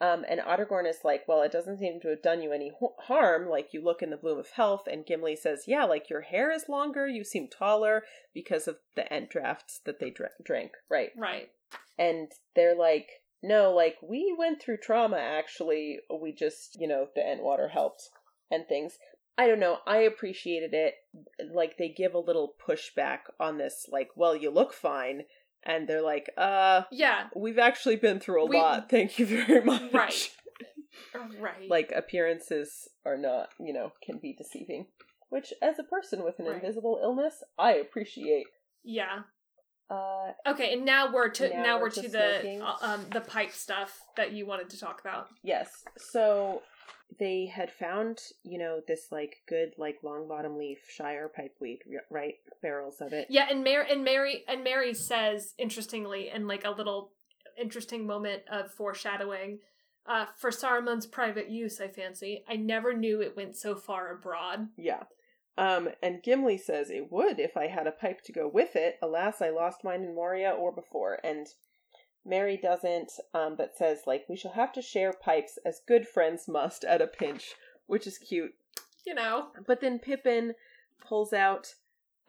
[0.00, 2.72] Um, and Aragorn is like, well, it doesn't seem to have done you any
[3.06, 3.48] harm.
[3.48, 6.50] Like you look in the bloom of health, and Gimli says, yeah, like your hair
[6.50, 8.02] is longer, you seem taller
[8.34, 11.10] because of the ent drafts that they dra- drank, right?
[11.16, 11.48] Right.
[11.96, 13.08] and they're like
[13.44, 18.08] no like we went through trauma actually we just you know the Entwater helped
[18.50, 18.98] and things
[19.38, 20.94] i don't know i appreciated it
[21.52, 25.22] like they give a little pushback on this like well you look fine
[25.64, 27.28] and they're like uh Yeah.
[27.36, 30.30] we've actually been through a We- lot thank you very much Right.
[31.40, 31.68] Right.
[31.68, 34.86] like appearances are not you know can be deceiving
[35.28, 36.56] which as a person with an Right.
[36.56, 38.46] invisible illness i appreciate
[38.86, 39.20] yeah.
[39.90, 42.08] Uh Okay, and now we're to Now now, we're we're to the
[42.40, 42.62] smoking.
[42.62, 45.28] uh, um the pipe stuff that you wanted to talk about.
[45.42, 45.84] Yes.
[45.98, 46.62] So
[47.18, 51.80] they had found, you know, this like good like Longbottom leaf Shire pipeweed,
[52.10, 52.34] right?
[52.62, 53.26] Barrels of it.
[53.30, 57.12] Yeah, and Merry and Merry and Merry says interestingly in like a little
[57.60, 59.60] interesting moment of foreshadowing
[60.06, 62.44] uh, for Saruman's private use, I fancy.
[62.48, 64.68] I never knew it went so far abroad.
[64.76, 65.04] Yeah.
[65.56, 68.98] Um, and Gimli says it would if I had a pipe to go with it.
[69.00, 71.20] Alas, I lost mine in Moria or before.
[71.22, 71.46] And
[72.24, 76.48] Merry doesn't, um, but says like we shall have to share pipes as good friends
[76.48, 77.54] must at a pinch,
[77.86, 78.54] which is cute.
[79.06, 79.48] You know.
[79.66, 80.54] But then Pippin
[81.06, 81.74] pulls out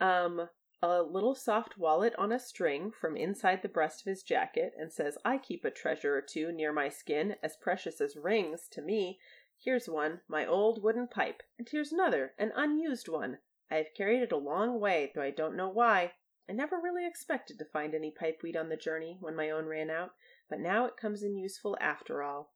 [0.00, 0.48] um
[0.82, 4.92] a little soft wallet on a string from inside the breast of his jacket and
[4.92, 8.82] says, I keep a treasure or two near my skin, as precious as rings to
[8.82, 9.18] me.
[9.58, 13.38] Here's one, my old wooden pipe, and here's another, an unused one.
[13.70, 16.12] I have carried it a long way, though I don't know why.
[16.48, 19.90] I never really expected to find any pipeweed on the journey when my own ran
[19.90, 20.12] out,
[20.48, 22.52] but now it comes in useful after all.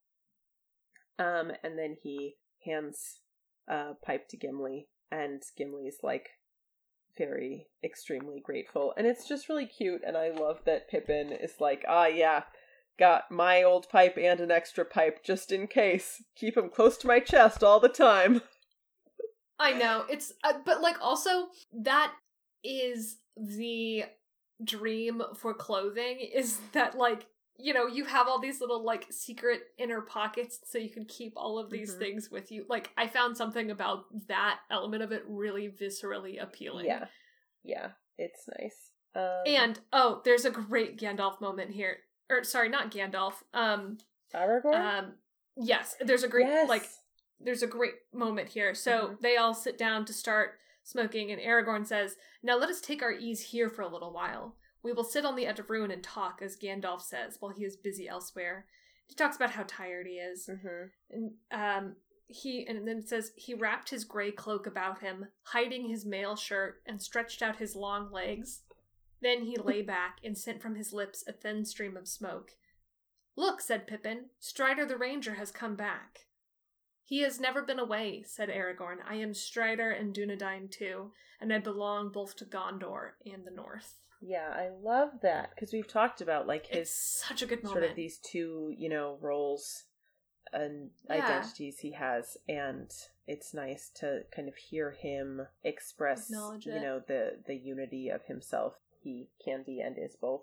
[1.18, 3.20] Um, and then he hands
[3.66, 6.30] a pipe to Gimli, and Gimli's like
[7.18, 8.94] very extremely grateful.
[8.96, 12.44] And it's just really cute, and I love that Pippin is like, ah, yeah,
[13.00, 16.22] got my old pipe and an extra pipe just in case.
[16.36, 18.42] Keep 'em close to my chest all the time.
[19.58, 22.12] I know it's, uh, but like also that
[22.62, 24.04] is the
[24.64, 27.26] dream for clothing is that like
[27.58, 31.34] you know you have all these little like secret inner pockets so you can keep
[31.36, 31.98] all of these Mhm.
[31.98, 32.64] things with you.
[32.68, 36.86] Like I found something about that element of it really viscerally appealing.
[36.86, 37.06] Yeah,
[37.62, 38.92] yeah, it's nice.
[39.14, 41.98] Um, And oh, there's a great Gandalf moment here.
[42.30, 43.34] Or sorry, not Gandalf.
[43.52, 43.98] Um,
[44.34, 44.74] Aragorn.
[44.74, 45.12] um,
[45.56, 46.68] yes, there's a great yes.
[46.68, 46.88] like
[47.40, 48.74] there's a great moment here.
[48.74, 49.20] So Mhm.
[49.20, 53.12] they all sit down to start smoking, and Aragorn says, Now let us take our
[53.12, 54.56] ease here for a little while.
[54.82, 57.64] We will sit on the edge of ruin and talk, as Gandalf says, while he
[57.64, 58.66] is busy elsewhere.
[59.06, 60.46] He talks about how tired he is.
[60.46, 61.96] hmm And um
[62.32, 66.36] he and then it says he wrapped his gray cloak about him, hiding his mail
[66.36, 68.62] shirt, and stretched out his long legs.
[69.22, 72.52] Then he lay back and sent from his lips a thin stream of smoke.
[73.36, 76.20] Look, said Pippin, Strider the Ranger has come back.
[77.04, 78.98] He has never been away, said Aragorn.
[79.08, 83.94] I am Strider and Dunedain too, and I belong both to Gondor and the North.
[84.20, 87.80] Yeah, I love that because we've talked about like his It's such a good moment.
[87.80, 89.84] sort of these two, you know, roles
[90.52, 91.14] and Yeah.
[91.16, 92.90] identities he has, and
[93.26, 98.74] it's nice to kind of hear him express, you know, the the unity of himself.
[99.02, 100.42] He can be and is both.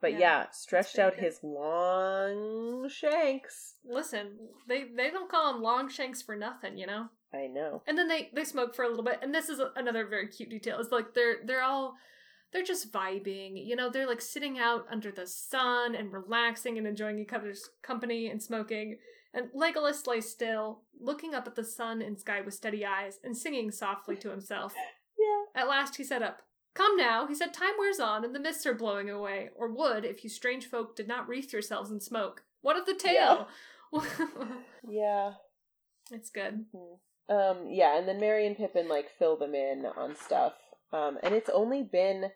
[0.00, 1.24] But Yeah, yeah, stretched out good.
[1.24, 3.74] his long shanks.
[3.84, 7.08] Listen, they they don't call them Longshanks for nothing, you know.
[7.34, 7.82] I know.
[7.86, 10.50] And then they they smoke for a little bit, and this is another very cute
[10.50, 10.78] detail.
[10.78, 11.94] Is like they're they're all
[12.52, 13.90] they're just vibing, you know.
[13.90, 18.42] They're like sitting out under the sun and relaxing and enjoying each other's company and
[18.42, 18.98] smoking.
[19.34, 23.36] And Legolas lay still, looking up at the sun and sky with steady eyes and
[23.36, 24.74] singing softly to himself.
[25.20, 25.62] Yeah.
[25.62, 26.42] At last he sat up.
[26.78, 30.04] Come now, he said, time wears on and the mists are blowing away, or would
[30.04, 32.44] if you strange folk did not wreath yourselves in smoke.
[32.60, 33.48] What of the tale?
[34.88, 35.32] Yeah.
[36.12, 36.66] it's good.
[36.72, 36.98] Mhm.
[37.28, 40.54] Um, yeah, and then Merry and Pippin like fill them in on stuff.
[40.92, 42.30] Um, and it's only been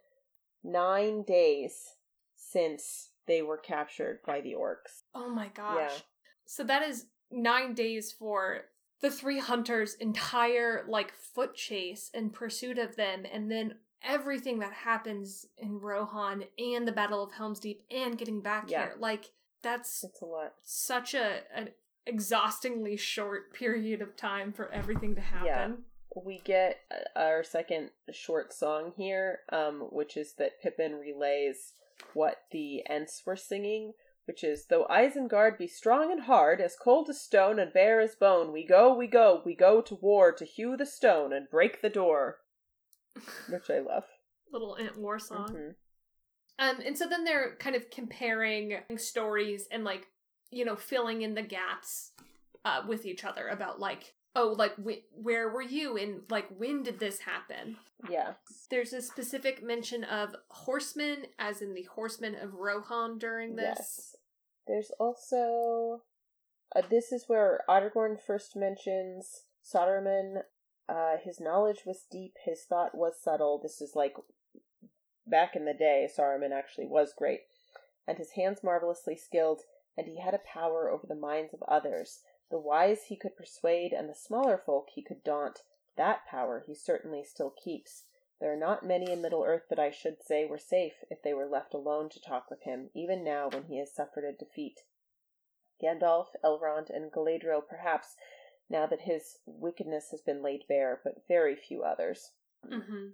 [0.64, 1.94] nine days
[2.36, 5.04] since they were captured by the orcs.
[5.14, 5.92] Oh my gosh.
[5.92, 5.98] Yeah.
[6.46, 8.62] So that is nine days for
[9.00, 14.72] the three hunters' entire like foot chase and pursuit of them, and then everything that
[14.72, 18.86] happens in Rohan and the Battle of Helm's Deep and getting back Yeah.
[18.86, 18.96] here.
[18.98, 20.54] Like that's It's a lot.
[20.62, 21.70] such a an
[22.06, 25.46] exhaustingly short period of time for everything to happen.
[25.46, 25.70] Yeah.
[26.24, 31.72] We get uh, our second short song here, um, which is that Pippin relays
[32.12, 33.94] what the Ents were singing,
[34.26, 38.14] which is Though Isengard be strong and hard, as cold as stone and bare as
[38.14, 41.80] bone, we go, we go, we go to war to hew the stone and break
[41.80, 42.40] the door.
[43.48, 44.04] Which I love.
[44.52, 45.48] Little Ent War song.
[45.48, 45.74] Mhm.
[46.58, 50.06] Um, and so then they're kind of comparing stories and like
[50.50, 52.12] you know filling in the gaps
[52.64, 56.82] uh, with each other about like oh like wh- where were you and like when
[56.82, 57.76] did this happen?
[58.08, 58.34] Yeah.
[58.70, 63.76] There's a specific mention of horsemen, as in the horsemen of Rohan during this.
[63.78, 64.16] Yes.
[64.66, 66.02] There's also
[66.76, 70.42] uh, this is where Aragorn first mentions Saruman.
[70.92, 73.58] Uh, his knowledge was deep, his thought was subtle.
[73.58, 74.14] This is like
[75.26, 76.06] back in the day.
[76.06, 77.44] Saruman actually was great,
[78.06, 79.62] and his hands marvelously skilled,
[79.96, 82.20] and he had a power over the minds of others.
[82.50, 85.60] The wise he could persuade, and the smaller folk he could daunt.
[85.96, 88.04] That power he certainly still keeps.
[88.38, 91.32] There are not many in Middle Earth that I should say were safe if they
[91.32, 94.80] were left alone to talk with him, even now when he has suffered a defeat.
[95.82, 98.16] Gandalf, Elrond, and Galadriel, perhaps,
[98.72, 102.30] now that his wickedness has been laid bare, but very few others.
[102.66, 103.08] Mm-hmm.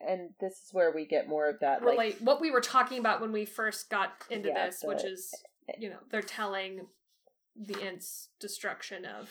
[0.00, 2.98] And this is where we get more of that, like, Relate what we were talking
[2.98, 5.32] about when we first got into Yeah, this, which is
[5.78, 6.86] you know they're telling
[7.54, 9.30] the Ents' destruction of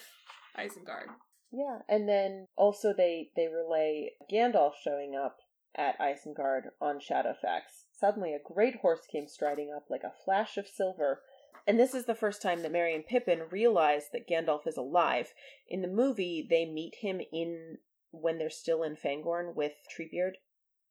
[0.57, 1.07] Isengard.
[1.51, 5.37] Yeah, and then also they they relay Gandalf showing up
[5.75, 7.61] at Isengard on Shadowfax.
[7.91, 11.21] Suddenly, a great horse came striding up like a flash of silver,
[11.67, 15.33] and this is the first time that Merry and Pippin realize that Gandalf is alive.
[15.67, 17.77] In the movie, they meet him in
[18.11, 20.33] when they're still in Fangorn with Treebeard,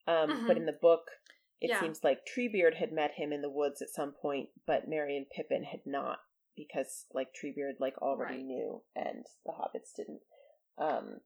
[0.06, 0.60] um, but Mhm.
[0.60, 1.20] in the book.
[1.60, 1.80] It Yeah.
[1.80, 5.30] seems like Treebeard had met him in the woods at some point, but Merry and
[5.30, 6.18] Pippin had not,
[6.56, 8.44] because like Treebeard like already Right.
[8.44, 10.22] knew, and the hobbits didn't.
[10.76, 11.20] Um,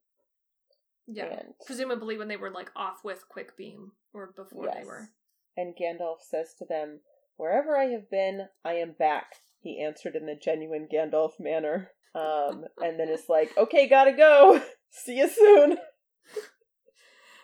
[1.06, 1.26] Yeah.
[1.26, 5.08] and Presumably when they were like off with Quickbeam or before they were.
[5.56, 7.02] And Gandalf says to them,
[7.36, 12.64] "Wherever I have been, I am back." He answered in the genuine Gandalf manner, um,
[12.78, 14.62] and then it's like, "Okay, gotta go.
[14.90, 15.78] See you soon."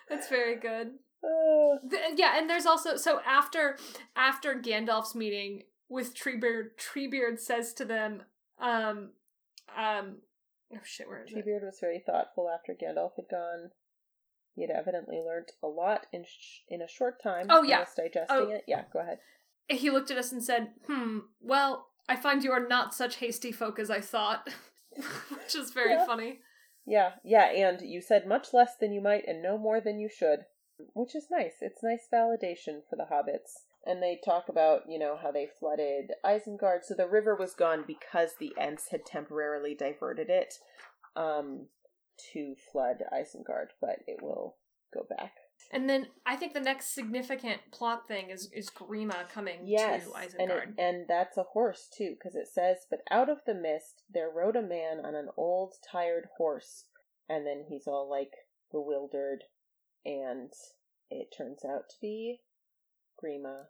[0.09, 0.93] That's very good.
[1.25, 3.79] Uh, Th- yeah, and there's also so after
[4.17, 8.23] after Gandalf's meeting with Treebeard, Treebeard says to them,
[8.59, 9.11] um,
[9.77, 10.17] um,
[10.73, 11.37] oh shit, where is it?
[11.47, 13.71] Treebeard was very thoughtful after Gandalf had gone.
[14.55, 17.47] He had evidently learnt a lot in sh- in a short time.
[17.49, 17.85] Oh, yeah.
[17.97, 18.51] digesting Oh.
[18.51, 18.65] it.
[18.67, 19.19] Yeah, go ahead.
[19.69, 23.53] He looked at us and said, "Hmm, well, I find you are not such hasty
[23.53, 24.49] folk as I thought,"
[25.31, 26.07] which is very Yeah.
[26.07, 26.41] funny.
[26.85, 30.09] Yeah, yeah, and you said much less than you might and no more than you
[30.09, 30.47] should,
[30.95, 31.59] which is nice.
[31.61, 33.65] It's nice validation for the hobbits.
[33.87, 36.85] And they talk about, you know, how they flooded Isengard.
[36.85, 40.55] So the river was gone because the Ents had temporarily diverted it
[41.17, 41.67] um,
[42.33, 44.57] to flood Isengard, but it will
[44.93, 45.35] go back.
[45.71, 50.13] And then I think the next significant plot thing is is Grima coming Yes, to
[50.13, 50.75] and, it, Isengard.
[50.79, 54.57] and that's a horse too, because it says, "But out of the mist there rode
[54.57, 56.87] a man on an old, tired horse,"
[57.29, 58.33] and then he's all like
[58.71, 59.45] bewildered,
[60.05, 60.53] and
[61.11, 62.41] it turns out to be
[63.23, 63.67] Grima,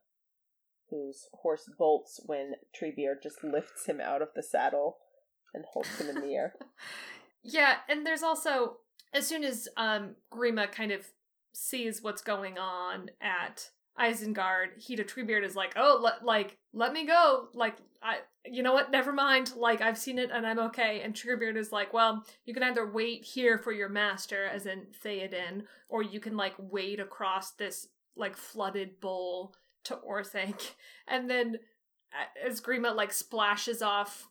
[0.90, 4.98] whose horse bolts when Treebeard just lifts him out of the saddle
[5.54, 6.54] and holds him in the air.
[7.44, 8.76] Yeah, and there's also
[9.12, 11.10] as soon as um Grima kind of
[11.52, 16.92] sees what's going on at Isengard, he to Treebeard is like, "Oh, let like let
[16.92, 17.48] me go.
[17.54, 18.90] Like I you know what?
[18.90, 19.54] Never mind.
[19.56, 22.90] Like I've seen it and I'm okay." And Treebeard is like, "Well, you can either
[22.90, 27.88] wait here for your master as in Theoden, or you can like wade across this
[28.16, 29.54] like flooded bowl
[29.84, 30.72] to Orthanc.
[31.08, 31.58] And then
[32.12, 34.28] uh, as Grima like splashes off,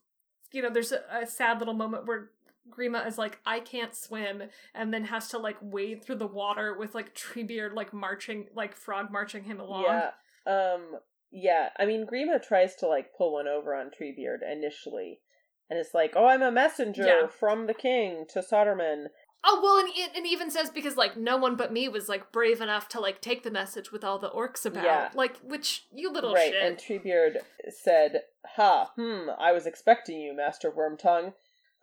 [0.51, 2.31] you know, there's a, a sad little moment where
[2.69, 4.43] Grima is like, I can't swim,
[4.75, 8.75] and then has to like wade through the water with like Treebeard like marching, like
[8.75, 9.85] frog marching him along.
[9.85, 10.11] Yeah.
[10.45, 10.97] Um.
[11.31, 11.69] Yeah.
[11.79, 15.19] I mean, Grima tries to like pull one over on Treebeard initially,
[15.69, 17.27] and it's like, "Oh, I'm a messenger Yeah.
[17.27, 19.07] from the king to Saruman."
[19.43, 22.31] Oh well, and it, and even says because like no one but me was like
[22.31, 25.09] brave enough to like take the message with all the orcs about, Yeah.
[25.15, 26.51] like which you little right.
[26.53, 26.63] shit.
[26.63, 27.37] And Treebeard
[27.69, 28.21] said,
[28.55, 28.91] "Ha.
[28.95, 29.29] Hmm.
[29.39, 31.33] I was expecting you, Master Wormtongue.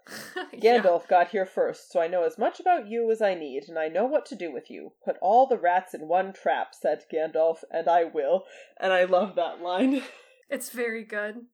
[0.52, 0.78] Yeah.
[0.80, 3.78] Gandalf got here first, so I know as much about you as I need, and
[3.78, 4.92] I know what to do with you.
[5.04, 8.44] Put all the rats in one trap," said Gandalf, "and I will."
[8.80, 10.02] And I love that line.
[10.50, 11.44] It's very good.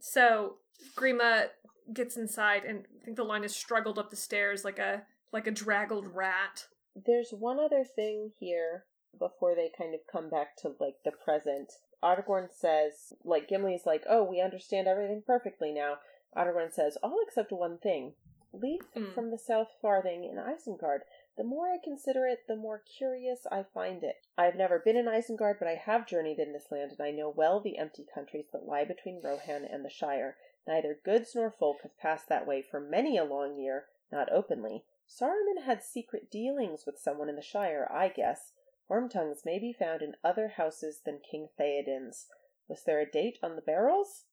[0.00, 0.56] So
[0.96, 1.50] Grima
[1.94, 5.02] gets inside, and I think the line is struggled up the stairs like a
[5.32, 6.66] like a draggled rat.
[6.94, 8.84] There's one other thing here
[9.18, 11.72] before they kind of come back to like the present.
[12.02, 15.98] Aragorn says, like Gimli's like, "Oh, we understand everything perfectly now."
[16.36, 18.14] Aragorn says, "All except one thing.
[18.54, 19.14] Leaf Mm.
[19.14, 21.04] from the South Farthing in Isengard.
[21.36, 24.26] The more I consider it, the more curious I find it.
[24.36, 27.10] I have never been in Isengard, but I have journeyed in this land, and I
[27.10, 30.36] know well the empty countries that lie between Rohan and the Shire.
[30.66, 34.84] Neither goods nor folk have passed that way for many a long year, not openly.
[35.08, 38.52] Saruman had secret dealings with someone in the Shire, I guess.
[38.88, 42.28] Wormtongues may be found in other houses than King Theoden's.
[42.68, 44.26] Was there a date on the barrels?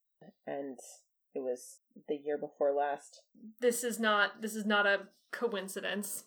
[0.45, 0.79] And
[1.33, 3.21] it was the year before last.
[3.59, 6.25] This is not this is not a coincidence.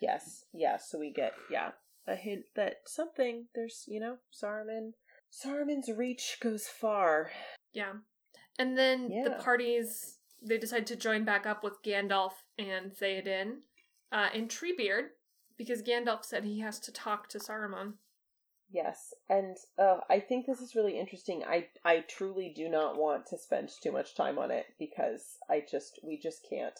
[0.00, 0.88] Yes, yes.
[0.90, 1.70] So we get yeah
[2.06, 4.92] a hint that something there's you know Saruman.
[5.32, 7.30] Saruman's reach goes far.
[7.72, 7.92] Yeah.
[8.58, 13.58] And then the parties they decide to join back up with Gandalf and Theoden
[14.12, 15.08] uh, and Treebeard
[15.58, 17.94] because Gandalf said he has to talk to Saruman.
[18.70, 21.44] Yes, and uh, I think this is really interesting.
[21.46, 25.62] I I truly do not want to spend too much time on it because I
[25.70, 26.78] just we just can't.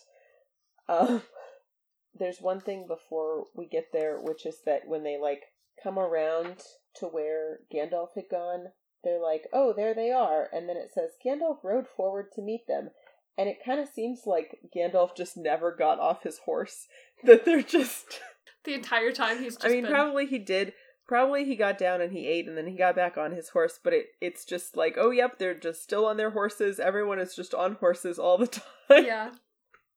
[0.88, 1.22] Um,
[2.18, 5.44] there's one thing before we get there, which is that when they like
[5.82, 6.62] come around
[6.96, 8.72] to where Gandalf had gone,
[9.04, 12.66] they're like, "Oh, there they are," and then it says Gandalf rode forward to meet
[12.66, 12.90] them,
[13.38, 16.86] and it kind of seems like Gandalf just never got off his horse.
[17.24, 18.20] That they're just.
[18.64, 20.74] The entire time he's just I mean, been probably he did.
[21.08, 23.78] Probably he got down and he ate, and then he got back on his horse.
[23.82, 26.80] But it it's just like, oh, yep, they're just still on their horses.
[26.80, 28.46] Everyone is just on horses all the
[28.88, 29.04] time.
[29.04, 29.30] yeah.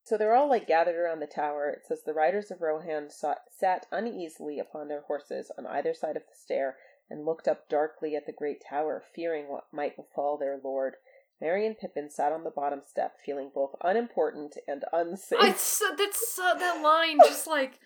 [0.04, 1.70] So they're all like gathered around the tower.
[1.70, 6.16] It says the riders of Rohan sought, sat uneasily upon their horses on either side
[6.16, 6.78] of the stair
[7.10, 10.96] and looked up darkly at the great tower, fearing what might befall their lord.
[11.42, 15.40] Merry and Pippin sat on the bottom step, feeling both unimportant and unsafe.
[15.40, 17.80] I so, that's so, that line just like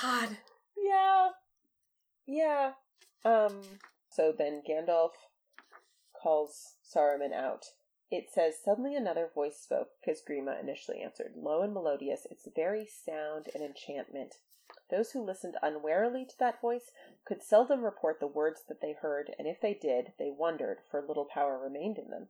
[0.00, 0.38] God.
[0.74, 1.28] Yeah.
[2.26, 2.72] Yeah.
[3.24, 3.62] Um
[4.10, 5.12] so then Gandalf
[6.20, 7.64] calls Saruman out.
[8.10, 12.86] It says suddenly another voice spoke, because Grima initially answered, low and melodious, its very
[12.86, 14.34] sound an enchantment.
[14.90, 16.90] Those who listened unwarily to that voice
[17.24, 21.00] could seldom report the words that they heard, and if they did, they wondered, for
[21.00, 22.28] little power remained in them.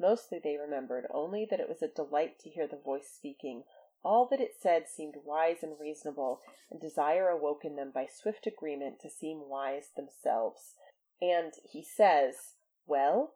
[0.00, 3.64] Mostly they remembered only that it was a delight to hear the voice speaking.
[4.04, 8.46] All that it said seemed wise and reasonable, and desire awoke in them by swift
[8.46, 10.74] agreement to seem wise themselves.
[11.20, 12.54] And he says,
[12.86, 13.34] Well,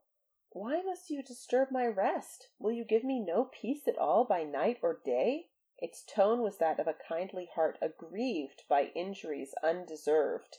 [0.51, 2.48] why must you disturb my rest?
[2.59, 5.51] Will you give me no peace at all by night or day?
[5.78, 10.59] Its tone was that of a kindly heart aggrieved by injuries undeserved.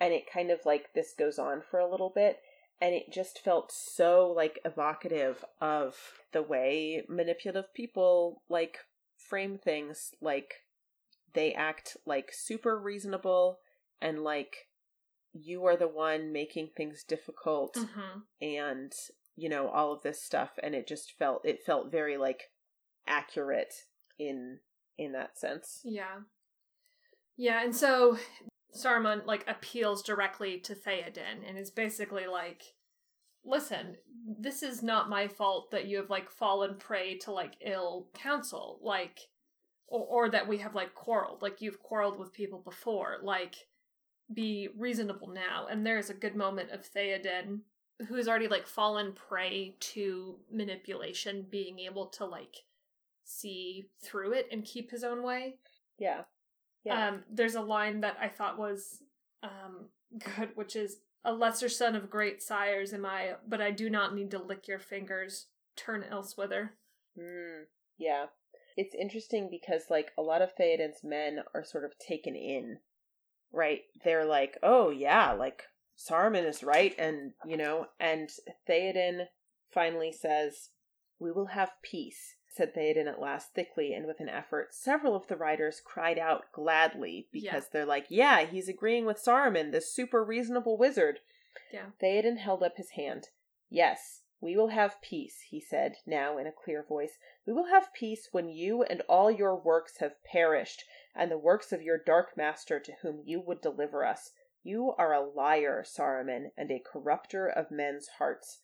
[0.00, 2.40] And it kind of like this goes on for a little bit,
[2.80, 8.78] and it just felt so like evocative of the way manipulative people like
[9.28, 10.54] frame things like
[11.32, 13.58] they act like super reasonable
[14.00, 14.68] and like
[15.32, 18.92] you are the one making things difficult hmm and
[19.36, 20.50] you know all of this stuff.
[20.62, 22.50] And it just felt it felt very like
[23.06, 23.74] accurate
[24.18, 24.58] in
[24.98, 25.80] in that sense.
[25.84, 26.20] Yeah.
[27.36, 28.16] Yeah, and so
[28.76, 32.62] Saruman like appeals directly to Theoden and is basically like,
[33.44, 33.96] "Listen,
[34.26, 38.78] this is not my fault that you have like fallen prey to like ill counsel,
[38.82, 39.28] like,
[39.86, 41.42] or, or that we have like quarreled.
[41.42, 43.18] Like you've quarreled with people before.
[43.22, 43.54] Like,
[44.32, 47.60] be reasonable now." And there's a good moment of Theoden
[48.08, 52.56] who's already like fallen prey to manipulation, being able to like
[53.24, 55.56] see through it and keep his own way.
[55.98, 56.22] yeah
[56.84, 59.02] yeah Um, there's a line that I thought was
[59.42, 59.86] um,
[60.36, 64.14] good, which is a lesser son of great sires am I, but I do not
[64.14, 65.46] need to lick your fingers.
[65.76, 66.70] Turn elsewhither.
[67.18, 67.64] Mm,
[67.98, 68.26] yeah.
[68.76, 72.78] It's interesting because like a lot of Theoden's men are sort of taken in.
[73.52, 73.82] Right?
[74.04, 75.62] They're like, "Oh yeah, like
[75.96, 78.28] Saruman is right, and you know, and
[78.68, 79.26] Theoden
[79.72, 80.70] finally says,
[81.20, 84.72] "We will have peace." Said Theoden at last thickly and with an effort.
[84.72, 87.68] Several of the riders cried out gladly because Yeah.
[87.72, 91.18] they're like, "Yeah, he's agreeing with Saruman, this super reasonable wizard."
[91.72, 91.86] Yeah.
[92.00, 93.30] Theoden held up his hand.
[93.70, 97.18] Yes, we will have peace, he said, now in a clear voice.
[97.44, 101.72] We will have peace when you and all your works have perished, and the works
[101.72, 104.30] of your dark master to whom you would deliver us.
[104.62, 108.60] You are a liar, Saruman, and a corrupter of men's hearts.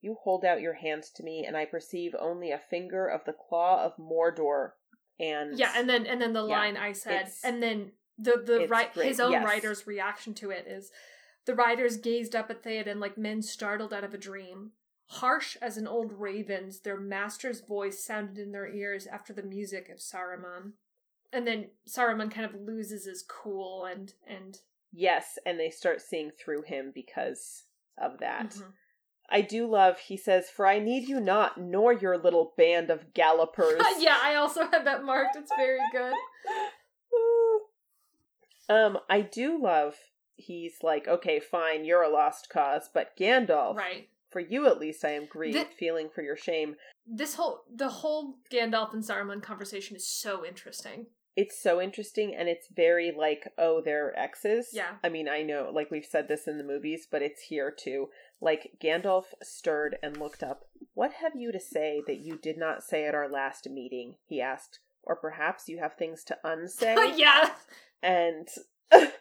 [0.00, 3.32] You hold out your hands to me, and I perceive only a finger of the
[3.32, 4.72] claw of Mordor.
[5.18, 8.66] And Yeah, and then and then the Yeah, line I said, and then the the
[8.68, 9.44] right great, his own yes.
[9.44, 10.90] writer's reaction to it is
[11.46, 14.72] the riders gazed up at Theoden like men startled out of a dream.
[15.08, 19.88] Harsh as an old raven's, their master's voice sounded in their ears after the music
[19.88, 20.72] of Saruman.
[21.32, 24.60] And then Saruman kind of loses his cool and and
[24.92, 27.64] yes, and they start seeing through him because
[27.96, 28.50] of that.
[28.50, 28.72] Mhm.
[29.30, 33.12] I do love, he says, For I need you not, nor your little band of
[33.14, 33.82] gallopers.
[33.98, 35.36] yeah, I also had that marked.
[35.36, 36.12] It's very good.
[38.68, 39.94] um, I do love,
[40.36, 44.08] he's like, Okay, fine, you're a lost cause, but Gandalf, Right.
[44.30, 46.76] for you at least I am grieved, feeling for your shame.
[47.06, 51.06] This whole the whole Gandalf and Saruman conversation is so interesting.
[51.36, 54.70] It's so interesting, and it's very like, oh, they're exes.
[54.72, 54.92] Yeah.
[55.04, 58.08] I mean, I know, like we've said this in the movies, but it's here too.
[58.40, 60.64] Like, Gandalf stirred and looked up.
[60.94, 64.14] What have you to say that you did not say at our last meeting?
[64.26, 64.80] He asked.
[65.02, 67.12] Or perhaps you have things to unsay?
[67.16, 67.50] yeah.
[68.02, 68.48] and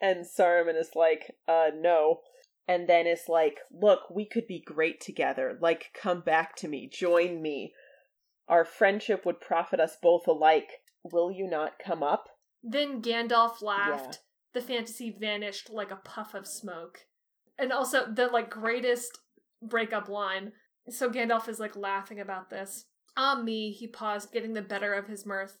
[0.00, 2.20] and Saruman is like, uh, no.
[2.68, 5.58] And then is like, look, we could be great together.
[5.60, 7.72] Like, come back to me, join me.
[8.48, 10.82] Our friendship would profit us both alike.
[11.02, 12.28] Will you not come up?
[12.62, 14.20] Then Gandalf laughed.
[14.52, 17.00] The fantasy vanished like a puff of smoke.
[17.58, 19.18] And also the like greatest
[19.62, 20.52] breakup line.
[20.88, 22.86] So Gandalf is like laughing about this.
[23.16, 25.58] Ah me, he paused, getting the better of his mirth.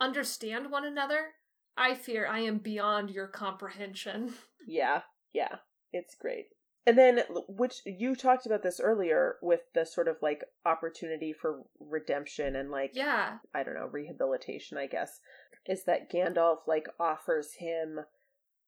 [0.00, 1.32] Understand one another?
[1.76, 4.34] I fear I am beyond your comprehension.
[4.66, 5.00] Yeah,
[5.32, 5.56] yeah,
[5.90, 6.48] it's great.
[6.86, 11.62] And then, which you talked about this earlier with the sort of like opportunity for
[11.78, 13.38] redemption and like Yeah.
[13.54, 15.20] I don't know, rehabilitation, I guess,
[15.66, 18.00] is that Gandalf like offers him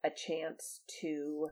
[0.05, 1.51] a chance to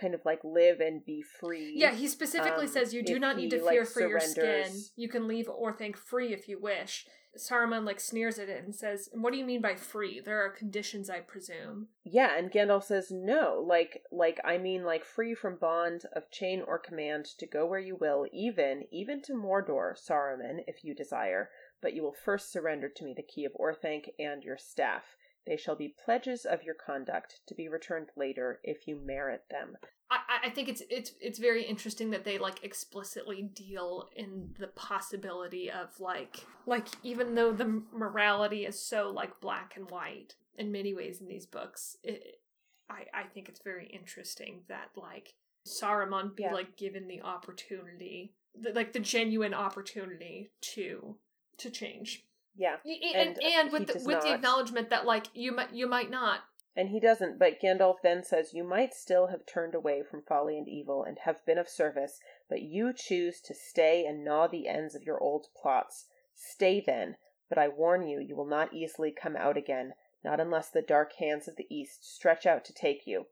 [0.00, 1.72] kind of like live and be free.
[1.76, 4.70] Yeah, he specifically Um, says you do not need to like, fear for your skin.
[4.96, 7.06] You can leave Orthanc free if you wish.
[7.38, 10.20] Saruman like sneers at it and says, "What do you mean by free?
[10.20, 15.04] There are conditions, I presume." Yeah, and Gandalf says no, like like I mean like
[15.04, 19.34] free from bond of chain or command to go where you will, even even to
[19.34, 21.50] Mordor, Saruman, if you desire,
[21.82, 25.16] but you will first surrender to me the key of Orthanc and your staff.
[25.46, 29.76] They shall be pledges of your conduct, to be returned later if you merit them.
[30.10, 34.68] I, I- think it's it's it's very interesting that they like explicitly deal in the
[34.68, 40.70] possibility of like like even though the morality is so like black and white in
[40.72, 42.40] many ways in these books, it,
[42.88, 45.34] I I think it's very interesting that like
[45.66, 46.54] Saruman be Yeah.
[46.54, 51.16] like given the opportunity, the, like the genuine opportunity to
[51.58, 52.25] to change,
[52.56, 52.76] Yeah.
[52.84, 56.10] And And, and, uh, with the, with the acknowledgement that like you might you might
[56.10, 56.40] not
[56.74, 60.58] And he doesn't, but Gandalf then says, You might still have turned away from folly
[60.58, 64.68] and evil and have been of service, but you choose to stay and gnaw the
[64.68, 66.06] ends of your old plots.
[66.34, 67.16] Stay then,
[67.48, 71.14] but I warn you, you will not easily come out again, not unless the dark
[71.14, 73.26] hands of the East stretch out to take you.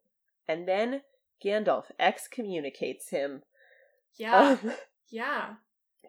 [0.49, 1.03] And then
[1.45, 3.43] Gandalf excommunicates him.
[4.17, 4.73] yeah Um,
[5.11, 5.55] yeah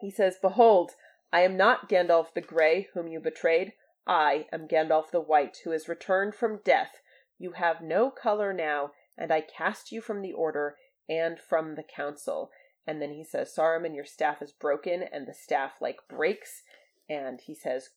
[0.00, 0.92] he says, Behold,
[1.36, 3.74] I am not Gandalf the Grey, whom you betrayed.
[4.06, 7.02] I am Gandalf the White, who has returned from death.
[7.38, 10.76] You have no color now, and I cast you from the Order
[11.10, 12.50] and from the Council.
[12.86, 16.62] And then he says, Saruman, your staff is broken, and the staff, like, breaks.
[17.06, 17.90] And he says,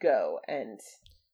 [0.00, 0.40] Go.
[0.48, 0.80] And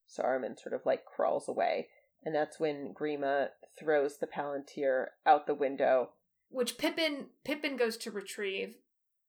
[0.08, 1.86] Saruman sort of, like, crawls away.
[2.24, 6.14] And that's when Grima throws the Palantir out the window.
[6.48, 8.78] which Pippin Pippin goes to retrieve.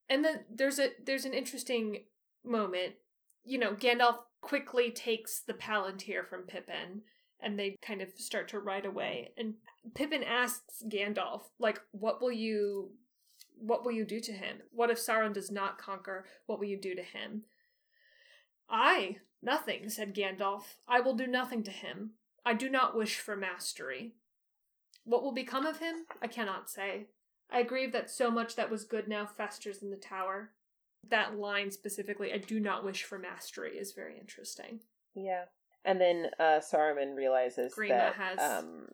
[0.09, 2.05] And then there's a there's an interesting
[2.45, 2.93] moment.
[3.43, 7.01] You know, Gandalf quickly takes the Palantir from Pippin
[7.41, 9.31] and they kind of start to ride away.
[9.37, 9.55] And
[9.93, 12.91] Pippin asks Gandalf, like, what will you
[13.57, 14.57] what will you do to him?
[14.71, 16.25] What if Sauron does not conquer?
[16.45, 17.43] What will you do to him?
[18.69, 20.75] I nothing, said Gandalf.
[20.87, 22.11] I will do nothing to him.
[22.45, 24.13] I do not wish for mastery.
[25.03, 26.05] What will become of him?
[26.21, 27.07] I cannot say.
[27.49, 30.51] I grieve that so much that was good now festers in the tower.
[31.09, 34.79] That line specifically, I do not wish for mastery, is very interesting.
[35.13, 35.45] Yeah.
[35.83, 38.87] And then uh, Saruman realizes Grima that has- um,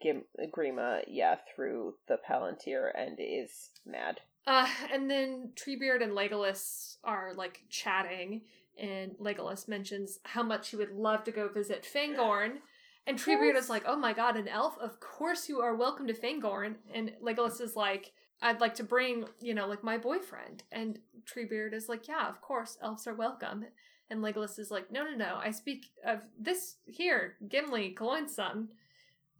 [0.00, 0.24] Gim-
[0.54, 4.20] Grima, yeah, through the Palantir and is mad.
[4.46, 8.42] Uh, and then Treebeard and Legolas are like chatting,
[8.78, 12.58] and Legolas mentions how much he would love to go visit Fangorn.
[13.06, 14.78] And Treebeard is like, "Oh my god, an elf!
[14.78, 19.26] Of course you are welcome to Fangorn." And Legolas is like, "I'd like to bring,
[19.40, 23.66] you know, like my boyfriend." And Treebeard is like, "Yeah, of course, elves are welcome."
[24.10, 25.38] And Legolas is like, "No, no, no!
[25.42, 28.68] I speak of this here, Gimli, Gloin's son."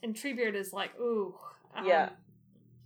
[0.03, 1.35] And Treebeard is like, "Ooh,
[1.75, 2.11] um, Yeah.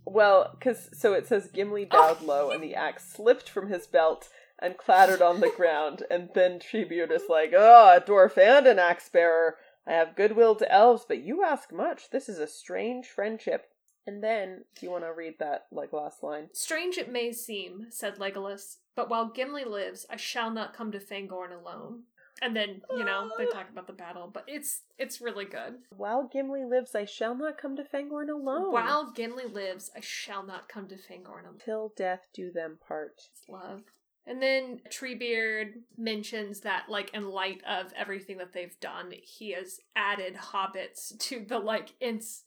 [0.05, 4.29] Well, because so it says Gimli bowed low, and the axe slipped from his belt
[4.59, 6.03] and clattered on the ground.
[6.09, 9.57] And then Treebeard is like, "Oh, a dwarf and an axe bearer.
[9.85, 12.09] I have goodwill to elves, but you ask much.
[12.09, 13.72] This is a strange friendship."
[14.05, 16.49] And then, do you want to read that like last line?
[16.53, 20.99] Strange it may seem, said Legolas, but while Gimli lives, I shall not come to
[20.99, 22.03] Fangorn alone.
[22.41, 25.75] And then, you know, they talk about the battle, but it's it's really good.
[25.95, 28.73] While Gimli lives, I shall not come to Fangorn alone.
[28.73, 31.59] While Gimli lives, I shall not come to Fangorn alone.
[31.63, 33.21] till death do them part.
[33.31, 33.83] It's love.
[34.25, 39.79] And then Treebeard mentions that, like, in light of everything that they've done, he has
[39.95, 42.43] added hobbits to the, like, Ents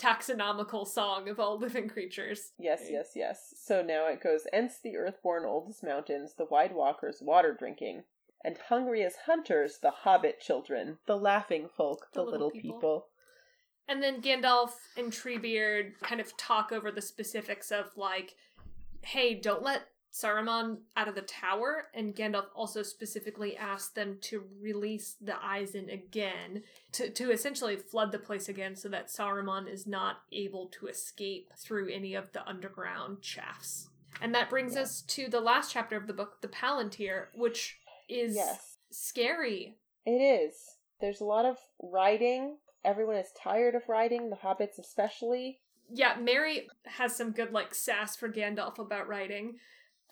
[0.00, 2.52] taxonomical song of all living creatures.
[2.58, 3.54] Yes, yes, yes.
[3.62, 8.04] So now it goes, Ents the earthborn oldest mountains, the wide walkers water drinking,
[8.44, 12.76] and hungry as hunters, the hobbit children, the laughing folk, the, The little, little people.
[12.76, 13.06] people.
[13.88, 18.34] And then Gandalf and Treebeard kind of talk over the specifics of like,
[19.02, 21.88] hey, don't let Saruman out of the tower.
[21.94, 26.62] And Gandalf also specifically asked them to release the Isen again
[26.92, 31.52] to, to essentially flood the place again so that Saruman is not able to escape
[31.56, 33.88] through any of the underground shafts.
[34.20, 34.82] And that brings Yeah.
[34.82, 37.78] us to the last chapter of the book, the Palantir, which
[38.08, 39.78] is Yes, scary.
[40.04, 40.76] it is.
[41.00, 42.58] There's a lot of riding.
[42.84, 45.60] Everyone is tired of riding, the hobbits especially.
[45.92, 49.58] Yeah, Merry has some good like sass for Gandalf about writing.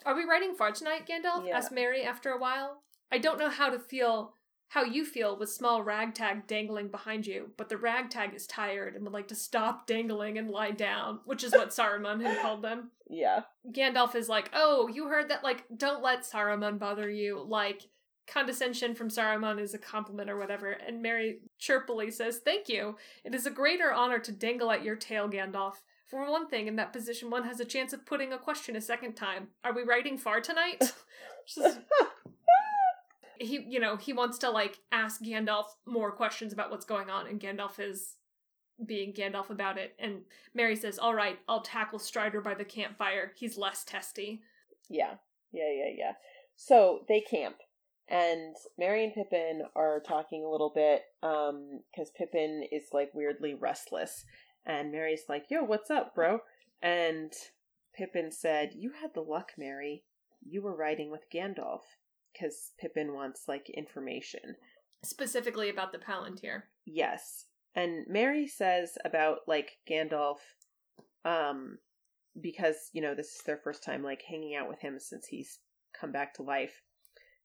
[0.05, 1.45] Are we writing far tonight, Gandalf?
[1.45, 1.57] Yeah.
[1.57, 2.81] asked Merry after a while.
[3.11, 4.33] I don't know how to feel
[4.69, 9.03] how you feel with small ragtag dangling behind you, but the ragtag is tired and
[9.03, 12.91] would like to stop dangling and lie down, which is what Saruman had called them.
[13.09, 13.41] Yeah.
[13.71, 15.43] Gandalf is like, "Oh, you heard that?
[15.43, 17.43] Like, don't let Saruman bother you.
[17.47, 17.81] Like,
[18.27, 22.95] condescension from Saruman is a compliment or whatever." And Merry chirpily says, "Thank you.
[23.23, 25.77] It is a greater honor to dangle at your tail, Gandalf.
[26.09, 28.81] For one thing, in that position, one has a chance of putting a question a
[28.81, 29.49] second time.
[29.63, 30.81] Are we writing far tonight?"
[31.47, 31.79] Just-
[33.39, 37.27] he, you know, he wants to like ask Gandalf more questions about what's going on,
[37.27, 38.15] and Gandalf is
[38.85, 39.95] being Gandalf about it.
[39.99, 40.21] And
[40.53, 43.31] Merry says, "All right, I'll tackle Strider by the campfire.
[43.35, 44.41] He's less testy."
[44.89, 45.15] Yeah.
[45.51, 46.11] Yeah, yeah, yeah.
[46.55, 47.57] So they camp.
[48.07, 53.53] And Merry and Pippin are talking a little bit, um, because Pippin is like weirdly
[53.53, 54.25] restless.
[54.69, 56.41] And Merry's like, Yo, what's up, bro?
[56.79, 57.33] And
[57.95, 60.03] Pippin said, You had the luck, Merry.
[60.47, 61.81] You were riding with Gandalf.
[62.31, 64.55] Because Pippin wants like information.
[65.03, 66.63] Specifically about the Palantir.
[66.85, 67.45] Yes.
[67.73, 70.37] And Merry says about like Gandalf,
[71.25, 71.79] um,
[72.39, 75.57] because, you know, this is their first time like hanging out with him since he's
[75.99, 76.83] come back to life.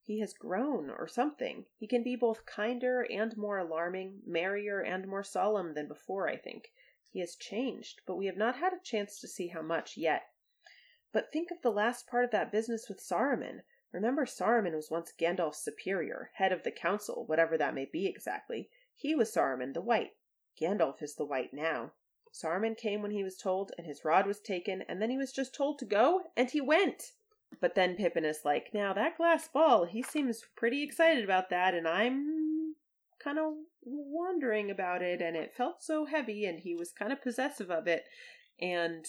[0.03, 1.65] He has grown or something.
[1.79, 6.37] He can be both kinder and more alarming, merrier and more solemn than before, I
[6.37, 6.65] think.
[7.15, 10.33] He has changed, but we have not had a chance to see how much yet.
[11.13, 13.63] But think of the last part of that business with Saruman.
[13.93, 18.69] Remember, Saruman was once Gandalf's superior, head of the council, whatever that may be exactly.
[18.97, 20.17] He was Saruman the White.
[20.61, 21.93] Gandalf is the White now.
[22.33, 25.31] Saruman came when he was told, and his rod was taken, and then he was
[25.31, 27.13] just told to go, and he went.
[27.61, 31.75] But then Pippin is like, now that glass ball, he seems pretty excited about that,
[31.75, 32.44] and I'm
[33.25, 37.23] kind of wondering about it, and it felt so heavy, and he was kind of
[37.23, 38.05] possessive of it,
[38.61, 39.05] and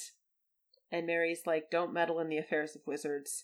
[0.92, 3.44] and Merry's like, don't meddle in the affairs of wizards,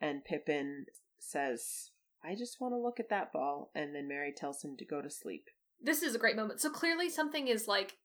[0.00, 0.86] and Pippin
[1.18, 1.90] says,
[2.24, 5.02] I just want to look at that ball, and then Merry tells him to go
[5.02, 5.44] to sleep.
[5.80, 6.60] This is a great moment.
[6.60, 7.96] So clearly something is like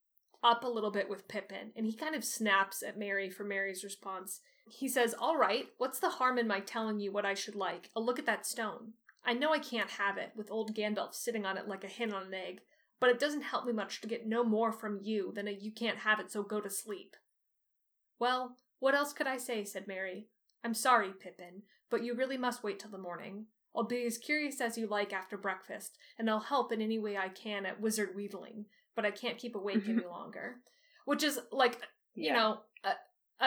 [0.43, 3.83] up a little bit with Pippin, and he kind of snaps at Merry for Merry's
[3.83, 4.41] response.
[4.69, 7.89] He says, All right, what's the harm in my telling you what I should like?
[7.95, 8.93] A look at that stone.
[9.25, 12.13] I know I can't have it, with old Gandalf sitting on it like a hen
[12.13, 12.61] on an egg,
[12.99, 15.71] but it doesn't help me much to get no more from you than a you
[15.71, 17.15] can't have it, so go to sleep.
[18.19, 19.63] Well, what else could I say?
[19.63, 20.27] said Merry.
[20.63, 23.45] I'm sorry, Pippin, but you really must wait till the morning.
[23.75, 27.17] I'll be as curious as you like after breakfast, and I'll help in any way
[27.17, 30.09] I can at wizard wheedling, but I can't keep awake any mm-hmm.
[30.09, 30.57] longer.
[31.05, 31.79] Which is like,
[32.13, 32.33] you Yeah.
[32.33, 32.93] know, a,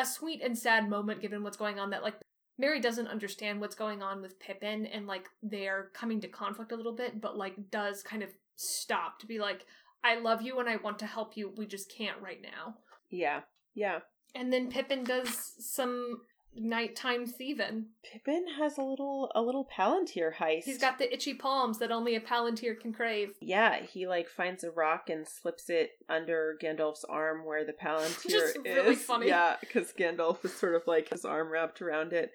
[0.01, 2.17] a sweet and sad moment given what's going on that like
[2.59, 6.77] Merry doesn't understand what's going on with Pippin and like they're coming to conflict a
[6.77, 9.67] little bit, but like does kind of stop to be like,
[10.03, 11.53] I love you and I want to help you.
[11.57, 12.77] We just can't right now.
[13.11, 13.41] Yeah.
[13.75, 14.01] Yeah.
[14.35, 16.21] And then Pippin does some
[16.57, 17.87] nighttime thieving.
[18.03, 20.65] Pippin has a little a little palantir heist.
[20.65, 23.35] He's got the itchy palms that only a palantir can crave.
[23.41, 28.29] Yeah, he like finds a rock and slips it under Gandalf's arm where the palantir
[28.31, 28.77] Just is.
[28.77, 29.29] really funny.
[29.29, 32.33] Yeah, because Gandalf is sort of like his arm wrapped around it.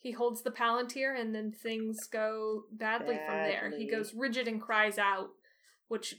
[0.00, 3.72] He holds the palantir and then things go badly, from there.
[3.76, 5.30] He goes rigid and cries out,
[5.88, 6.14] which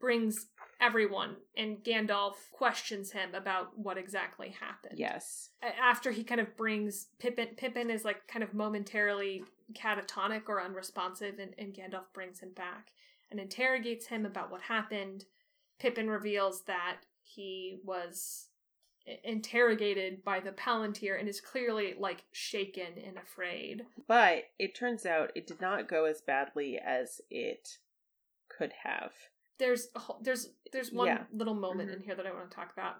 [0.00, 0.48] brings
[0.80, 4.98] everyone and Gandalf questions him about what exactly happened.
[4.98, 5.50] Yes.
[5.62, 9.44] After he kind of brings Pippin Pippin is like kind of momentarily
[9.74, 12.92] catatonic or unresponsive and, and Gandalf brings him back
[13.30, 15.24] and interrogates him about what happened.
[15.78, 18.48] Pippin reveals that he was
[19.24, 23.84] interrogated by the Palantir and is clearly like shaken and afraid.
[24.06, 27.78] But it turns out it did not go as badly as it
[28.48, 29.12] could have.
[29.60, 31.26] There's a whole, there's there's one Yeah.
[31.32, 31.94] little moment Mhm.
[31.94, 32.96] in here that I want to talk about.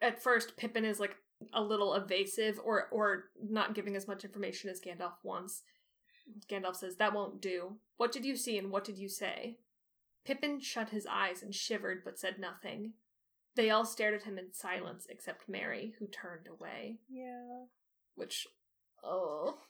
[0.00, 1.16] At first, Pippin is like
[1.52, 5.62] a little evasive or or not giving as much information as Gandalf wants.
[6.48, 7.80] Gandalf says, "That won't do.
[7.98, 9.58] What did you see and what did you say?"
[10.24, 12.94] Pippin shut his eyes and shivered but said nothing.
[13.56, 17.00] They all stared at him in silence except Merry, who turned away.
[17.08, 17.66] Yeah.
[18.14, 18.46] which
[19.02, 19.60] oh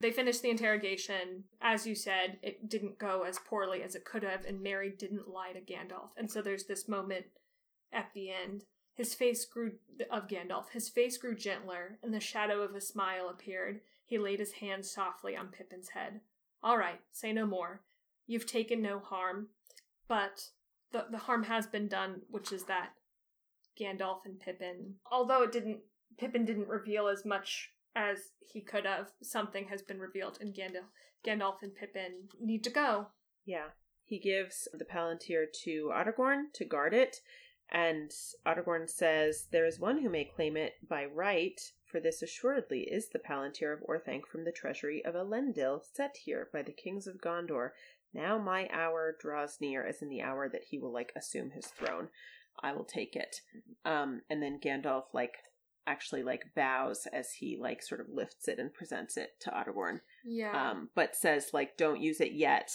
[0.00, 1.44] they finished the interrogation.
[1.60, 5.28] As you said it didn't go as poorly as it could have and mary didn't
[5.28, 6.10] lie to gandalf.
[6.16, 7.26] And so there's this moment
[7.92, 8.64] at the end.
[8.94, 9.72] His face grew
[10.10, 13.80] of gandalf his face grew gentler and the shadow of a smile appeared.
[14.04, 16.20] He laid his hand softly on pippin's head.
[16.62, 17.82] All right say no more.
[18.26, 19.48] You've taken no harm
[20.08, 20.50] but
[20.92, 22.90] the, the harm has been done which is that
[23.78, 25.80] gandalf and pippin although it didn't
[26.18, 29.08] Pippin didn't reveal as much as he could have.
[29.22, 30.86] Something has been revealed, and Gandalf,
[31.26, 33.08] Gandalf and Pippin need to go.
[33.44, 33.68] Yeah.
[34.04, 37.20] He gives the Palantir to Aragorn to guard it,
[37.70, 38.10] and
[38.46, 43.08] Aragorn says, There is one who may claim it by right, for this assuredly is
[43.08, 47.20] the Palantir of Orthanc from the treasury of Elendil, set here by the kings of
[47.20, 47.70] Gondor.
[48.14, 51.66] Now my hour draws near, as in the hour that he will, like, assume his
[51.66, 52.08] throne.
[52.62, 53.42] I will take it.
[53.84, 55.38] Um, and then Gandalf, like,
[55.88, 60.00] actually, like, bows as he, like, sort of lifts it and presents it to Aragorn
[60.24, 60.70] Yeah.
[60.70, 62.70] um, but says like don't use it yet.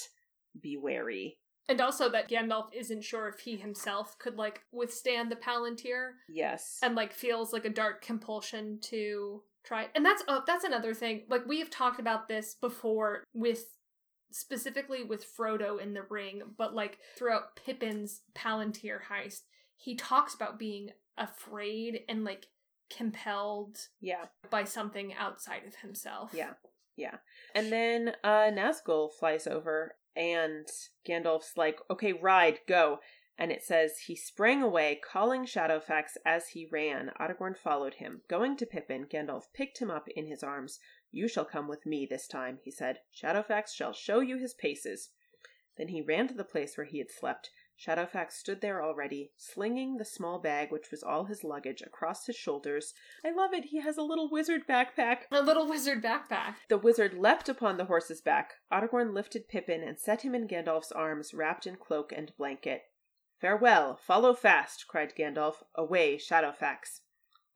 [0.60, 1.38] Be wary.
[1.70, 6.80] and also that Gandalf isn't sure if he himself could like withstand the Palantir, Yes.
[6.84, 9.88] and like feels like a dark compulsion to try.
[9.96, 11.24] And that's oh, that's another thing.
[11.30, 13.64] Like we have talked about this before with
[14.32, 19.42] specifically with Frodo in the ring, but like throughout Pippin's Palantir heist,
[19.78, 22.48] he talks about being afraid and like
[22.96, 24.26] compelled yeah.
[24.50, 26.32] by something outside of himself.
[26.34, 26.54] Yeah.
[26.96, 27.18] Yeah.
[27.56, 30.68] And then uh Nazgul flies over and
[31.08, 33.00] Gandalf's like, "Okay, ride, go."
[33.36, 37.12] And it says he sprang away, calling Shadowfax as he ran.
[37.20, 38.22] Aragorn followed him.
[38.30, 40.80] Going to Pippin, Gandalf picked him up in his arms.
[41.12, 43.00] "You shall come with me this time," he said.
[43.12, 45.10] "Shadowfax shall show you his paces."
[45.78, 47.50] Then he ran to the place where he had slept.
[47.86, 52.36] Shadowfax stood there already, slinging the small bag, which was all his luggage, across his
[52.38, 52.94] shoulders.
[53.26, 53.66] I love it.
[53.66, 55.24] He has a little wizard backpack.
[55.32, 56.56] A little wizard backpack.
[56.70, 58.54] The wizard leapt upon the horse's back.
[58.72, 62.84] Aragorn lifted Pippin and set him in Gandalf's arms, wrapped in cloak and blanket.
[63.42, 65.64] Farewell, follow fast, cried Gandalf.
[65.76, 67.02] Away, Shadowfax.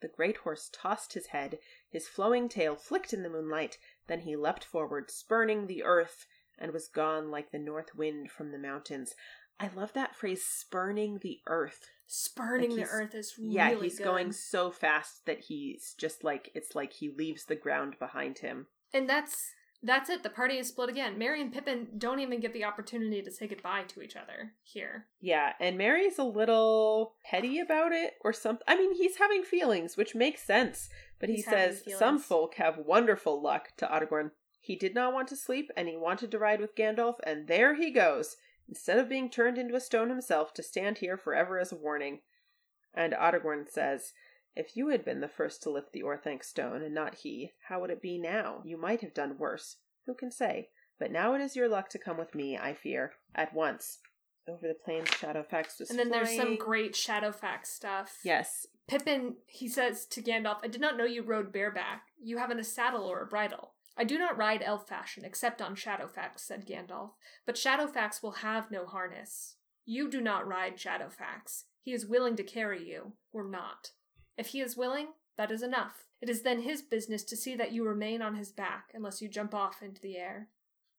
[0.02, 1.58] The great horse tossed his head,
[1.90, 3.78] his flowing tail flicked in the moonlight,
[4.08, 6.28] then he leapt forward, spurning the earth,
[6.60, 9.16] and was gone like the north wind from the mountains.
[9.60, 11.90] I love that phrase, spurning the earth.
[12.06, 14.04] Spurning Like the earth is really yeah, he's good.
[14.06, 18.68] going so fast that he's just like, it's like he leaves the ground behind him.
[18.94, 19.52] And that's
[19.84, 20.24] that's it.
[20.24, 21.18] The party is split again.
[21.20, 25.06] Merry and Pippin don't even get the opportunity to say goodbye to each other here.
[25.22, 28.64] Yeah, and Merry's a little petty about it or something.
[28.68, 30.90] I mean, he's having feelings, which makes sense.
[31.20, 32.00] But he He's having says feelings.
[32.00, 34.32] some folk have wonderful luck to Aragorn.
[34.60, 37.76] He did not want to sleep and he wanted to ride with Gandalf, and there
[37.76, 38.36] he goes,
[38.68, 42.22] instead of being turned into a stone himself to stand here forever as a warning.
[42.94, 44.14] And Aragorn says,
[44.56, 47.82] If you had been the first to lift the Orthanc stone and not he, how
[47.82, 48.62] would it be now?
[48.66, 49.78] You might have done worse.
[50.06, 50.70] Who can say?
[51.00, 54.00] But now it is your luck to come with me, I fear, at once.
[54.48, 58.20] Over the plains, Shadowfax was and then there's some great Shadowfax stuff.
[58.24, 62.04] Yes, Pippin, he says to Gandalf, I did not know you rode bareback.
[62.22, 63.74] You haven't a saddle or a bridle.
[63.98, 67.12] I do not ride elf fashion, except on Shadowfax, said Gandalf.
[67.46, 69.56] But Shadowfax will have no harness.
[69.86, 71.64] You do not ride Shadowfax.
[71.82, 73.92] He is willing to carry you, or not.
[74.38, 75.08] If he is willing,
[75.38, 76.06] that is enough.
[76.22, 79.30] It is then his business to see that you remain on his back, unless you
[79.30, 80.50] jump off into the air.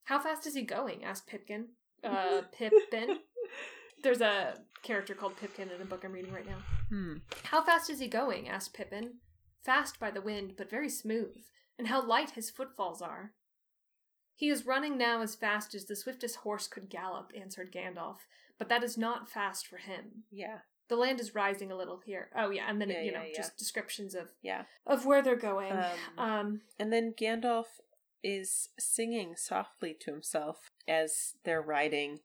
[0.04, 1.04] How fast is he going?
[1.04, 1.66] asked Pipkin.
[2.02, 3.18] Uh, Pippin.
[4.02, 6.58] There's a character called Pipkin in a book I'm reading right now.
[6.88, 7.16] Hmm.
[7.44, 8.48] How fast is he going?
[8.48, 9.14] asked Pippin.
[9.64, 11.44] Fast by the wind, but very smooth.
[11.78, 13.32] And how light his footfalls are.
[14.34, 18.18] He is running now as fast as the swiftest horse could gallop, answered Gandalf,
[18.58, 20.24] but that is not fast for him.
[20.30, 20.58] Yeah.
[20.88, 22.30] The land is rising a little here.
[22.36, 23.36] Oh yeah, and then Yeah, you yeah, know yeah.
[23.36, 24.64] just descriptions of Yeah.
[24.86, 25.72] of where they're going.
[25.72, 27.66] Um, Um, And then Gandalf
[28.22, 32.20] is singing softly to himself as they're riding.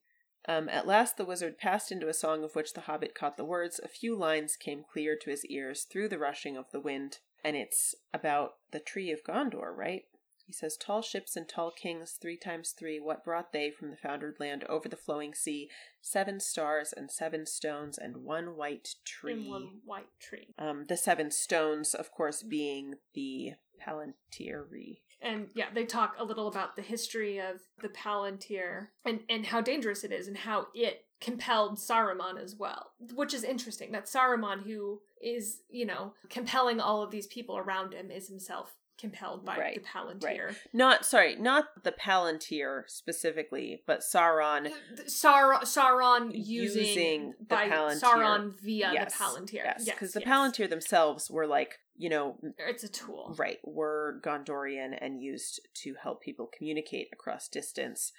[0.47, 3.45] Um, at last, the wizard passed into a song of which the hobbit caught the
[3.45, 3.79] words.
[3.83, 7.55] A few lines came clear to his ears through the rushing of the wind, and
[7.55, 10.03] it's about the tree of Gondor, right?
[10.45, 13.97] He says, Tall ships and tall kings, three times three, what brought they from the
[13.97, 15.69] foundered land over the flowing sea?
[16.01, 19.45] Seven stars and seven stones and one white tree.
[19.45, 20.53] in one white tree.
[20.59, 23.53] Um, the seven stones, of course, being the
[23.85, 24.99] Palantiri.
[25.21, 29.61] and yeah, they talk a little about the history of the Palantir and and how
[29.61, 33.91] dangerous it is and how it compelled Saruman as well, which is interesting.
[33.93, 38.75] That Saruman, who is you know compelling all of these people around him, is himself
[38.99, 40.55] compelled by Right, the Palantir.
[40.71, 44.69] Not sorry, not the Palantir specifically, but Sauron.
[45.07, 47.99] Sar- Sauron using, Using the by Palantir.
[48.01, 49.53] Sauron via yes, the Palantir.
[49.55, 50.29] Yes, Yes, because the yes.
[50.29, 53.35] Palantir themselves were like, you know, It's a tool.
[53.37, 58.11] right, were Gondorian and used to help people communicate across distance.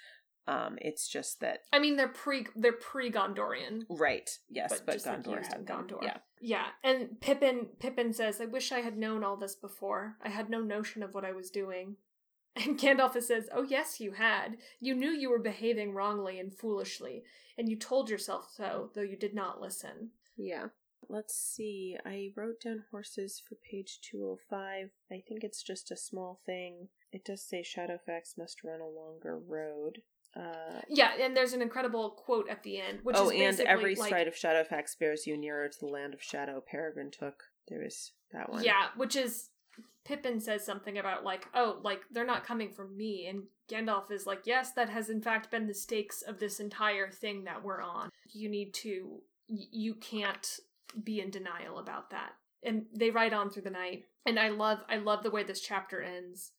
[0.47, 3.81] Um, it's just that, I mean, they're pre they're pre Gondorian.
[3.89, 4.29] right?
[4.47, 5.65] Yes, but, but, like, Gondor used had.
[5.65, 6.03] Gondor.
[6.03, 10.17] Yeah, Yeah, and Pippin Pippin says, "I wish I had known all this before.
[10.23, 11.95] I had no notion of what I was doing."
[12.57, 14.57] And Gandalf says, "Oh yes, you had.
[14.79, 17.23] You knew you were behaving wrongly and foolishly,
[17.57, 20.67] and you told yourself so, though you did not listen." yeah.
[21.09, 21.97] Let's see.
[22.05, 24.89] I wrote down horses for page 205.
[25.11, 26.89] I think it's just a small thing.
[27.11, 30.01] It does say Shadowfax must run a longer road.
[30.35, 34.07] Uh, Yeah, and there's an incredible quote at the end, which oh, and every like,
[34.07, 36.61] stride of Shadowfax bears you nearer to the land of shadow.
[36.65, 37.43] Peregrine took.
[37.69, 38.63] There is that one.
[38.63, 39.49] Yeah, which is
[40.03, 44.25] Pippin says something about like, oh, like they're not coming from me, and Gandalf is
[44.27, 47.81] like, yes, that has in fact been the stakes of this entire thing that we're
[47.81, 48.09] on.
[48.31, 50.59] You need to, y- you can't
[51.03, 52.33] be in denial about that.
[52.63, 55.61] And they ride on through the night, and I love, I love the way this
[55.61, 56.51] chapter ends.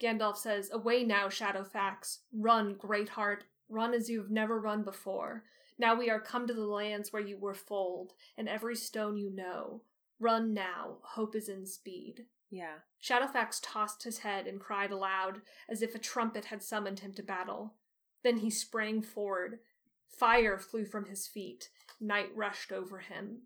[0.00, 2.18] Gandalf says, "Away now, Shadowfax!
[2.32, 3.44] Run, Greatheart!
[3.68, 5.44] Run as you've never run before.
[5.78, 9.30] Now we are come to the lands where you were foaled, and every stone you
[9.30, 9.82] know.
[10.18, 12.26] Run now, hope is in speed.
[12.50, 12.78] Yeah.
[13.02, 17.22] Shadowfax tossed his head and cried aloud, as if a trumpet had summoned him to
[17.22, 17.74] battle.
[18.22, 19.60] Then he sprang forward.
[20.06, 21.70] Fire flew from his feet.
[22.00, 23.42] Night rushed over him.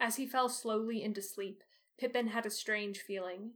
[0.00, 1.62] As he fell slowly into sleep,
[1.98, 3.52] Pippin had a strange feeling.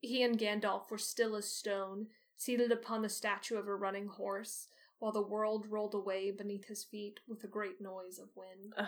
[0.00, 2.06] He and Gandalf were still as stone,
[2.36, 6.84] seated upon the statue of a running horse, while the world rolled away beneath his
[6.84, 8.72] feet with a great noise of wind.
[8.76, 8.86] Ugh,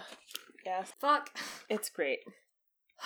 [0.64, 0.92] yes.
[0.98, 1.36] Fuck.
[1.68, 2.20] It's great.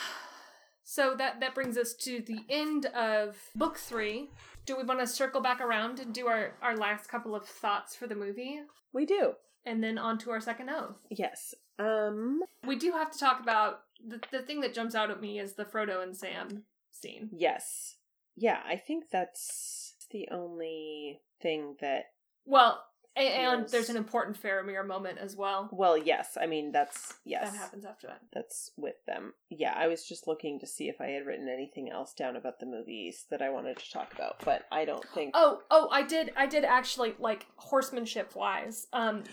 [0.90, 4.30] So that that brings us to the end of book three.
[4.64, 7.94] Do we want to circle back around and do our, our last couple of thoughts
[7.94, 8.60] for the movie?
[8.94, 9.34] We do.
[9.66, 10.96] And then on to our second oath.
[11.10, 11.54] Yes.
[11.78, 12.40] Um.
[12.66, 15.54] We do have to talk about the, the thing that jumps out at me is
[15.54, 17.30] the Frodo and Sam scene.
[17.32, 17.96] Yes.
[18.36, 18.60] Yeah.
[18.66, 22.04] I think that's the only thing that.
[22.44, 22.82] Well,
[23.16, 25.68] and there's an important Faramir moment as well.
[25.72, 26.38] Well, yes.
[26.40, 27.50] I mean, that's yes.
[27.50, 28.20] That happens after that.
[28.32, 29.34] That's with them.
[29.50, 29.74] Yeah.
[29.76, 32.66] I was just looking to see if I had written anything else down about the
[32.66, 35.32] movies that I wanted to talk about, but I don't think.
[35.34, 38.86] Oh, oh, I did, I did actually like horsemanship wise.
[38.92, 39.24] Um,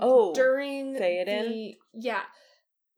[0.00, 1.48] Oh, during Theoden?
[1.48, 2.22] the yeah,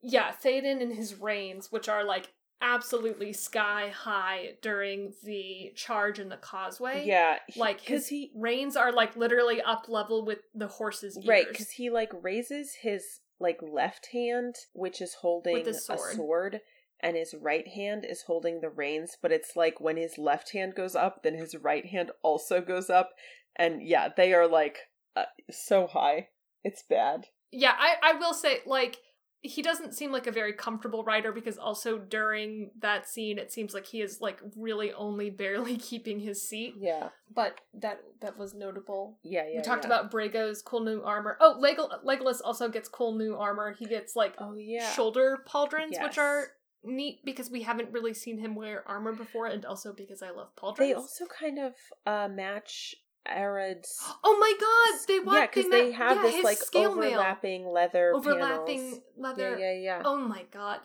[0.03, 2.33] yeah, Theoden and his reins, which are like
[2.63, 7.05] absolutely sky high during the charge in the causeway.
[7.07, 7.39] Yeah.
[7.57, 11.27] like because his he reins are like literally up level with the horse's ears.
[11.29, 16.15] Right, because he like raises his like left hand, which is holding the a sword.
[16.15, 16.61] sword,
[17.01, 19.17] and his right hand is holding the reins.
[19.21, 22.89] But it's like when his left hand goes up, then his right hand also goes
[22.89, 23.11] up,
[23.57, 24.79] and yeah, they are like
[25.15, 26.29] uh, so high.
[26.65, 27.27] It's bad.
[27.53, 28.99] yeah, I I will say like.
[29.43, 33.75] He doesn't seem like a very comfortable rider because also during that scene it seems
[33.75, 36.75] like he is like really only barely keeping his seat.
[36.79, 39.59] Yeah, But that that was notable yeah, yeah.
[39.59, 39.89] we talked yeah.
[39.93, 41.37] about Brego's cool new armor.
[41.41, 43.73] Oh, Legol- Legolas also gets cool new armor.
[43.79, 44.91] He gets like Oh yeah.
[44.93, 46.03] shoulder pauldrons, Yes.
[46.03, 46.49] which are
[46.83, 50.49] neat because we haven't really seen him wear armor before, and also because I love
[50.57, 50.79] pauldrons.
[50.79, 51.75] They also kind of
[52.07, 52.95] uh match
[53.29, 53.99] Arod's.
[54.25, 57.11] oh my god, they want yeah, because they ma- have yeah, this like scale mail.
[57.11, 59.01] overlapping leather overlapping panels.
[59.17, 59.59] leather.
[59.59, 60.03] Yeah, yeah, yeah.
[60.05, 60.81] Oh my god,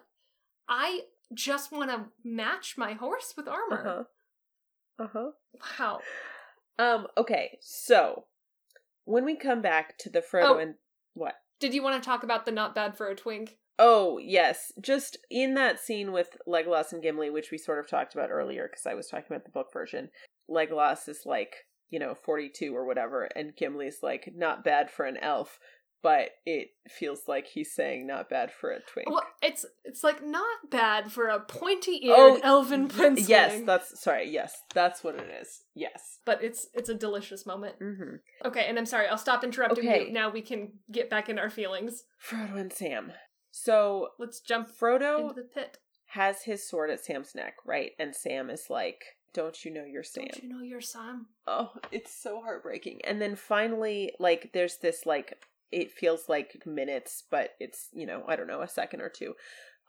[0.67, 1.01] I
[1.33, 4.07] just want to match my horse with armor.
[4.99, 5.31] Uh huh.
[5.79, 5.99] Wow.
[6.77, 8.25] Um, okay, so
[9.05, 10.57] when we come back to the Frodo Oh.
[10.57, 10.75] and
[11.13, 11.35] what?
[11.59, 13.57] Did you want to talk about the not bad for a twink?
[13.77, 14.71] Oh, yes.
[14.79, 18.67] Just in that scene with Legolas and Gimli, which we sort of talked about earlier,
[18.69, 20.09] because I was talking about the book version,
[20.49, 25.17] Legolas is like, you know, 42 or whatever, and Gimli's like, not bad for an
[25.17, 25.59] elf,
[26.03, 29.07] but it feels like he's saying not bad for a twink.
[29.07, 33.29] Well, it's it's like not bad for a pointy-eared Oh, elven prince.
[33.29, 34.27] yes, that's sorry.
[34.31, 35.61] Yes, that's what it is.
[35.75, 36.17] Yes.
[36.25, 37.75] but it's it's a delicious moment.
[37.79, 38.15] Mm-hmm.
[38.47, 40.07] Okay, and I'm sorry, I'll stop interrupting Okay.
[40.07, 40.11] you.
[40.11, 42.03] Now we can get back in our feelings.
[42.27, 43.11] Frodo and Sam.
[43.51, 45.77] So Let's jump Frodo into the pit.
[46.07, 47.91] has his sword at Sam's neck, right?
[47.99, 51.27] And Sam is like, "Don't you know you're Sam?" Don't you know your Sam?
[51.47, 53.01] Oh, it's so heartbreaking.
[53.05, 58.23] And then finally, like, there's this, like, it feels like minutes, but it's, you know,
[58.27, 59.35] I don't know, a second or two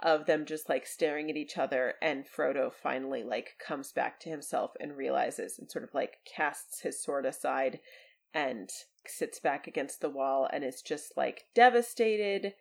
[0.01, 1.95] of them just, like, staring at each other.
[2.03, 6.81] And Frodo finally, like, comes back to himself and realizes and sort of, like, casts
[6.81, 7.81] his sword aside
[8.35, 8.71] and
[9.07, 12.55] sits back against the wall and is just, like, devastated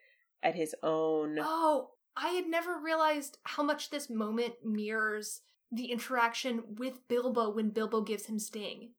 [0.44, 1.38] at his own.
[1.40, 5.42] Oh, I had never realized how much this moment mirrors
[5.72, 8.90] the interaction with Bilbo when Bilbo gives him Sting.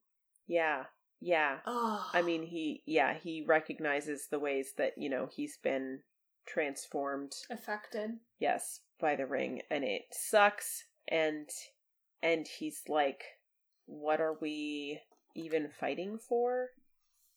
[0.47, 0.85] Yeah,
[1.21, 1.59] yeah.
[1.67, 6.01] Oh, I mean, he, yeah, he recognizes the ways that, you know, he's been
[6.45, 8.11] transformed affected.
[8.41, 11.49] yes by the ring and it sucks and
[12.21, 13.23] and he's like
[13.87, 14.99] what are we
[15.37, 16.71] even fighting for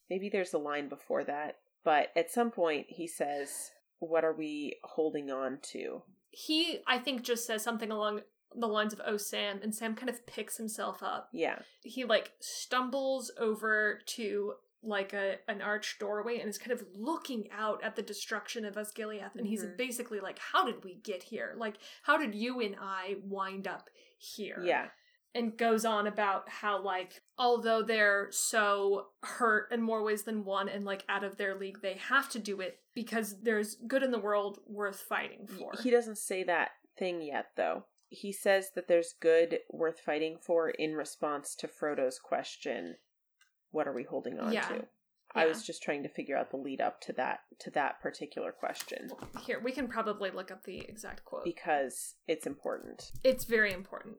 [0.09, 4.75] maybe there's a line before that but at some point he says what are we
[4.83, 6.01] holding on to
[6.31, 8.21] He, I think, just says something along
[8.57, 11.29] the lines of "Oh, Sam," and Sam kind of picks himself up.
[11.33, 14.53] yeah He like stumbles over to
[14.83, 18.75] like a an arched doorway and is kind of looking out at the destruction of
[18.75, 19.77] Osgiliath, and he's Mhm.
[19.77, 21.55] basically like, "How did we get here?
[21.57, 24.89] Like, how did you and I wind up here?" yeah
[25.33, 30.69] and goes on about how like although they're so hurt in more ways than one
[30.69, 34.11] and like out of their league they have to do it because there's good in
[34.11, 37.83] the world worth fighting for he doesn't say that thing yet though
[38.15, 42.95] he says that there's good worth fighting for in response to frodo's question
[43.71, 44.67] what are we holding on Yeah.
[44.69, 44.87] to?
[45.37, 48.53] I was just trying to figure out the lead up to that to that particular
[48.53, 49.11] question.
[49.45, 51.43] Here we can probably look up the exact quote.
[51.43, 53.11] Because it's important.
[53.21, 54.15] It's very important.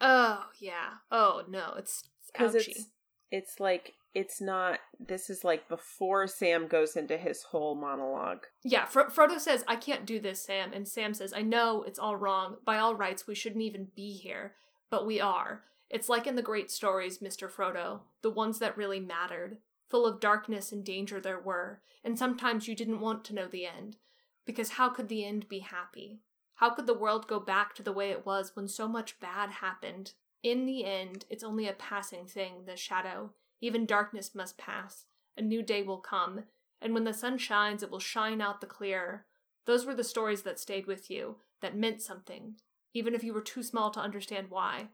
[0.00, 0.98] Oh yeah.
[1.10, 2.04] Oh no it's
[2.38, 2.58] ouchy.
[2.58, 2.86] it's
[3.32, 8.44] it's like it's not this is like before sam goes into his whole monologue.
[8.64, 11.98] Yeah Fro- frodo says i can't do this sam and sam says i know it's
[11.98, 12.56] all wrong.
[12.64, 14.54] By all rights we shouldn't even be here
[14.90, 15.62] but we are.
[15.88, 19.58] It's like in the great stories mr frodo the ones that really mattered
[19.88, 23.66] full of darkness and danger there were and sometimes you didn't want to know the
[23.66, 23.96] end
[24.44, 26.20] because how could the end be happy?
[26.56, 29.50] How could the world go back to the way it was when so much bad
[29.50, 30.12] happened?
[30.42, 33.32] In the end it's only a passing thing the shadow
[33.62, 35.06] even darkness must pass
[35.36, 36.44] a new day will come
[36.82, 39.24] and when the sun shines, it will shine out the clearer.
[39.66, 42.56] Those were the stories that stayed with you, that meant something,
[42.92, 44.88] even if you were too small to understand why.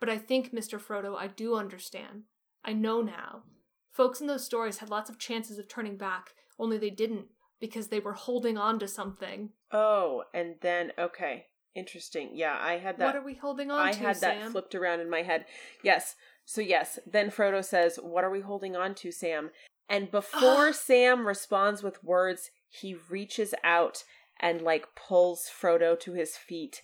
[0.00, 0.80] But I think, Mr.
[0.80, 2.24] Frodo, I do understand.
[2.64, 3.44] I know now.
[3.92, 7.26] Folks in those stories had lots of chances of turning back, only they didn't,
[7.60, 9.50] because they were holding on to something.
[9.72, 13.92] oh and then okay interesting yeah i had that what are we holding on i
[13.92, 14.50] to, had that Sam?
[14.50, 15.44] flipped around in my head
[15.84, 16.16] yes
[16.48, 19.50] so yes then frodo says what are we holding on to sam
[19.86, 24.02] and before sam responds with words he reaches out
[24.40, 26.80] and like pulls frodo to his feet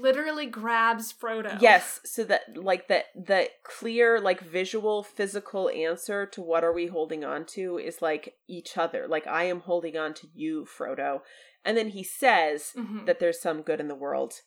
[0.00, 1.56] Literally grabs Frodo.
[1.60, 6.88] Yes, so that like the the clear like visual physical answer to what are we
[6.88, 9.06] holding on to is like each other.
[9.06, 11.20] Like I am holding on to you, Frodo.
[11.64, 13.06] And then he says Mhm.
[13.06, 14.40] that there's some good in the world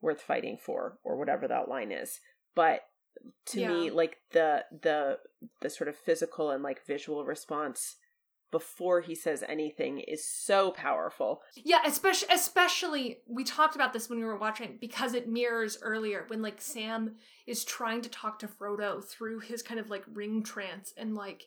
[0.00, 2.20] worth fighting for or whatever that line is.
[2.54, 2.80] But
[3.46, 5.18] to me like the the
[5.60, 7.96] the sort of physical and like visual response
[8.50, 11.42] before he says anything is so powerful.
[11.54, 16.24] Yeah, especially especially we talked about this when we were watching because it mirrors earlier
[16.28, 17.16] when like Sam
[17.46, 21.44] is trying to talk to Frodo through his kind of like ring trance and like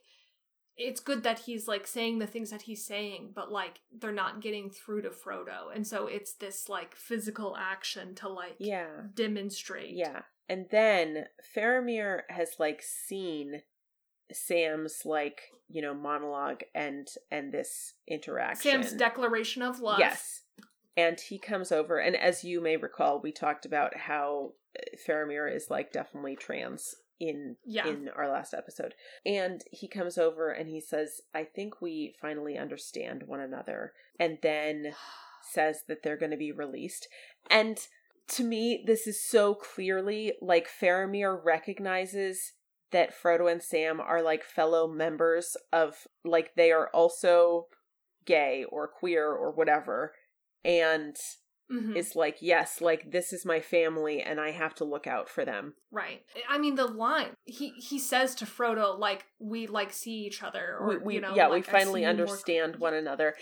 [0.78, 4.42] it's good that he's like saying the things that he's saying, but like they're not
[4.42, 5.76] getting through to Frodo.
[5.76, 8.88] And so it's this like physical action to like Yeah.
[9.14, 9.96] demonstrate.
[9.96, 10.22] Yeah.
[10.50, 13.62] And then Faramir has like seen
[14.32, 18.72] Sam's like, you know, monologue and and this interaction.
[18.72, 20.00] Sam's declaration of love.
[20.00, 20.42] Yes.
[20.98, 25.54] And he comes over and as you may recall, we talked about how uh, Faramir
[25.54, 27.88] is like definitely trans in Yeah.
[27.88, 28.94] in our last episode.
[29.26, 34.40] And he comes over and he says, "I think we finally understand one another." And
[34.42, 34.94] then
[35.52, 37.08] says that they're going to be released.
[37.50, 37.78] And
[38.32, 42.54] to me, this is so clearly like Faramir recognizes
[42.92, 47.68] that Frodo and Sam are like fellow members of like they are also
[48.26, 50.14] gay or queer or whatever
[50.64, 51.16] and
[51.72, 51.96] Mhm.
[51.96, 55.46] is like yes like this is my family and i have to look out for
[55.46, 56.24] them Right.
[56.48, 60.78] I mean, the line he he says to Frodo, like, "We like see each other,"
[60.80, 63.36] or we, we you know, yeah like, we finally you more understand one another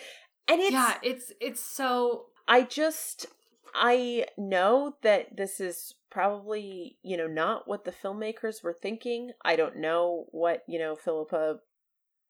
[0.47, 3.27] and it's yeah, it's it's so i just
[3.73, 9.31] i know that this is probably you know not what the filmmakers were thinking.
[9.43, 11.59] I don't know what you know philippa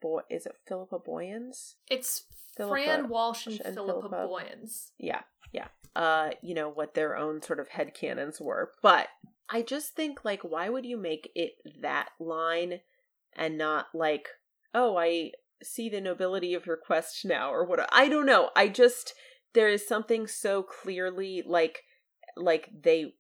[0.02, 1.76] boy is it philippa boyens?
[1.90, 2.26] It's
[2.58, 4.92] Philippa Fran Walsh and, and Philippa, Philippa- Boyens.
[4.98, 5.22] yeah
[5.52, 5.68] yeah.
[5.96, 8.72] Uh you know what their own sort of head headcanons were.
[8.82, 9.08] But
[9.50, 12.82] i just think like why would you make it that line
[13.36, 14.30] and not like
[14.76, 15.32] oh i
[15.64, 18.50] see the nobility of your quest now or what i don't know.
[18.56, 19.14] I just
[19.54, 21.84] there is something so clearly like
[22.38, 23.14] like they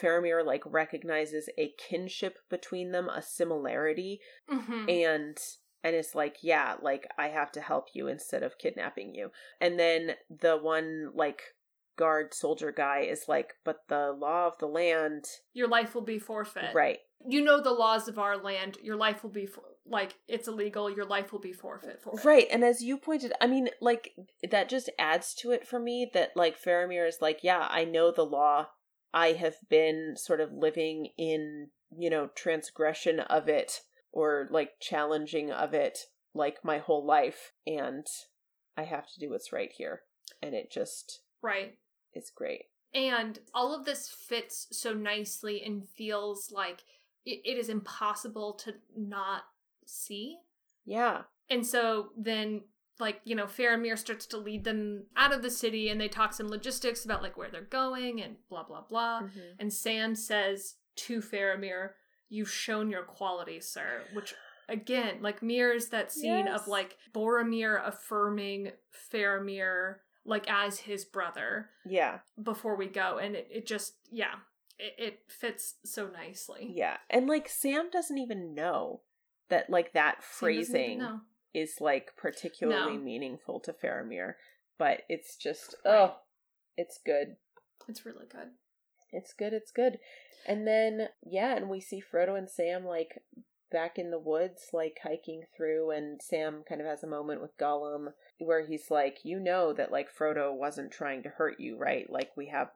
[0.00, 4.20] Faramir like recognizes a kinship between them a similarity
[4.50, 4.88] Mm-hmm.
[4.88, 5.38] and
[5.84, 9.30] and it's like yeah like i have to help you instead of kidnapping you
[9.60, 11.42] and then the one like
[11.96, 16.18] guard soldier guy is like but the law of the land Your life will be
[16.18, 16.74] forfeit.
[16.74, 18.78] right You know the laws of our land.
[18.82, 20.90] Your life will be for- like it's illegal.
[20.90, 22.24] Your life will be forfeit for it.
[22.24, 24.12] right and as you pointed i mean like
[24.50, 28.10] that just adds to it for me that like Faramir is like yeah i know
[28.10, 28.68] the law
[29.12, 33.80] i have been sort of living in you know transgression of it
[34.12, 35.98] or like challenging of it
[36.34, 38.06] like my whole life and
[38.76, 40.00] i have to do what's right here
[40.42, 41.76] and it just Right.
[42.14, 46.82] is great And all of this fits so nicely and feels like
[47.26, 49.42] it is impossible to not
[49.86, 50.38] see.
[50.84, 52.62] yeah And so then,
[53.00, 56.32] like, you know, Faramir starts to lead them out of the city and they talk
[56.32, 59.22] some logistics about like where they're going and blah, blah, blah.
[59.22, 59.54] Mhm.
[59.58, 61.90] And Sam says to Faramir,
[62.30, 64.02] You've shown your quality, sir.
[64.12, 64.34] Which,
[64.68, 66.62] again, like mirrors that scene Yes.
[66.62, 68.72] of like Boromir affirming
[69.12, 73.18] Faramir, like as his brother yeah before we go.
[73.18, 74.34] And it, it just, yeah,
[74.78, 76.72] it, it fits so nicely.
[76.74, 79.02] yeah and like sam doesn't even know
[79.50, 81.20] that like that Sam doesn't even phrasing
[81.52, 83.02] is like particularly No.
[83.02, 84.34] meaningful to Faramir,
[84.78, 85.92] but it's just Right.
[85.94, 86.16] oh,
[86.76, 87.36] it's good.
[87.88, 88.50] It's really good.
[89.12, 89.52] It's good.
[89.52, 89.98] It's good.
[90.46, 93.22] And then yeah, and we see Frodo and Sam like
[93.70, 97.56] back in the woods, like hiking through, and Sam kind of has a moment with
[97.58, 102.08] Gollum where he's like, "You know that like Frodo wasn't trying to hurt you, right?
[102.10, 102.70] Like we have,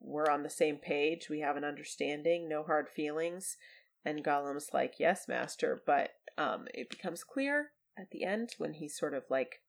[0.00, 1.28] we're on the same page.
[1.28, 2.48] We have an understanding.
[2.48, 3.56] No hard feelings."
[4.04, 8.96] And Gollum's like, "Yes, master," but um, it becomes clear at the end when he's
[8.96, 9.60] sort of like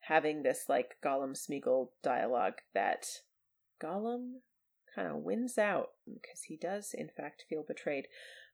[0.00, 3.06] having this like Gollum Smeagol dialogue that
[3.82, 4.40] Gollum
[4.94, 8.06] kind of wins out because he does in fact feel betrayed.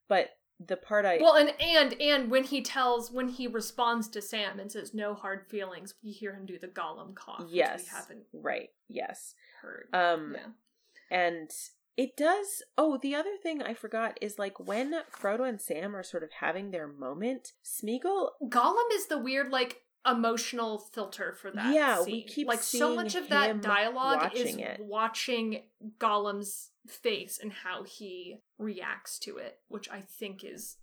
[0.09, 0.31] But
[0.65, 4.59] the part I Well, and and and when he tells when he responds to Sam
[4.59, 8.25] and says no hard feelings, we hear him do the Gollum cough, yes, we haven't
[8.33, 9.89] right, yes, heard.
[9.93, 11.17] um, yeah.
[11.17, 11.51] and
[11.99, 12.63] it does.
[12.79, 16.31] Oh, the other thing I forgot is like when Frodo and Sam are sort of
[16.31, 21.75] having their moment, Smeagol Gollum is the weird like emotional filter for that.
[21.75, 24.79] Yeah, we keep like so much of that dialogue is it.
[24.81, 25.65] watching
[25.99, 30.77] Gollum's face and how he reacts to it, which I think is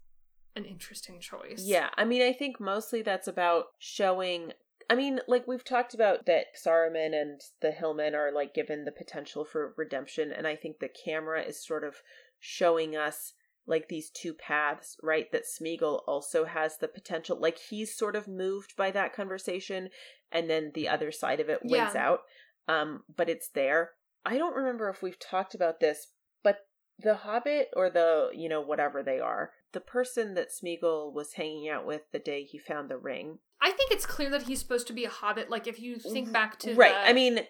[0.58, 1.64] an interesting choice.
[1.64, 4.52] Yeah, I mean, I think mostly that's about showing.
[4.90, 8.92] I mean, like we've talked about that Saruman and the Hillmen are like given the
[8.92, 12.02] potential for redemption, and I think the camera is sort of
[12.40, 13.34] showing us
[13.68, 15.32] like these two paths, right?
[15.32, 19.90] That Smeagol also has the potential, like he's sort of moved by that conversation,
[20.32, 22.08] and then the other side of it wins Yeah.
[22.08, 22.22] out.
[22.68, 23.94] Um, but it's there.
[24.24, 26.12] I don't remember if we've talked about this,
[26.44, 26.68] but
[27.00, 31.68] the Hobbit or the you know whatever they are, the person that Smeagol was hanging
[31.68, 33.40] out with the day he found the ring.
[33.62, 35.50] I think it's clear that he's supposed to be a hobbit.
[35.50, 36.94] Like if you think back to right.
[36.94, 37.42] the- I mean,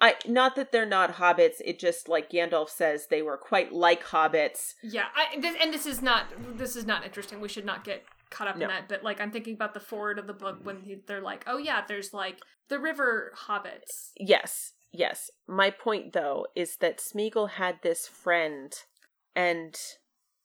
[0.00, 1.56] I not that they're not hobbits.
[1.64, 4.74] It just like Gandalf says they were quite like hobbits.
[4.82, 6.24] Yeah, I, this, and this is not
[6.56, 7.40] this is not interesting.
[7.40, 8.64] We should not get caught up No.
[8.64, 8.88] in that.
[8.88, 11.58] But like, I'm thinking about the forward of the book when he, they're like, "Oh
[11.58, 12.38] yeah, there's like
[12.68, 15.30] the river hobbits." Yes, yes.
[15.46, 18.72] My point though is that Smeagol had this friend,
[19.36, 19.76] and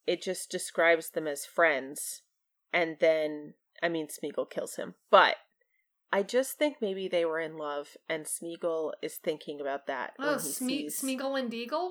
[0.06, 2.24] it just describes them as friends,
[2.74, 3.54] and then
[3.84, 5.36] I mean Smeagol kills him, but.
[6.14, 10.36] I just think maybe they were in love, and Smeagol is thinking about that Oh,
[10.36, 11.90] when he Sme- sees Smeagol and Déagol.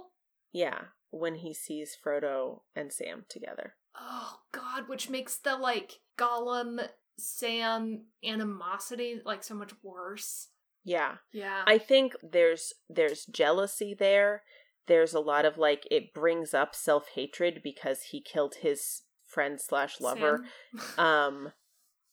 [0.50, 0.78] Yeah,
[1.10, 3.74] when he sees Frodo and Sam together.
[3.98, 6.88] Oh God, which makes the like Gollum
[7.18, 10.48] Sam animosity like so much worse.
[10.84, 11.16] Yeah.
[11.32, 14.42] Yeah, I think there's there's jealousy there.
[14.86, 20.00] There's a lot of like it brings up self-hatred because he killed his friend slash
[20.00, 20.44] lover.
[20.98, 21.52] Um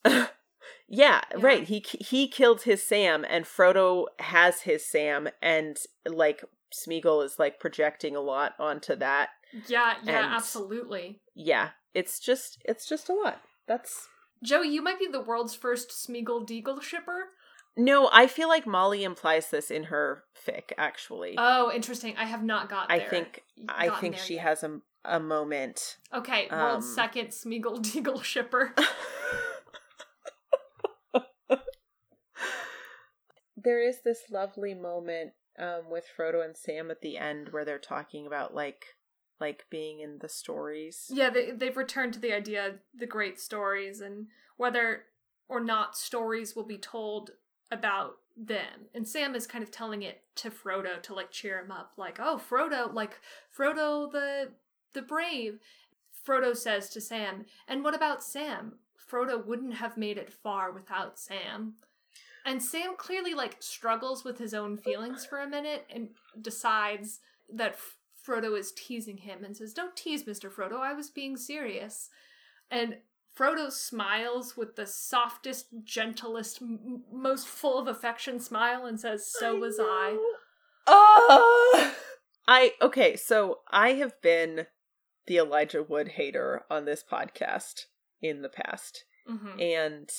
[0.93, 1.37] Yeah, Yeah.
[1.39, 1.63] right.
[1.63, 7.59] He he killed his Sam, and Frodo has his Sam, and like Smeagol is like
[7.61, 9.29] projecting a lot onto that.
[9.67, 11.21] Yeah, yeah, And- absolutely.
[11.33, 13.41] Yeah, it's just it's just a lot.
[13.67, 14.07] That's
[14.43, 17.29] Joey, you might be the world's first Smeagol Déagol shipper.
[17.77, 18.09] no.
[18.11, 20.71] I feel like Molly implies this in her fic.
[20.77, 22.15] Actually, Oh, interesting.
[22.17, 23.07] I have not got I there.
[23.09, 24.43] think I think she yet.
[24.43, 25.97] has a a moment.
[26.13, 28.73] Okay, world's um, second Smeagol Déagol shipper.
[33.63, 37.79] there is this lovely moment um, with Frodo and Sam at the end where they're
[37.79, 38.85] talking about like
[39.39, 41.07] like being in the stories.
[41.09, 44.27] Yeah, they they've returned to the idea of the great stories and
[44.57, 45.03] whether
[45.49, 47.31] or not stories will be told
[47.71, 48.87] about them.
[48.93, 52.19] And Sam is kind of telling it to Frodo to like cheer him up, like,
[52.19, 53.19] "Oh, Frodo, like
[53.55, 54.51] Frodo the
[54.93, 55.59] the brave."
[56.25, 58.79] Frodo says to Sam, "And what about Sam?
[59.09, 61.75] Frodo wouldn't have made it far without Sam."
[62.45, 66.09] And Sam clearly like struggles with his own feelings for a minute and
[66.39, 67.19] decides
[67.53, 70.51] that F- Frodo is teasing him and says, "Don't tease Mr.
[70.51, 70.79] Frodo.
[70.79, 72.09] I was being serious."
[72.69, 72.97] And
[73.37, 79.55] Frodo smiles with the softest, gentlest, m- most full of affection smile and says, "So
[79.55, 80.17] was I."
[80.87, 81.95] Oh,
[82.47, 83.15] I okay.
[83.15, 84.67] So I have been
[85.27, 87.85] the Elijah Wood hater on this podcast
[88.21, 90.09] in the past, hmm and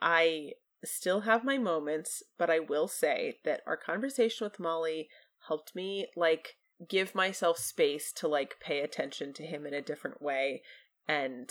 [0.00, 0.52] I
[0.84, 2.22] still have my moments.
[2.38, 5.08] But I will say that our conversation with Molly
[5.48, 6.54] helped me like
[6.88, 10.62] give myself space to like pay attention to him in a different way,
[11.08, 11.50] and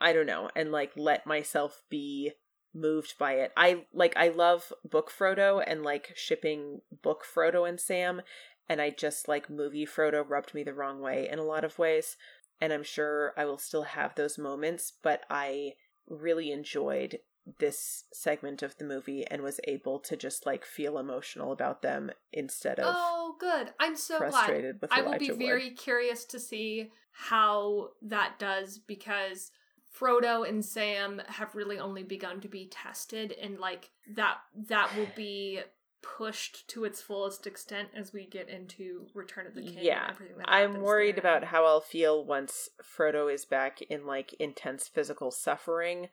[0.00, 2.32] I don't know, and like let myself be
[2.74, 3.52] moved by it.
[3.56, 8.22] I like I love book Frodo and like shipping book Frodo and Sam
[8.68, 11.78] and I just like movie Frodo rubbed me the wrong way in a lot of
[11.78, 12.16] ways
[12.60, 15.72] and I'm sure I will still have those moments but I
[16.06, 17.18] really enjoyed
[17.58, 22.10] this segment of the movie and was able to just like feel emotional about them
[22.32, 23.70] instead of Oh, good.
[23.80, 24.30] I'm so glad.
[24.32, 25.38] frustrated with I Elijah will be Wood.
[25.38, 29.50] very curious to see how that does because
[29.98, 34.36] Frodo and Sam have really only begun to be tested and like that
[34.68, 35.60] that will be
[36.00, 40.10] pushed to its fullest extent as we get into Return of the King Yeah, and
[40.14, 41.20] everything that I'm worried there.
[41.20, 46.08] about how I'll feel once Frodo is back in like intense physical suffering.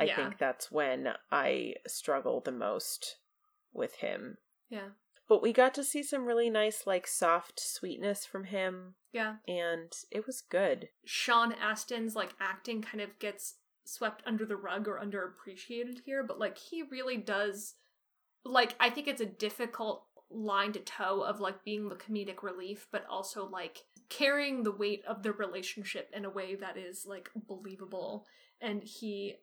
[0.00, 0.16] I Yeah.
[0.16, 3.18] think that's when I struggle the most
[3.72, 4.38] with him.
[4.68, 4.90] Yeah.
[5.28, 9.36] But we got to see some really nice, like, soft sweetness from him, Yeah.
[9.46, 10.88] and it was good.
[11.04, 16.38] Sean Astin's like acting kind of gets swept under the rug or underappreciated here, but
[16.38, 17.74] like he really does
[18.44, 22.86] like I think it's a difficult line to toe of like being the comedic relief,
[22.90, 27.30] but also like carrying the weight of the relationship in a way that is like
[27.34, 28.26] believable.
[28.60, 29.36] And he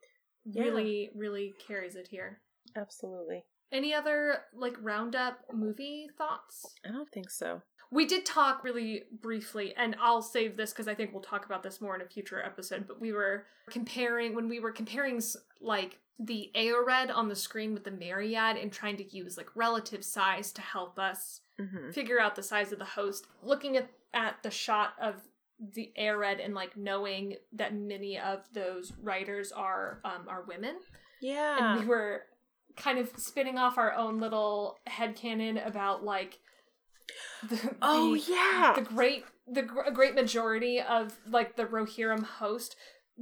[0.52, 0.64] Yeah.
[0.64, 2.40] really, really carries it here.
[2.76, 3.44] Absolutely.
[3.72, 6.66] Any other like roundup movie thoughts?
[6.86, 7.62] I don't think so.
[7.92, 11.64] We did talk really briefly, and I'll save this because I think we'll talk about
[11.64, 12.86] this more in a future episode.
[12.88, 15.22] But we were comparing when we were comparing
[15.62, 20.04] like the éored on the screen with the Myriad and trying to use like relative
[20.04, 23.28] size to help us hmm figure out the size of the host.
[23.42, 25.16] Looking at at the shot of
[25.74, 30.76] the éored and like knowing that many of those writers are um, are women,
[31.22, 31.72] Yeah.
[31.74, 32.24] and we were
[32.76, 36.40] kind of spinning off our own little head headcanon about like
[37.50, 38.74] the, oh, the- yeah.
[38.76, 42.76] the great the a great majority of like the Rohirrim host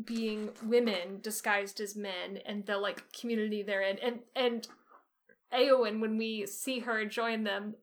[0.05, 4.67] being women disguised as men and the like community they're in and and
[5.53, 7.75] Eowyn when we see her join them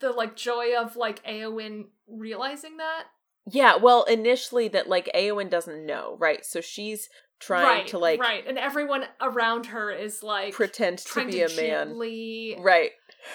[0.00, 3.04] the like joy of like Eowyn realizing that
[3.50, 6.44] Yeah, well, initially that, like, Eowyn doesn't know, right?
[6.44, 7.08] So she's
[7.40, 11.44] trying right to, like, right and everyone around her is like pretend to be to
[11.44, 11.56] a man.
[11.88, 12.90] gently Right.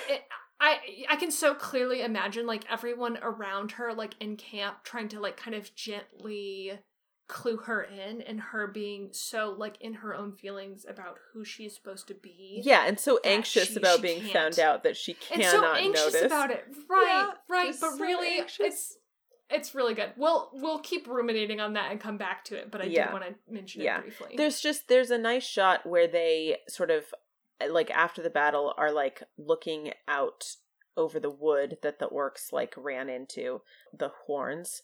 [0.08, 0.22] it,
[0.62, 0.78] I
[1.10, 5.38] I can so clearly imagine like everyone around her like in camp trying to like
[5.38, 6.80] kind of gently
[7.28, 11.74] clue her in and her being so like in her own feelings about who she's
[11.74, 12.62] supposed to be.
[12.64, 14.34] Yeah, and so anxious she- about she being can't.
[14.34, 16.26] found out that she cannot And so anxious notice.
[16.28, 16.64] about it.
[16.88, 18.60] Right, Yeah, right, but so really anxious.
[18.68, 18.98] it's
[19.50, 20.12] it's really good.
[20.18, 23.06] We'll we'll keep ruminating on that and come back to it, but I Yeah.
[23.06, 24.00] did want to mention Yeah.
[24.00, 24.34] it briefly.
[24.38, 27.14] There's just there's a nice shot where they sort of
[27.70, 30.56] like after the battle are like looking out
[30.98, 33.62] over the wood that the orcs like ran into
[33.94, 34.82] the horns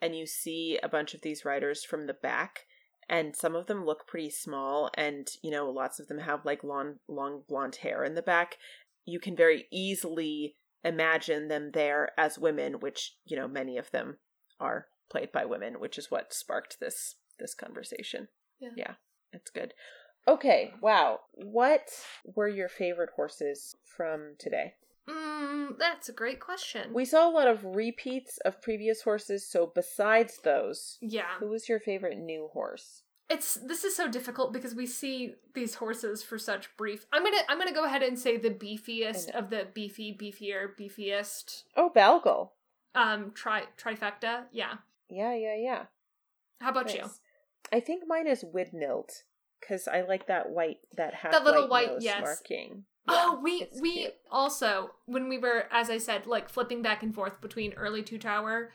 [0.00, 2.66] and you see a bunch of these riders from the back
[3.08, 6.62] and some of them look pretty small and you know lots of them have like
[6.62, 8.56] long long blonde hair in the back
[9.04, 14.18] you can very easily imagine them there as women which you know many of them
[14.60, 18.28] are played by women which is what sparked this this conversation
[18.60, 18.70] Yeah.
[18.76, 18.94] yeah
[19.32, 19.74] it's good
[20.26, 21.20] Okay, wow.
[21.32, 21.88] What
[22.36, 24.74] were your favorite horses from today?
[25.08, 26.92] Mm, that's a great question.
[26.92, 31.38] We saw a lot of repeats of previous horses, so besides those, yeah.
[31.40, 33.04] who was your favorite new horse?
[33.30, 37.04] It's this is so difficult because we see these horses for such brief.
[37.12, 41.64] I'm gonna I'm gonna go ahead and say the beefiest of the beefy, beefier, beefiest.
[41.76, 42.50] Oh, Balgal.
[42.94, 44.44] Um, tri trifecta.
[44.50, 44.74] Yeah.
[45.10, 45.82] Yeah, yeah, yeah.
[46.60, 46.96] How about Nice.
[46.96, 47.04] you?
[47.70, 49.10] I think mine is Widnild
[49.60, 52.22] because I like that white, that half That little white, white- yes.
[52.22, 52.84] marking.
[53.08, 54.14] oh, we we cute.
[54.30, 58.18] also when we were, as I said, like flipping back and forth between early Two
[58.18, 58.72] Tower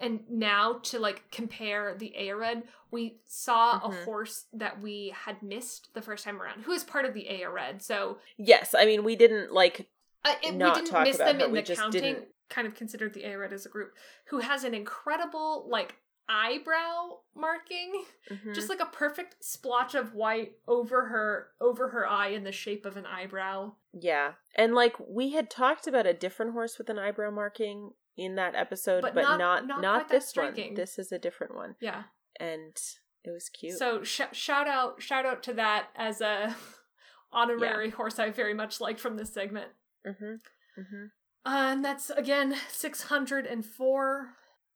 [0.00, 3.84] and now to like compare the éored, we saw Mhm.
[4.00, 7.26] a horse that we had missed the first time around, who is part of the
[7.30, 7.82] éored.
[7.82, 9.88] So Yes, I mean we didn't like
[10.24, 12.02] uh, it, we didn't talk miss about them her, in we the counting.
[12.02, 13.92] didn't- Kind of considered the Aered as a group,
[14.26, 15.96] who has an incredible like
[16.28, 18.54] eyebrow marking, mhm.
[18.54, 22.86] just like a perfect splotch of white over her over her eye in the shape
[22.86, 23.72] of an eyebrow.
[23.92, 28.34] yeah, and like we had talked about a different horse with an eyebrow marking in
[28.36, 30.54] that episode, But but, not- not not not, this one.
[30.74, 32.04] This is a different one, Yeah.
[32.40, 32.76] and
[33.24, 33.78] it was cute.
[33.78, 36.54] So sh- shout out shout out to that as a
[37.32, 39.68] honorary horse I very much like from this segment.
[40.06, 40.34] mm-hmm.
[40.80, 41.04] Mm-hmm.
[41.44, 44.30] Uh, and that's again six hundred and four.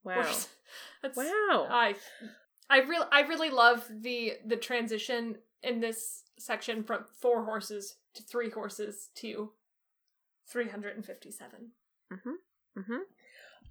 [0.04, 0.22] Wow,
[1.02, 1.66] That's wow.
[1.70, 1.94] I
[2.68, 8.22] I really I really love the the transition in this section from four horses to
[8.22, 9.50] three horses to
[10.50, 11.72] three hundred and fifty seven.
[12.12, 12.98] Mm-hmm.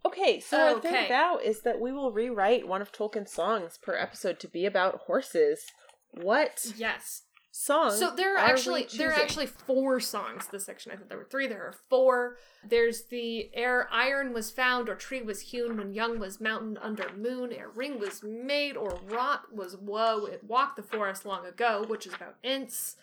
[0.06, 0.92] Okay, so our Okay.
[0.92, 4.66] third vow is that we will rewrite one of Tolkien's songs per episode to be
[4.66, 5.72] about horses.
[6.12, 7.24] What Yes.
[7.52, 7.92] song?
[7.92, 10.92] So there are are actually there are actually four songs this section.
[10.92, 11.48] I thought there were three.
[11.48, 12.38] There are four.
[12.64, 17.10] There's the ere iron was found or tree was hewn when young was mountain under
[17.16, 21.84] moon ere ring was made or rock was woe it walked the forest long ago,
[21.88, 22.96] which is about Ents.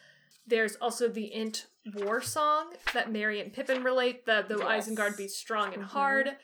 [0.46, 4.24] There's also the Ent war song that Merry and Pippin relate.
[4.26, 4.88] The the Yes.
[4.88, 5.88] Isengard be strong and Mhm.
[5.88, 6.36] hard.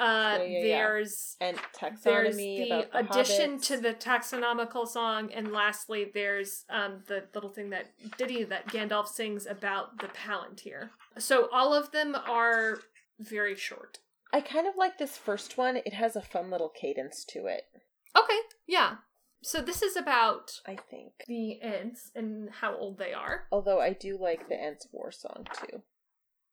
[0.00, 0.76] Uh, Yeah, yeah, yeah.
[0.78, 1.58] there's and
[2.02, 3.66] there's the, about the addition hobbits.
[3.66, 7.86] to the taxonomical song, and lastly, there's um, the little thing that
[8.16, 10.88] ditty that Gandalf sings about the Palantir.
[11.18, 12.78] So all of them are
[13.18, 13.98] very short.
[14.32, 15.76] I kind of like this first one.
[15.76, 17.64] It has a fun little cadence to it.
[18.16, 18.96] Okay, yeah.
[19.42, 21.12] So this is about I think.
[21.26, 23.46] the Ents and how old they are.
[23.50, 25.82] Although I do like the Ents War song too.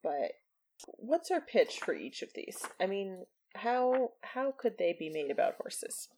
[0.02, 0.32] But
[0.96, 2.62] what's our pitch for each of these?
[2.80, 6.08] I mean, how how could they be made about horses?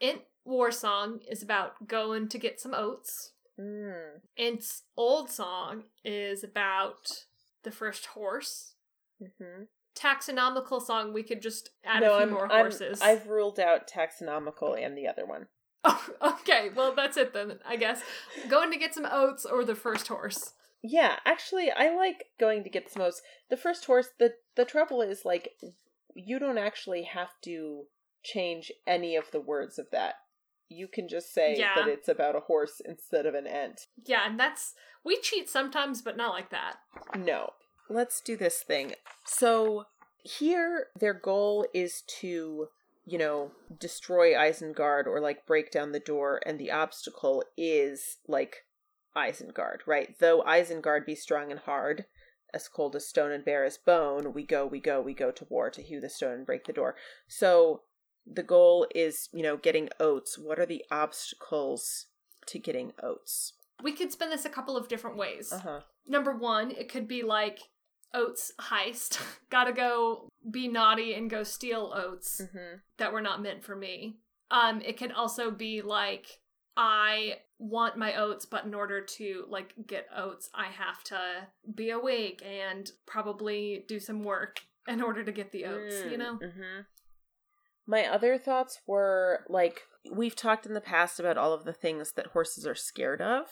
[0.00, 3.32] Ent war song is about going to get some oats.
[3.58, 4.20] Mm.
[4.36, 7.24] Ent's old song is about
[7.62, 8.74] the first horse.
[9.20, 9.64] hmm
[9.96, 13.00] Taxonomical song, we could just add no, a few I'm, more horses.
[13.00, 15.46] I've ruled out taxonomical and the other one.
[15.86, 18.00] Oh, okay, well that's it then, I guess.
[18.48, 20.54] Going to get some oats or the first horse.
[20.82, 23.22] Yeah, actually, I like going to get the most.
[23.48, 24.08] The first horse.
[24.18, 25.50] the The trouble is, like,
[26.14, 27.84] you don't actually have to
[28.22, 30.14] change any of the words of that.
[30.68, 31.74] You can just say Yeah.
[31.76, 33.86] that it's about a horse instead of an Ent.
[34.04, 36.76] Yeah, and that's we cheat sometimes, but not like that.
[37.16, 37.52] No.
[37.90, 38.94] Let's do this thing.
[39.26, 39.84] So
[40.22, 42.68] here, their goal is to,
[43.04, 48.64] you know, destroy Isengard or like break down the door, and the obstacle is like
[49.14, 50.18] Isengard, right?
[50.18, 52.06] Though Isengard be strong and hard,
[52.54, 55.46] as cold as stone and bare as bone, we go, we go, we go to
[55.50, 56.94] war to hew the stone and break the door.
[57.28, 57.82] So
[58.26, 60.38] the goal is, you know, getting oats.
[60.38, 62.06] What are the obstacles
[62.46, 63.54] to getting oats?
[63.82, 65.52] We could spin this a couple of different ways.
[65.52, 65.80] Uh huh.
[66.06, 67.58] Number one, it could be like
[68.14, 69.20] oats heist.
[69.50, 72.76] Gotta go be naughty and go steal oats Mm-hmm.
[72.98, 74.18] that were not meant for me.
[74.50, 76.26] Um, it could also be like
[76.76, 81.90] I want my oats, but in order to like get oats, I have to be
[81.90, 85.96] awake and probably do some work in order to get the oats.
[86.10, 86.36] You know?
[86.36, 86.80] hmm
[87.86, 92.12] My other thoughts were like we've talked in the past about all of the things
[92.12, 93.46] that horses are scared of.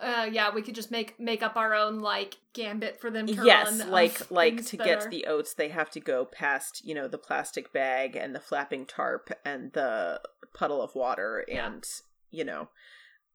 [0.00, 3.44] Uh, yeah, we could just make make up our own like gambit for them to
[3.44, 3.90] yes, run.
[3.90, 7.18] like like to get are- the oats, they have to go past you know the
[7.18, 10.20] plastic bag and the flapping tarp and the
[10.54, 11.66] puddle of water Yeah.
[11.66, 11.84] and
[12.30, 12.68] you know,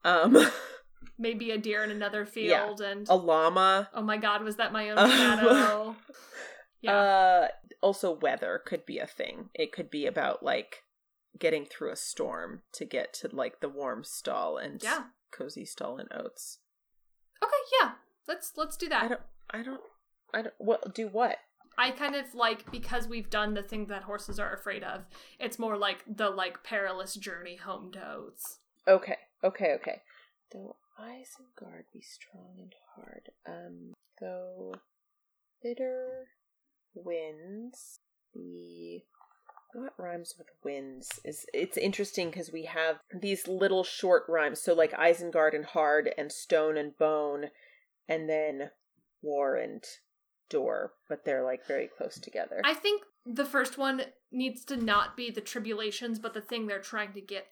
[0.06, 0.38] um,
[1.17, 2.66] maybe a deer in another Yeah.
[2.66, 3.90] field and a llama.
[3.93, 5.95] oh my god, was that my own Um, shadow?
[6.82, 7.48] yeah, Uh,
[7.82, 9.50] also weather could be a thing.
[9.53, 10.84] It could be about like
[11.38, 15.06] getting through a storm to get to like the warm stall and yeah.
[15.32, 16.59] cozy stall and oats.
[17.43, 17.51] Okay,
[17.82, 17.92] yeah.
[18.27, 19.03] Let's let's do that.
[19.03, 19.22] I don't.
[19.51, 19.82] I don't.
[20.34, 20.53] I don't.
[20.58, 21.38] What do what?
[21.77, 25.06] I kind of like because we've done the thing that horses are afraid of.
[25.40, 28.59] It's more like the like perilous journey home to oats.
[28.88, 29.17] Okay.
[29.43, 29.73] Okay.
[29.75, 30.01] Okay.
[30.51, 33.30] Though Isengard be strong and hard.
[33.47, 34.73] Um, though
[35.61, 36.27] bitter
[36.93, 37.99] winds
[38.33, 39.03] be
[39.73, 44.73] what rhymes with winds is it's interesting because we have these little short rhymes so
[44.73, 47.47] like isengard and hard and stone and bone
[48.07, 48.69] and then
[49.22, 49.83] war and
[50.49, 55.17] door but they're like very close together I think the first one needs to not
[55.17, 57.47] be the tribulations, but the thing they're trying to get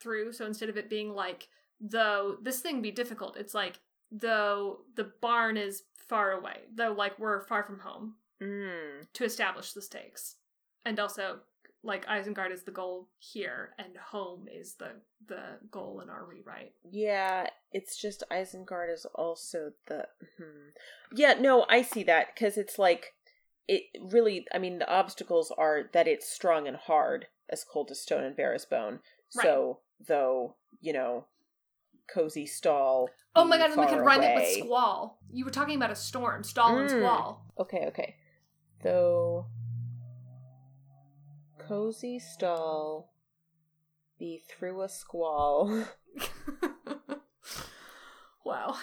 [0.00, 0.32] through.
[0.32, 1.48] So instead of it being like,
[1.80, 7.18] though this thing be difficult, it's like, though the barn is far away, though like
[7.18, 9.12] we're far from home mm.
[9.12, 10.36] to establish the stakes.
[10.84, 11.40] And also,
[11.82, 14.92] like Isengard is the goal here, and home is the
[15.26, 16.72] the goal in our rewrite.
[16.90, 20.06] yeah it's just isengard is also the
[20.38, 20.70] hmm.
[21.14, 23.12] yeah no i see that because it's like
[23.66, 28.00] it really i mean the obstacles are that it's strong and hard as cold as
[28.00, 31.26] stone and bare as bone so though you know
[32.12, 35.20] cozy stall Oh my god, and we could rhyme it with squall.
[35.30, 36.98] You were talking about a storm, stall and Mm.
[36.98, 37.46] squall.
[37.58, 38.16] Okay, okay.
[38.82, 39.46] Though
[41.58, 43.12] cozy stall
[44.18, 45.84] be through a squall
[48.44, 48.76] wow.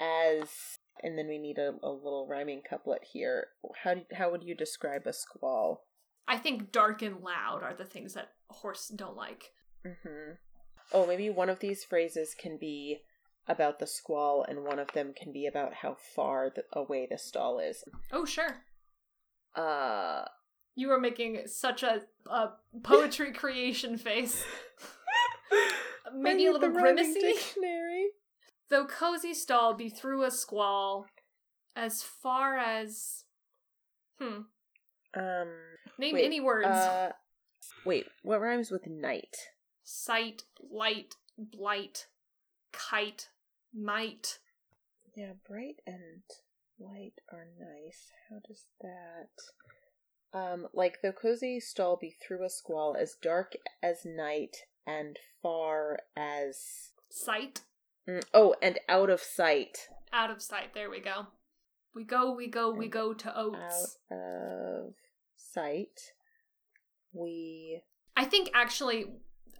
[0.00, 3.48] as and then we need a, a little rhyming couplet here.
[3.82, 5.86] How do, how would you describe a squall?
[6.26, 9.50] I think dark and loud are the things that horse don't like.
[9.84, 10.32] Hmm
[10.92, 13.00] Oh, maybe one of these phrases can be
[13.48, 17.18] about the squall, and one of them can be about how far the, away the
[17.18, 17.82] stall is.
[18.12, 18.58] Oh, sure.
[19.56, 20.24] Uh,
[20.76, 22.50] You are making such a, a
[22.82, 24.44] poetry creation face.
[26.14, 27.20] Maybe a little the rhyming grimacy.
[27.20, 28.06] Dictionary.
[28.70, 31.06] Though cozy stall be through a squall,
[31.76, 33.24] as far as.
[34.20, 34.42] Hmm.
[35.16, 35.48] Um,
[35.98, 36.66] Name wait, any words.
[36.68, 37.12] Uh,
[37.84, 39.36] wait, what rhymes with night?
[39.84, 42.06] Sight, light, blight,
[42.72, 43.28] kite,
[43.72, 44.38] might.
[45.14, 46.22] Yeah, bright and
[46.80, 48.10] light are nice.
[48.30, 50.38] How does that?
[50.38, 54.56] Um, like the cozy stall be through a squall, as dark as night
[54.86, 56.90] and far as.
[57.10, 57.60] Sight,
[58.08, 59.88] Mm, oh, and out of sight.
[60.12, 60.74] out of sight.
[60.74, 61.28] There we go.
[61.94, 63.96] We go, we go, we And go to oats.
[64.12, 64.94] Out of
[65.36, 66.12] sight.
[67.12, 67.82] We.
[68.16, 69.06] I think actually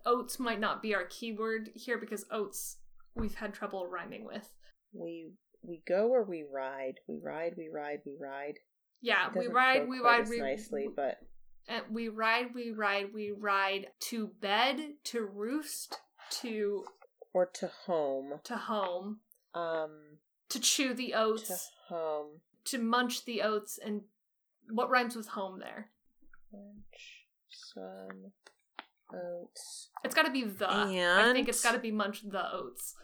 [0.07, 2.78] oats might not be our keyword here because oats
[3.15, 4.49] we've had trouble rhyming with.
[4.92, 5.31] We.
[5.66, 7.00] We go or we ride.
[7.08, 8.58] We ride, we ride, we ride.
[9.00, 11.18] Yeah, we ride, we ride, we nicely, but
[11.68, 15.99] uh, we ride, we ride, we ride to bed, to roost,
[16.41, 16.84] to
[17.33, 18.41] or to home.
[18.44, 19.20] to home,
[19.55, 20.18] Um,
[20.50, 21.49] to chew the oats.
[21.49, 22.41] to home.
[22.66, 24.02] to munch the oats, and
[24.70, 25.91] what rhymes with home there?
[26.52, 28.33] Munch some
[29.12, 29.91] oats.
[30.05, 30.68] It's got to be the.
[30.70, 32.94] I think it's got to be munch the oats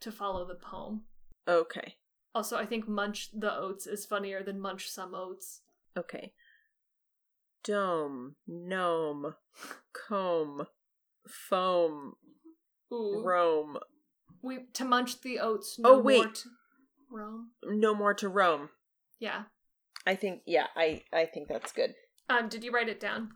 [0.00, 1.02] to follow the poem.
[1.48, 1.96] Okay.
[2.34, 5.62] Also, I think munch the oats is funnier than munch some oats.
[5.96, 6.32] Okay.
[7.64, 9.34] Dome, gnome,
[9.92, 10.66] comb,
[11.26, 12.14] foam,
[12.92, 13.78] Ooh, roam.
[14.42, 15.78] we to munch the oats.
[15.84, 16.16] Oh, No wait.
[16.18, 16.48] more to
[17.10, 17.50] roam.
[17.64, 18.68] No more to roam.
[19.18, 19.44] Yeah.
[20.06, 21.94] I think yeah, I I think that's good.
[22.30, 23.30] Um, did you write it down,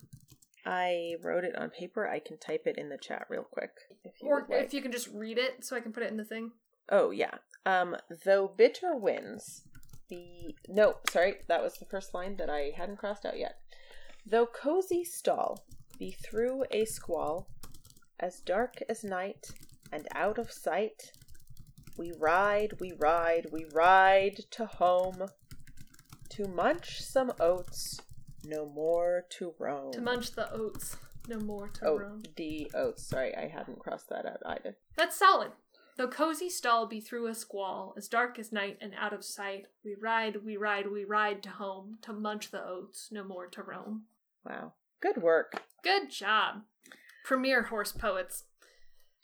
[0.65, 2.07] I wrote it on paper.
[2.07, 3.73] I can type it in the chat real quick
[4.05, 4.67] if you or like.
[4.67, 6.53] if you can just read it so I can put it in the thing?
[6.89, 7.37] Oh yeah.
[7.67, 9.63] Um though bitter winds
[10.09, 13.59] the no, sorry, that was the first line that I hadn't crossed out yet.
[14.27, 15.65] Though cozy stall
[15.99, 17.49] be through a squall,
[18.21, 19.49] as dark as night
[19.91, 21.13] and out of sight,
[21.97, 25.27] we ride, we ride, we ride to home,
[26.31, 28.01] to munch some oats,
[28.45, 29.93] no more to roam.
[29.93, 30.97] To munch the oats,
[31.29, 32.23] no more to Oh, roam.
[32.37, 33.07] the oats.
[33.07, 34.77] Sorry, I hadn't crossed that out either.
[34.97, 35.53] That's solid.
[35.97, 39.67] Though cozy stall be through a squall, as dark as night and out of sight,
[39.85, 43.63] we ride, we ride, we ride to home, to munch the oats, no more to
[43.63, 44.05] roam.
[44.45, 44.73] Wow.
[45.01, 45.63] Good work.
[45.85, 46.63] Good job.
[47.25, 48.45] Premier horse poets.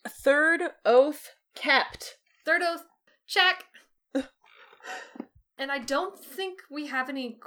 [0.06, 2.18] Third oath kept.
[2.44, 2.84] Third oath,
[3.26, 3.64] check.
[5.58, 7.38] and I don't think we have any.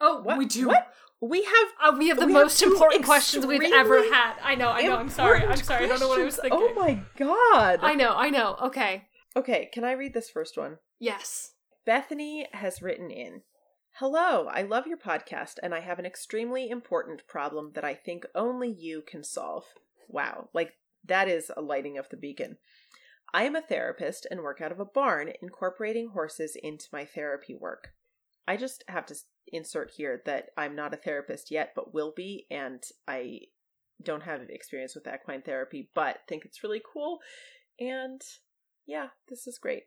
[0.00, 0.38] Oh, What?
[0.38, 0.68] we do.
[0.68, 0.88] What?
[1.20, 4.34] We have Oh, we have the We most two important questions we've ever had.
[4.42, 4.96] I know, I know.
[4.96, 5.42] I'm sorry.
[5.42, 5.84] I'm sorry.
[5.84, 6.60] I don't know what I was thinking.
[6.60, 7.78] Oh my god.
[7.82, 8.56] I know, I know.
[8.62, 9.04] Okay.
[9.36, 10.78] Okay, can I read this first one?
[10.98, 11.52] Yes.
[11.86, 13.42] Bethany has written in
[13.98, 18.26] Hello, I love your podcast, and I have an extremely important problem that I think
[18.34, 19.64] only you can solve.
[20.08, 20.72] Wow, like
[21.06, 22.56] that is a lighting of the beacon.
[23.32, 27.54] I am a therapist and work out of a barn, incorporating horses into my therapy
[27.54, 27.90] work.
[28.46, 29.14] I just have to
[29.48, 33.40] insert here that I'm not a therapist yet, but will be, and I
[34.02, 37.20] don't have experience with equine therapy, but think it's really cool.
[37.78, 38.20] And
[38.86, 39.84] Yeah, this is great.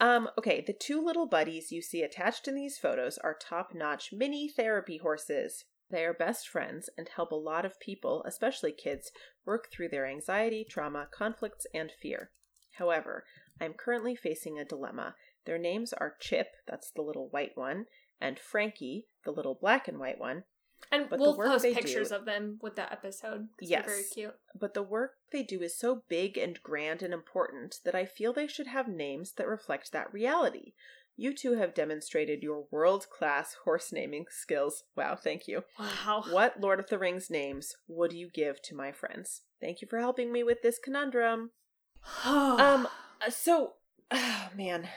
[0.00, 4.10] Um, okay, the two little buddies you see attached in these photos are top notch
[4.12, 5.64] mini therapy horses.
[5.90, 9.10] They are best friends and help a lot of people, especially kids,
[9.44, 12.30] work through their anxiety, trauma, conflicts, and fear.
[12.74, 13.24] However,
[13.60, 15.14] I'm currently facing a dilemma.
[15.46, 17.86] Their names are Chip, that's the little white one,
[18.20, 20.44] and Frankie, the little black and white one.
[20.92, 23.48] And But the we'll work post pictures do- of them with that episode.
[23.60, 23.84] Yes.
[23.84, 24.34] very cute.
[24.58, 28.32] But the work they do is so big and grand and important that I feel
[28.32, 30.72] they should have names that reflect that reality.
[31.16, 34.84] You two have demonstrated your world class horse naming skills.
[34.96, 35.64] Wow, thank you.
[35.78, 36.22] Wow.
[36.30, 39.42] What Lord of the Rings names would you give to my friends?
[39.60, 41.50] Thank you for helping me with this conundrum.
[42.24, 42.86] Um,
[43.28, 43.72] so,
[44.12, 44.88] oh man,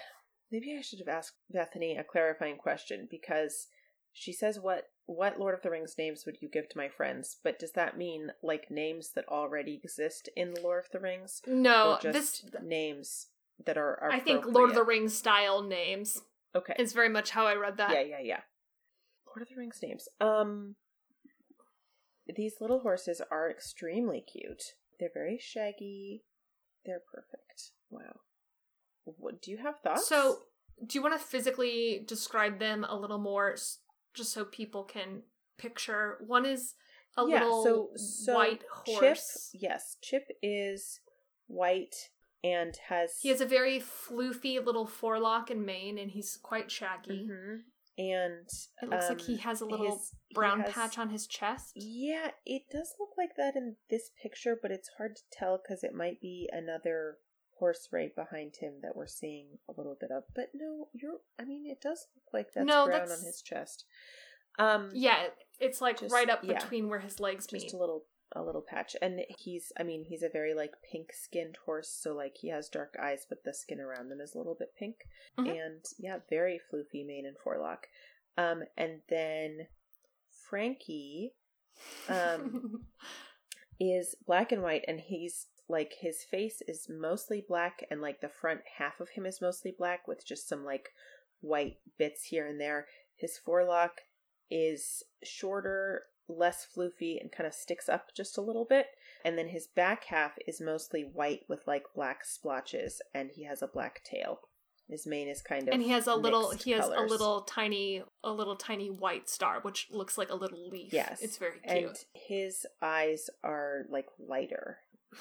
[0.51, 3.67] maybe I should have asked Bethany a clarifying question because
[4.13, 7.37] she says, "What what Lord of the Rings names would you give to my friends?"
[7.43, 11.41] But does that mean like names that already exist in the Lord of the Rings,
[11.47, 13.27] no, just this names
[13.65, 14.01] that are?
[14.01, 14.83] are I think Lord of the?
[14.83, 16.21] Rings style names
[16.53, 16.73] Okay.
[16.77, 17.91] it's very much how I read that.
[17.91, 18.39] Yeah, yeah, yeah.
[19.27, 20.07] Lord of the Rings names.
[20.19, 20.75] Um,
[22.35, 24.75] these little horses are extremely cute.
[24.99, 26.23] They're very shaggy.
[26.85, 27.71] They're perfect.
[27.89, 28.19] Wow.
[29.05, 30.07] What do you have thoughts?
[30.07, 30.39] So,
[30.85, 33.55] do you want to physically describe them a little more,
[34.13, 35.23] just so people can
[35.57, 36.17] picture?
[36.25, 36.75] One is
[37.17, 39.49] a Yeah, little so- so white horse.
[39.51, 40.99] Chip, yes, Chip is
[41.47, 42.09] white
[42.43, 47.27] and has He has a very floofy little forelock and mane, and he's quite shaggy.
[47.29, 47.63] Mhm.
[47.97, 48.47] and
[48.81, 51.73] It looks like um, he has a little his- brown has- patch on his chest.
[51.75, 55.83] Yeah, it does look like that in this picture, but it's hard to tell because
[55.83, 57.19] it might be another
[57.61, 60.23] horse right behind him that we're seeing a little bit of.
[60.35, 61.19] But no, you're.
[61.39, 63.85] I mean, it does look like that's No, brown that's- on his chest.
[64.59, 65.27] Um, Yeah,
[65.59, 66.59] it's like Just- right up yeah.
[66.59, 67.73] between where his legs just meet.
[67.73, 69.71] a little, a little patch, and he's.
[69.79, 73.25] I mean, he's a very like pink skinned horse, so like he has dark eyes,
[73.29, 74.97] but the skin around them is a little bit pink,
[75.37, 75.49] Mhm.
[75.65, 77.87] and yeah, very floofy mane and forelock.
[78.37, 79.67] Um, and then
[80.49, 81.35] Frankie.
[82.09, 82.85] Um,
[83.79, 88.29] is black and white and he's like his face is mostly black and like the
[88.29, 90.89] front half of him is mostly black with just some like
[91.41, 92.87] white bits here and there.
[93.15, 94.01] His forelock
[94.49, 98.87] is shorter less floofy and kind of sticks up just a little bit.
[99.23, 103.61] And then his back half is mostly white with like black splotches and he has
[103.61, 104.39] a black tail.
[104.89, 108.03] His mane is kind of and he has a little he has a little tiny
[108.25, 110.91] a little tiny white star which looks like a little leaf.
[110.91, 111.21] Yes.
[111.21, 111.87] It's very cute.
[111.87, 114.79] and his eyes are like lighter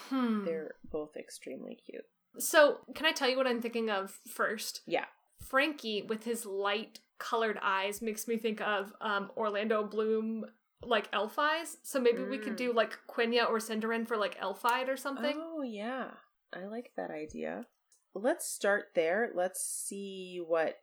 [0.08, 0.44] hmm.
[0.44, 2.04] they're both extremely cute
[2.38, 5.06] so can i tell you what i'm thinking of first yeah
[5.42, 10.44] frankie with his light colored eyes makes me think of um orlando bloom
[10.82, 12.58] like elf eyes so maybe we could Mm.
[12.58, 16.12] do like quenya or Sindarin for like elfide or something Oh, yeah.
[16.54, 17.66] I like that idea.
[18.14, 19.30] Let's start there.
[19.34, 20.78] Let's see what.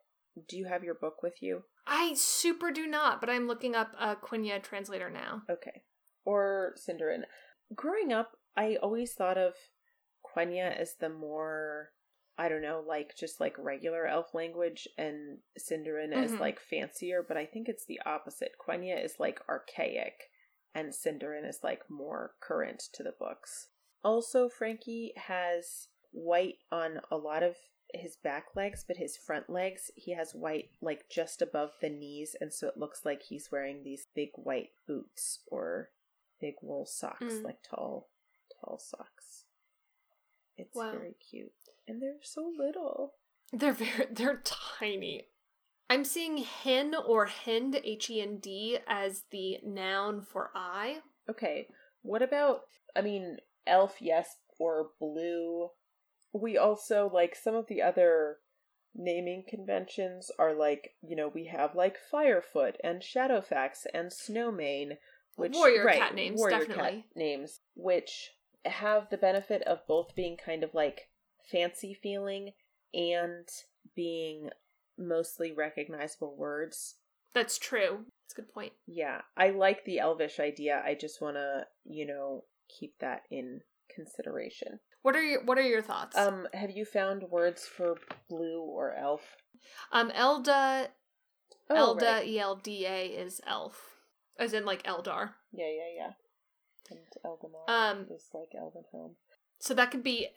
[0.47, 1.63] Do you have your book with you?
[1.87, 5.81] i super do not but i'm looking up a quenya translator now Okay.
[6.25, 7.23] Or Sindarin.
[7.75, 9.53] Growing up, I always thought of
[10.25, 11.91] Quenya as the more,
[12.37, 16.39] I don't know, like just like regular elf language and Sindarin as Mhm.
[16.39, 18.55] like fancier, but I think it's the opposite.
[18.57, 20.29] Quenya is like archaic
[20.73, 23.69] and Sindarin is like more current to the books.
[24.03, 27.57] Also, Frankie has white on a lot of
[27.93, 32.35] his back legs, but his front legs, he has white like just above the knees,
[32.41, 35.91] and so it looks like he's wearing these big white boots or
[36.39, 37.43] big wool socks, Mm.
[37.43, 38.09] like tall,
[38.67, 39.45] tall socks.
[40.57, 40.91] It's Wow.
[40.91, 41.51] very cute.
[41.87, 43.13] And they're so little.
[43.53, 45.27] They're very they're tiny.
[45.89, 50.97] I'm seeing hen or hend H E N D as the noun for eye.
[51.29, 51.67] Okay,
[52.01, 52.61] what about,
[52.95, 55.69] I mean, elf, yes, or blue?
[56.33, 58.37] We also, like, some of the other
[58.93, 64.97] naming conventions are like, you know, we have like Firefoot and Shadowfax and Snowmane,
[65.35, 66.83] which Warrior right, cat names, warrior definitely.
[67.01, 68.31] cat names, which
[68.71, 71.09] have the benefit of both being kind of like
[71.51, 72.51] fancy feeling
[72.93, 73.47] and
[73.95, 74.49] being
[74.97, 76.95] mostly recognizable words.
[77.33, 78.05] That's true.
[78.23, 78.73] That's a good point.
[78.85, 80.81] Yeah, I like the elvish idea.
[80.85, 83.61] I just want to, you know, keep that in
[83.93, 84.79] consideration.
[85.03, 86.17] What are your What are your thoughts?
[86.17, 87.95] Um, have you found words for
[88.29, 89.21] blue or elf?
[89.91, 90.89] um, Elda
[91.69, 92.27] Oh, Elda right.
[92.27, 93.97] E L D A is elf,
[94.39, 95.31] as in like Eldar.
[95.51, 96.09] Yeah, yeah, yeah.
[96.89, 96.99] And
[97.67, 99.15] Um, is like Elven home.
[99.59, 100.29] So that could be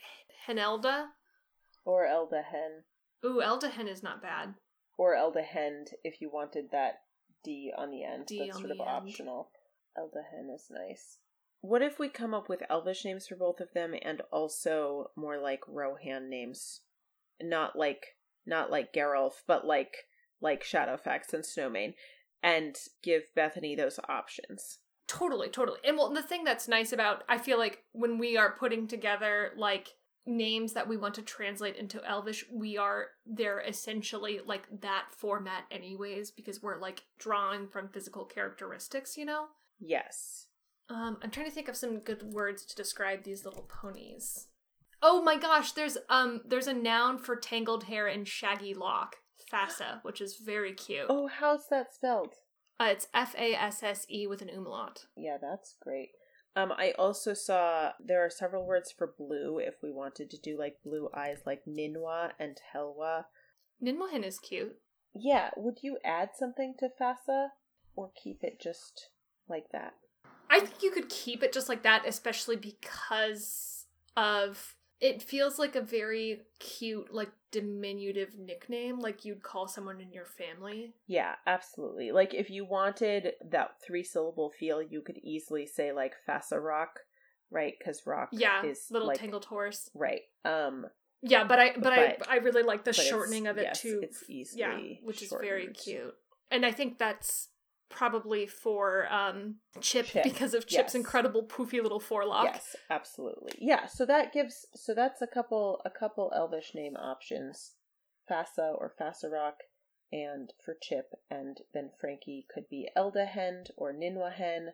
[0.46, 1.08] Henelda.
[1.84, 2.84] Or Eldahen.
[3.24, 4.54] Ooh, Eldahen is not bad.
[4.96, 7.02] Or Eldahend if you wanted that
[7.42, 8.26] D on the end.
[8.26, 8.88] D That's sort of end.
[8.88, 9.50] optional.
[9.98, 11.18] Eldahen is nice.
[11.62, 15.38] What if we come up with elvish names for both of them and also more
[15.38, 16.80] like Rohan names
[17.42, 20.06] not like not like Gárulf, but like
[20.40, 21.94] like Shadowfax and Snowmane,
[22.42, 24.78] and give Bethany those options.
[25.10, 25.80] Totally, totally.
[25.82, 29.50] And well, the thing that's nice about I feel like when we are putting together
[29.56, 29.88] like
[30.24, 35.64] names that we want to translate into Elvish, we are they're essentially like that format
[35.68, 39.46] anyways because we're like drawing from physical characteristics, you know?
[39.80, 40.46] Yes.
[40.88, 44.46] Um I'm trying to think of some good words to describe these little ponies.
[45.02, 49.16] Oh my gosh, there's um there's a noun for tangled hair and shaggy lock,
[49.52, 51.06] fassa, which is very cute.
[51.08, 52.34] Oh, how's that spelled?
[52.80, 55.04] Uh, it's F A S S E with an umlaut.
[55.14, 56.12] Yeah, that's great.
[56.56, 60.58] Um, I also saw there are several words for blue if we wanted to do
[60.58, 63.26] like blue eyes, like Ninwa and Helwa.
[63.82, 64.76] Ninmohin is cute.
[65.14, 67.48] Yeah, would you add something to Fasa
[67.94, 69.10] or keep it just
[69.48, 69.94] like that?
[70.48, 73.84] I think you could keep it just like that, especially because
[74.16, 80.12] of it feels like a very cute, like diminutive nickname, like you'd call someone in
[80.12, 80.94] your family.
[81.06, 82.12] Yeah, absolutely.
[82.12, 87.00] Like if you wanted that three syllable feel, you could easily say like Fassa Rock,
[87.50, 87.74] right?
[87.78, 89.90] Because rock Yeah, is little like, tangled horse.
[89.94, 90.22] right.
[90.44, 90.86] Um,
[91.22, 94.00] Yeah, but I but, But- I I really like the shortening of it yes, too.
[94.02, 96.14] It's easily yeah, which is very cute.
[96.50, 97.48] And I think that's
[97.90, 100.94] probably for um Chip, Chip, because of Chip's yes.
[100.94, 102.44] incredible poofy little forelock.
[102.44, 103.52] Yes, absolutely.
[103.58, 107.72] Yeah, so that gives so that's a couple a couple elvish name options.
[108.30, 109.64] Fassa or Fassarok
[110.12, 114.68] and for Chip and then Frankie could be Eldahend or Ninwahen.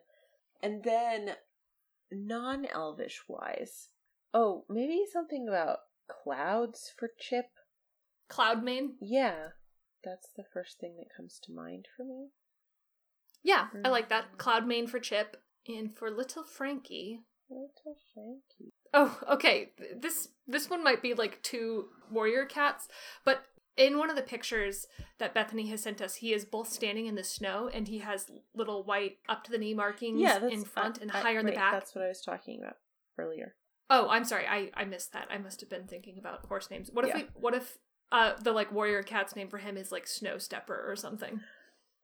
[0.61, 1.35] And then
[2.11, 3.89] non-elvish wise.
[4.33, 7.45] Oh, maybe something about clouds for Chip.
[8.29, 8.93] Cloudmane.
[9.01, 9.49] Yeah.
[10.03, 12.29] That's the first thing that comes to mind for me.
[13.43, 14.37] Yeah, I like that.
[14.37, 15.37] Cloud Cloudmane for Chip.
[15.67, 17.21] And for little Frankie.
[17.49, 18.71] Little Frankie.
[18.93, 19.71] Oh, okay.
[19.99, 22.87] This this one might be like two warrior cats,
[23.25, 23.43] but
[23.75, 24.87] in one of the pictures
[25.19, 28.25] that Bethany has sent us, he is both standing in the snow and he has
[28.55, 31.45] little white up to the knee markings Yeah, in front I- and I- higher in
[31.45, 31.73] the right, back.
[31.73, 32.77] That's what I was talking about
[33.17, 33.55] earlier.
[33.89, 34.47] Oh, I'm sorry.
[34.47, 35.27] I I missed that.
[35.29, 36.89] I must have been thinking about horse names.
[36.91, 37.17] What if Yeah.
[37.23, 37.77] we what if
[38.11, 41.41] uh the like warrior cat's name for him is like Snow Stepper or something?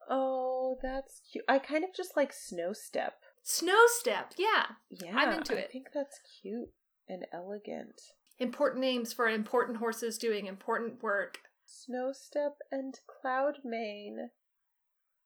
[0.10, 1.46] Oh, that's cute.
[1.48, 3.14] I kind of just like Snow Step.
[3.44, 4.34] Snow Step.
[4.38, 4.66] Yeah.
[4.90, 5.66] Yeah, I'm into it.
[5.70, 6.70] I think that's cute
[7.08, 8.02] and elegant.
[8.40, 11.40] Important names for important horses doing important work.
[11.66, 14.30] Snow Step and Cloudmane.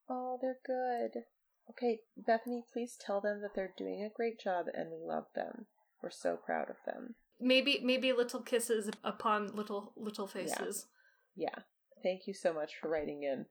[0.09, 1.23] Oh, they're good.
[1.69, 5.65] Okay, Bethany, please tell them that they're doing a great job and we love them.
[6.01, 7.15] We're so proud of them.
[7.39, 10.87] Maybe maybe little kisses upon little little faces.
[11.35, 11.59] Yeah.
[12.03, 13.45] Thank you so much for writing in.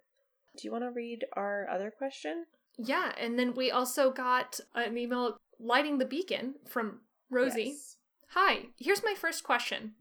[0.56, 2.46] Do you want to read our other question?
[2.78, 7.74] Yeah, and then we also got an email lighting the beacon from Rosie.
[7.74, 7.96] Yes.
[8.30, 9.92] Hi, here's my first question.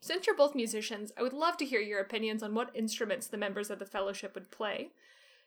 [0.00, 3.38] Since you're both musicians, I would love to hear your opinions on what instruments the
[3.38, 4.90] members of the fellowship would play.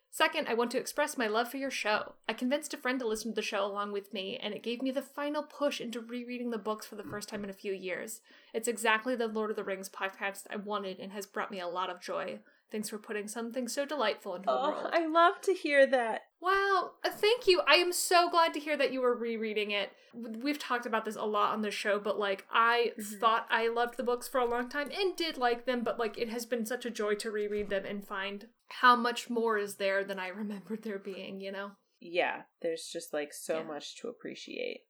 [0.10, 2.14] Second, I want to express my love for your show.
[2.28, 4.82] I convinced a friend to listen to the show along with me, and it gave
[4.82, 7.74] me the final push into rereading the books for the first time in a few
[7.74, 8.22] years.
[8.54, 11.68] It's exactly the Lord of the Rings podcast I wanted and has brought me a
[11.68, 12.40] lot of joy.
[12.70, 14.90] Thanks for putting something so delightful into the Oh, world.
[14.92, 16.24] I love to hear that.
[16.42, 17.62] Wow, uh, thank you.
[17.66, 19.92] I am so glad to hear that you were rereading it.
[20.14, 23.20] We've talked about this a lot on the show, but like I Mhm.
[23.20, 26.18] thought I loved the books for a long time and did like them, but like
[26.18, 29.78] it has been such a joy to reread them and find how much more is
[29.78, 31.72] there than I remembered there being, you know?
[32.00, 33.64] Yeah, there's just like so Yeah.
[33.64, 34.82] much to appreciate.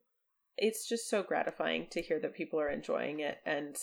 [0.57, 3.77] It's just so gratifying to hear that people are enjoying it and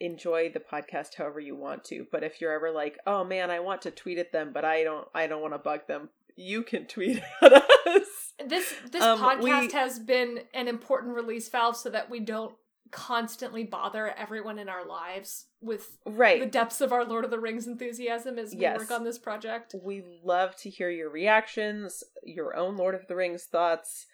[0.00, 2.06] enjoy the podcast however you want to.
[2.10, 4.82] But if you're ever like, "Oh man, I want to tweet at them, but I
[4.84, 8.32] don't I don't want to bug them." You can tweet at us.
[8.46, 12.54] This this Um, podcast we- has been an important release valve so that we don't
[12.90, 16.38] constantly bother everyone in our lives with right.
[16.38, 18.78] the depths of our Lord of the Rings enthusiasm as we Yes.
[18.78, 19.74] work on this project.
[19.82, 24.06] We love to hear your reactions, your own Lord of the Rings thoughts,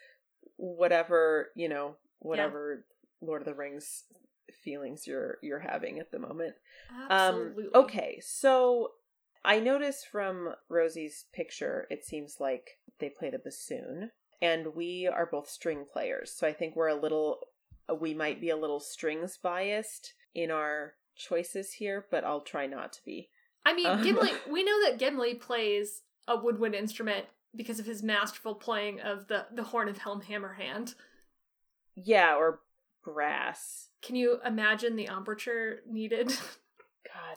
[0.57, 2.85] whatever, you know, whatever
[3.21, 4.05] Lord of the Rings
[4.63, 6.55] feelings you're you're having at the moment.
[7.09, 7.65] Absolutely.
[7.65, 8.93] Um, okay, so
[9.45, 14.11] I notice from Rosie's picture, it seems like they play the bassoon,
[14.43, 16.33] and we are both string players.
[16.37, 17.41] So I think we're a little,
[17.99, 22.93] we might be a little strings biased in our choices here, but I'll try not
[22.95, 23.31] to be.
[23.65, 24.31] I mean, Um, Gimli.
[24.51, 29.47] We know that Gimli plays a woodwind instrument because of his masterful playing of the
[29.55, 30.95] the horn of Helm Hammerhand.
[31.95, 32.61] Yeah, or
[33.05, 33.89] brass.
[34.03, 36.29] Can you imagine the embouchure needed?
[37.05, 37.37] God.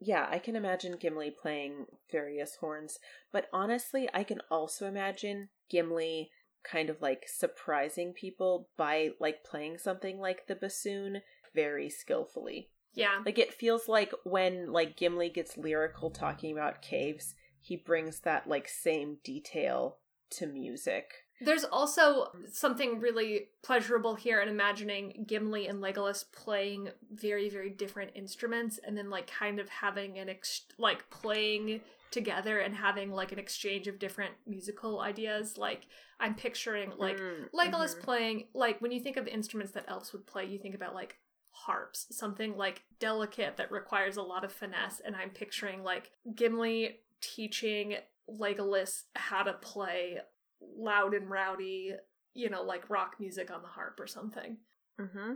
[0.00, 2.98] Yeah, I can imagine Gimli playing various horns,
[3.32, 6.30] but honestly, I can also imagine Gimli
[6.62, 11.22] kind of like surprising people by like playing something like the bassoon
[11.54, 12.70] very skillfully.
[12.94, 13.20] Yeah.
[13.24, 18.48] Like it feels like when like Gimli gets lyrical talking about caves, he brings that
[18.48, 19.98] like same detail
[20.32, 21.12] to music.
[21.40, 28.10] There's also something really pleasurable here in imagining Gimli and Legolas playing very, very different
[28.14, 33.32] instruments and then, like, kind of having an, ex- like, playing together and having, like,
[33.32, 35.56] an exchange of different musical ideas.
[35.56, 35.86] Like,
[36.18, 38.02] I'm picturing, like, Mm, Legolas mhm.
[38.02, 41.18] playing, like, when you think of instruments that elves would play, you think about, like,
[41.52, 45.00] harps, something, like, delicate that requires a lot of finesse.
[45.00, 47.96] And I'm picturing, like, Gimli teaching
[48.28, 50.18] Legolas how to play
[50.60, 51.94] loud and rowdy,
[52.34, 54.58] you know, like rock music on the harp or something.
[55.00, 55.34] Mm-hmm.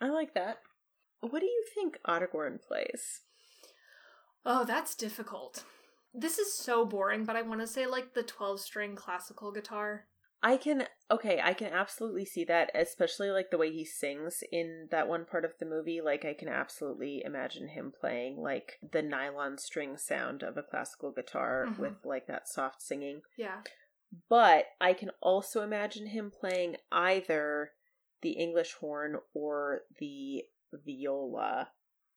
[0.00, 0.58] I like that.
[1.20, 3.22] What do you think Aragorn plays?
[4.44, 5.64] Oh, that's difficult.
[6.14, 10.04] This is so boring, but I want to say like the 12 string classical guitar.
[10.42, 14.88] I can okay, I can absolutely see that, especially like the way he sings in
[14.90, 16.00] that one part of the movie.
[16.00, 21.10] Like I can absolutely imagine him playing like the nylon string sound of a classical
[21.10, 21.78] guitar Mhm.
[21.78, 23.22] with like that soft singing.
[23.36, 23.62] Yeah.
[24.28, 27.70] But I can also imagine him playing either
[28.22, 31.70] the English horn or the viola.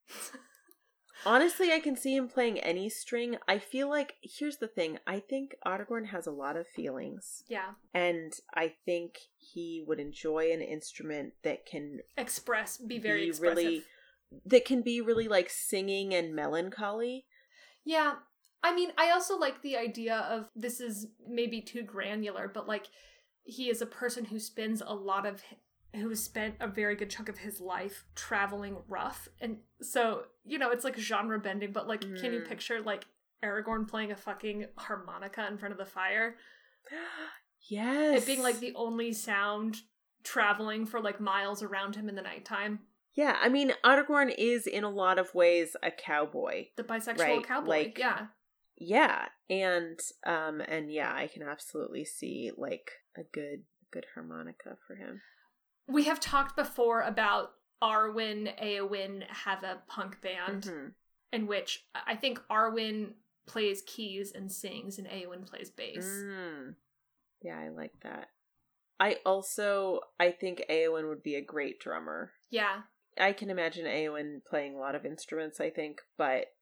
[1.26, 3.38] Honestly, I can see him playing any string.
[3.48, 5.00] I feel like here's the thing.
[5.06, 7.72] I think Aragorn has a lot of feelings, yeah.
[7.94, 13.58] and I think he would enjoy an instrument that can Express, be very be expressive.
[13.58, 13.84] really
[14.46, 17.26] that can be really like singing and melancholy.
[17.84, 18.16] Yeah.
[18.64, 22.88] I mean, I also like the idea of this is maybe too granular, but like
[23.44, 25.42] he is a person who spends a lot of
[25.96, 29.28] who spent a very good chunk of his life traveling rough.
[29.42, 32.48] And so, you know, it's like genre bending, but like can you Mm.
[32.48, 33.06] picture like
[33.44, 36.36] Aragorn playing a fucking harmonica in front of the fire?
[37.70, 38.22] yes.
[38.22, 39.78] It being like the only sound
[40.24, 42.80] traveling for like miles around him in the nighttime.
[43.16, 46.68] Yeah, I mean aragorn is in a lot of ways a cowboy.
[46.78, 47.70] The bisexual Right, cowboy.
[47.70, 48.28] like- yeah.
[48.80, 54.96] Yeah, and um and yeah, I can absolutely see like a good good harmonica for
[54.96, 55.22] him.
[55.88, 57.52] We have talked before about
[57.82, 60.94] arwen Eowyn have a punk band Mhm.
[61.34, 63.14] in which I think arwen
[63.46, 66.06] plays keys and sings and Eowyn plays bass.
[66.06, 66.76] Mm.
[67.42, 68.30] Yeah, I like that.
[69.00, 72.34] I also I think Eowyn would be a great drummer.
[72.50, 72.84] Yeah.
[73.18, 76.54] I can imagine Eowyn playing a lot of instruments, I think, but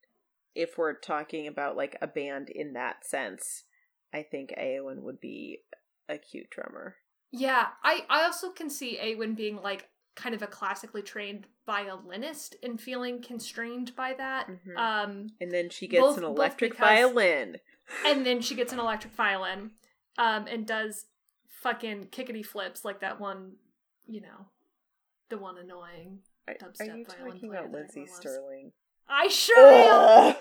[0.58, 3.64] if we're talking about like a band in that sense,
[4.12, 5.60] I think Eowyn would be
[6.08, 6.96] a cute drummer.
[7.30, 7.68] Yeah.
[7.84, 12.80] I, I also can see Eowyn being like kind of a classically trained violinist and
[12.80, 14.48] feeling constrained by that.
[14.48, 14.76] Mhm.
[14.76, 17.58] Um And then she gets Both- an electric because- violin.
[18.04, 19.70] and then she gets an electric violin
[20.18, 21.04] um and does
[21.48, 23.52] fucking kickety flips like that one,
[24.06, 24.46] you know,
[25.28, 28.06] the one annoying Are, dubstep are you violin talking about Lindsey.
[28.06, 28.72] Stirling?
[29.08, 30.36] I sure am.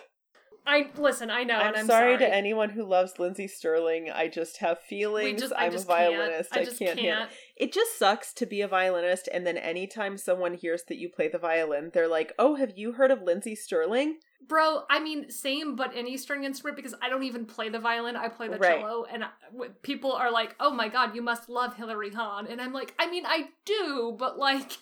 [0.67, 1.31] I listen.
[1.31, 4.11] I know, I'm, and I'm sorry, sorry, to anyone who loves Lindsey Stirling.
[4.11, 5.41] I just have feelings.
[5.41, 6.51] just, I'm just a violinist.
[6.51, 6.61] Can't.
[6.61, 7.29] I just can't, can't.
[7.55, 11.27] it just sucks to be a violinist and then anytime someone hears that you play
[11.27, 15.75] the violin they're like oh have you heard of lindsey stirling Bro, I mean, same,
[15.75, 18.15] but any string instrument because I don't even play the violin.
[18.15, 18.79] I play the Right.
[18.79, 19.29] cello, and I,
[19.81, 23.09] people are like, "Oh my god, you must love Hilary Hahn," and I'm like, I
[23.09, 24.77] mean, I do, but like,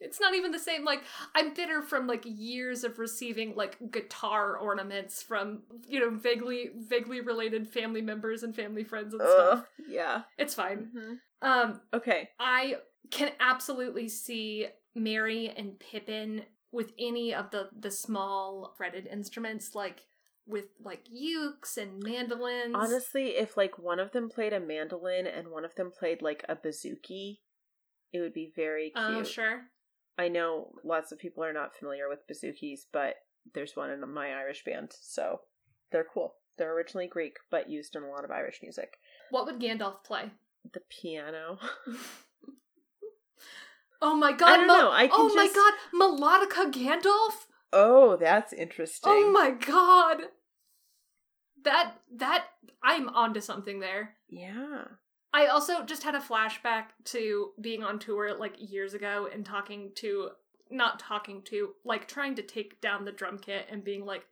[0.00, 0.84] it's not even the same.
[0.84, 1.02] Like,
[1.34, 7.20] I'm bitter from like years of receiving like guitar ornaments from you know vaguely vaguely
[7.20, 9.66] related family members and family friends and stuff.
[9.88, 10.90] Yeah It's fine.
[10.94, 11.18] Mhm.
[11.40, 12.76] Um, okay I
[13.10, 20.02] can absolutely see Merry and Pippin with any of the the small fretted instruments, like
[20.46, 22.74] with like ukes and mandolins.
[22.74, 26.42] honestly if like one of them played a mandolin and one of them played like
[26.48, 27.38] a bouzouki
[28.14, 29.62] it would be very cute oh sure.
[30.18, 33.14] I know lots of people are not familiar with bouzoukis but
[33.54, 35.40] there's one in my irish band so
[35.92, 38.98] they're cool they're originally greek but used in a lot of irish music
[39.30, 40.30] What would Gandalf play?
[40.72, 41.58] the piano
[44.00, 44.48] Oh my god!
[44.48, 45.72] I don't know, I can oh my god!
[45.92, 47.46] Melodica Gandalf!
[47.72, 50.18] oh that's interesting Oh my god!
[51.64, 52.44] That that
[52.82, 54.14] I'm onto something there.
[54.28, 54.84] yeah
[55.38, 59.92] I also just had a flashback to being on tour like years ago and talking
[59.94, 60.30] to
[60.68, 64.26] not talking to like trying to take down the drum kit and being like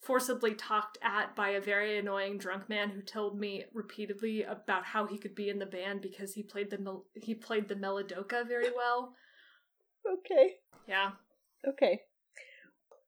[0.00, 5.06] forcibly talked at by a very annoying drunk man who told me repeatedly about how
[5.06, 8.44] he could be in the band because he played the mel- he played the melodica
[8.44, 9.14] very well.
[10.04, 10.56] okay
[10.88, 11.12] Yeah.
[11.64, 12.00] Okay.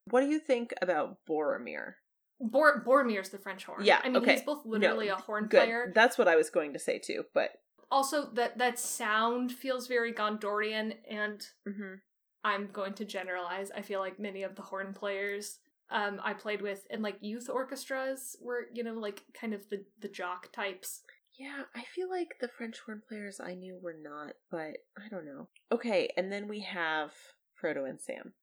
[0.05, 1.95] What do you think about Boromir?
[2.41, 3.85] Bor- Boromir's the French horn.
[3.85, 4.33] Yeah, I mean okay.
[4.33, 5.63] he's both literally No, a horn Good.
[5.63, 5.91] player.
[5.93, 7.51] That's what I was going to say too, but
[7.89, 11.95] Also that that sound feels very Gondorian and mm-hmm.
[12.43, 13.71] I'm going to generalize.
[13.75, 17.49] I feel like many of the horn players um I played with in like youth
[17.49, 21.01] orchestras were, you know, like kind of the the jock types.
[21.39, 25.25] Yeah, I feel like the French horn players I knew were not, but I don't
[25.25, 25.47] know.
[25.71, 27.13] Okay, and then we have
[27.61, 28.33] Frodo and Sam.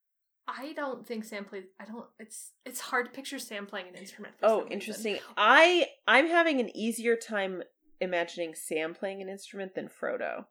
[0.49, 1.65] I don't think Sam plays.
[1.79, 2.07] I don't.
[2.19, 4.35] It's it's hard to picture Sam playing an instrument.
[4.39, 5.15] For Oh, interesting.
[5.15, 5.27] Reason.
[5.37, 7.63] I I'm having an easier time
[8.01, 10.47] imagining Sam playing an instrument than Frodo.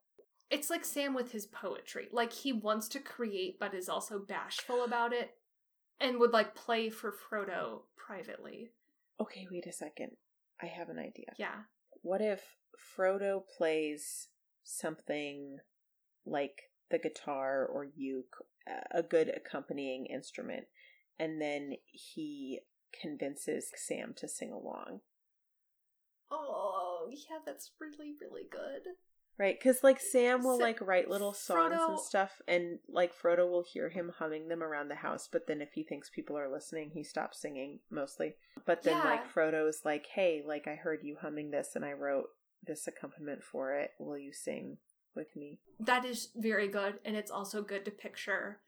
[0.51, 2.09] It's like Sam with his poetry.
[2.11, 5.31] Like he wants to create, but is also bashful about it,
[5.99, 8.69] and would like play for Frodo privately.
[9.19, 10.11] Okay, wait a second.
[10.61, 11.33] I have an idea.
[11.37, 11.63] Yeah.
[12.03, 14.27] What if Frodo plays
[14.63, 15.57] something
[16.25, 18.45] like the guitar or uke,
[18.91, 20.65] a good accompanying instrument,
[21.19, 22.61] and then he
[22.99, 25.01] convinces Sam to sing along?
[26.31, 28.93] Oh, yeah, that's really really good.
[29.39, 33.47] Right, because like Sam will like write little songs Frodo- and stuff, and like Frodo
[33.49, 35.29] will hear him humming them around the house.
[35.31, 38.33] But then if he thinks people are listening, he stops singing mostly.
[38.65, 39.31] But then like Yeah.
[39.31, 42.29] Frodo's like, "Hey, like I heard you humming this, and I wrote
[42.63, 43.91] this accompaniment for it.
[43.99, 44.79] Will you sing
[45.17, 48.61] with me?" That is very good, and it's also good to picture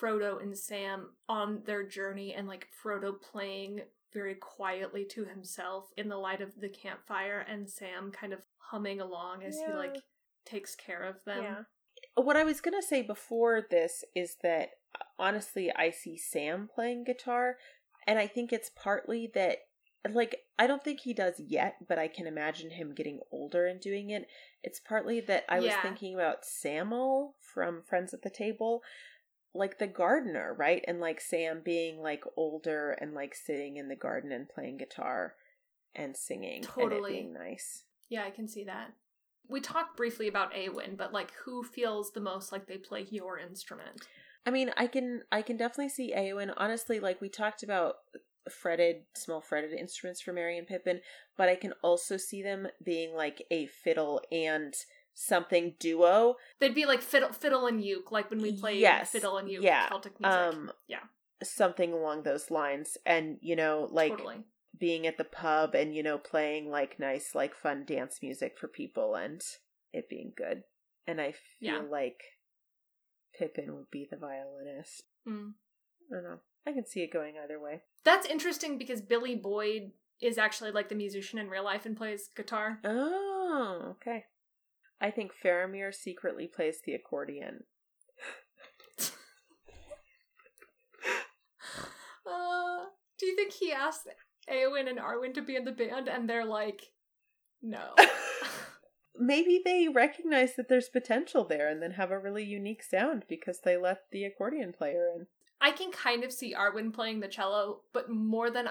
[0.00, 3.80] Frodo and Sam on their journey and like Frodo playing
[4.12, 9.00] very quietly to himself in the light of the campfire and Sam kind of humming
[9.00, 9.96] along as he like
[10.44, 11.66] takes care of them.
[12.14, 14.70] What I was gonna say before this is that
[15.18, 17.58] honestly, I see Sam playing guitar,
[18.06, 19.58] and I think it's partly that,
[20.14, 23.80] like, I don't think he does yet, but I can imagine him getting older and
[23.80, 24.28] doing it.
[24.62, 28.82] It's partly that I was thinking about Samuel from Friends at the Table,
[29.54, 30.84] like the gardener, right?
[30.86, 35.34] And like Sam being like older and like sitting in the garden and playing guitar
[35.94, 37.12] and singing and Totally.
[37.12, 37.84] being nice.
[38.08, 38.92] Yeah, I can see that.
[39.48, 43.38] We talked briefly about Awen, but like who feels the most like they play your
[43.38, 44.06] instrument?
[44.44, 46.52] I mean, I can I can definitely see Eowyn.
[46.56, 47.96] Honestly, like we talked about
[48.50, 51.00] fretted, small fretted instruments for Merry and Pippin,
[51.36, 54.74] but I can also see them being like a fiddle and
[55.14, 56.36] something duo.
[56.58, 59.62] They'd be like fiddle, fiddle and uke, like when we play Yes, fiddle and uke
[59.64, 60.38] yeah, Celtic music.
[60.40, 61.00] Um Yeah.
[61.42, 62.96] something along those lines.
[63.06, 64.44] And, you know, like totally.
[64.78, 68.68] being at the pub and, you know, playing like nice, like fun dance music for
[68.68, 69.42] people and
[69.92, 70.64] it being good.
[71.06, 71.82] And I feel Yeah.
[71.90, 72.20] like
[73.38, 75.02] Pippin would be the violinist.
[75.26, 75.54] Mm.
[76.10, 76.40] I don't know.
[76.66, 77.82] I can see it going either way.
[78.04, 82.28] That's interesting because Billy Boyd is actually like the musician in real life and plays
[82.34, 82.80] guitar.
[82.84, 84.24] Oh, okay.
[85.00, 87.64] I think Faramir secretly plays the accordion.
[92.28, 92.86] Uh,
[93.20, 94.08] do you think he asked
[94.50, 96.82] Eowyn and Arwen to be in the band and they're like,
[97.62, 97.94] no?
[99.18, 103.60] Maybe they recognize that there's potential there and then have a really unique sound because
[103.60, 105.28] they let the accordion player in.
[105.60, 108.68] I can kind of see Arwen playing the cello, but more than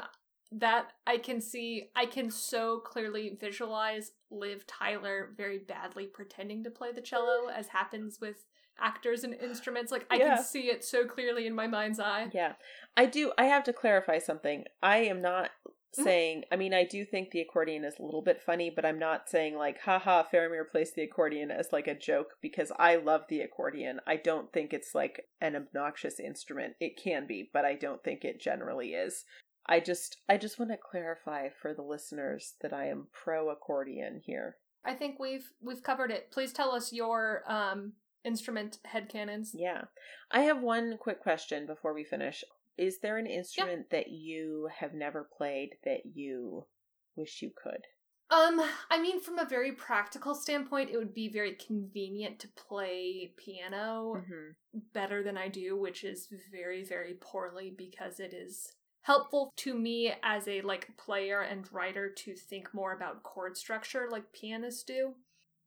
[0.51, 6.69] that, I can see, I can so clearly visualize Liv Tyler very badly pretending to
[6.69, 8.45] play the cello, as happens with
[8.79, 9.91] actors and instruments.
[9.91, 10.35] Like, I Yeah.
[10.35, 12.29] can see it so clearly in my mind's eye.
[12.33, 12.53] Yeah.
[12.95, 14.65] I do I have to clarify something.
[14.83, 15.51] I am not.
[15.95, 18.99] Saying I mean I do think the accordion is a little bit funny, but I'm
[18.99, 23.21] not saying like haha Faramir plays the accordion as like a joke because I love
[23.29, 23.99] the accordion.
[24.07, 26.73] I don't think it's like an obnoxious instrument.
[26.79, 29.25] It can be, but I don't think it generally is.
[29.67, 34.21] I just I just want to clarify for the listeners that I am pro accordion
[34.23, 34.57] here.
[34.85, 36.31] I think we've we've covered it.
[36.31, 37.93] Please tell us your um
[38.25, 39.49] instrument headcanons.
[39.53, 39.83] Yeah.
[40.31, 42.43] I have one quick question before we finish.
[42.77, 46.67] Is there an instrument that you have never played that you
[47.15, 47.85] wish you could?
[48.31, 53.33] Um, I mean, from a very practical standpoint, it would be very convenient to play
[53.37, 54.51] piano Mm-hmm.
[54.93, 58.73] better than I do, which is very, very poorly because it is
[59.03, 64.07] helpful to me as a like player and writer to think more about chord structure
[64.11, 65.13] like pianists do.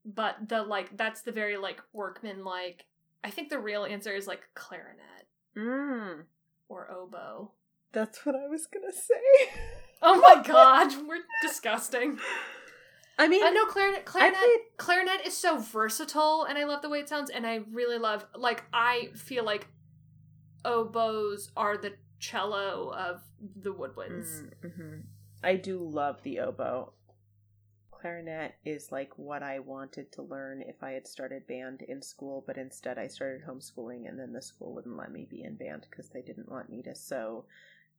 [0.05, 2.87] But the like that's the very like workman like
[3.25, 6.27] I think the real answer is like clarinet Mm.
[6.69, 7.53] Or oboe.
[7.93, 9.15] That's what I was gonna say.
[10.01, 12.21] Oh my god, we're disgusting.
[13.19, 14.05] I mean, I know clarinet.
[14.05, 14.39] Clarinet.
[14.39, 17.31] played- clarinet is so versatile, and I love the way it sounds.
[17.31, 19.67] And I really love, like, I feel like
[20.65, 23.23] oboes are the cello of
[23.57, 24.49] the woodwinds.
[24.65, 25.01] mm-hmm.
[25.43, 26.93] I do love the oboe.
[28.01, 32.45] Clarinet is like what I wanted to learn if I had started band in school,
[32.47, 35.87] but instead I started homeschooling, and then the school wouldn't let me be in band
[35.91, 37.45] because they didn't want me to sow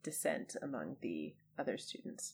[0.03, 2.33] dissent among the other students.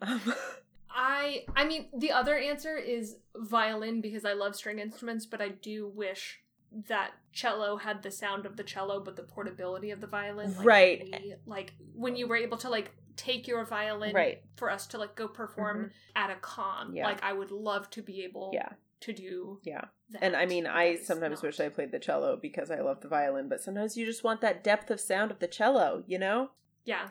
[0.00, 0.20] Um,
[0.90, 5.48] I, I mean, the other answer is violin because I love string instruments, but I
[5.48, 6.40] do wish
[6.88, 10.54] that cello had the sound of the cello but the portability of the violin.
[10.56, 11.38] Like, Right.
[11.46, 14.42] like when you were able to like take your violin Right.
[14.56, 16.94] for us to like go perform at a con.
[16.94, 17.06] Yeah.
[17.06, 18.70] Like I would love to be able Yeah.
[19.00, 19.84] to do Yeah.
[20.10, 20.22] that.
[20.22, 23.08] And I mean, I sometimes not- wish I played the cello because I love the
[23.08, 26.50] violin, but sometimes you just want that depth of sound of the cello, you know?
[26.84, 27.10] Yeah.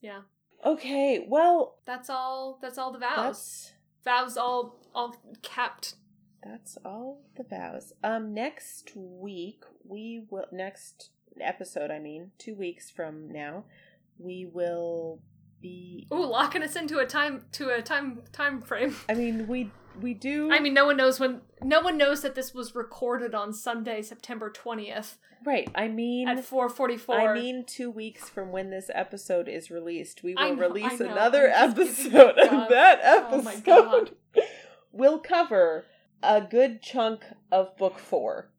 [0.00, 0.22] Yeah.
[0.64, 3.72] Okay, well, That's all that's all the vows.
[4.04, 5.94] Vows all all kept.
[6.42, 7.92] that's all the vows.
[8.02, 11.10] Um next week we will next
[11.40, 13.64] episode, I mean, 2 weeks from now,
[14.18, 15.20] we will
[15.60, 18.96] be Ooh, locking us into a time to a time time frame.
[19.08, 21.42] I mean, we we do I mean, no one knows when.
[21.62, 25.70] No one knows that this was recorded on Sunday, September twentieth right.
[25.74, 27.20] I mean at four forty four.
[27.20, 31.10] I mean, two weeks from when this episode is released, we will release know.
[31.10, 34.10] another I'm just giving episode, and that Oh episode God.
[34.92, 35.84] will cover
[36.22, 38.50] a good chunk of book four,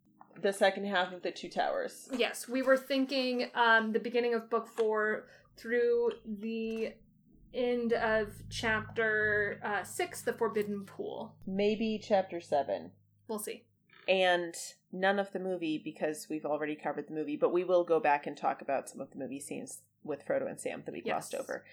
[0.42, 2.10] the second half of the Two Towers.
[2.16, 5.26] yes, we were thinking um, the beginning of book four
[5.62, 6.94] through the
[7.54, 11.36] end of chapter uh, six, the Forbidden Pool.
[11.46, 12.92] Maybe chapter seven,
[13.28, 13.64] We'll see.
[14.08, 14.56] and
[14.92, 17.36] none of the movie because we've already covered the movie.
[17.38, 20.50] But we will go back and talk about some of the movie scenes with Frodo
[20.50, 21.42] and Sam that we glossed Yes.
[21.42, 21.64] over.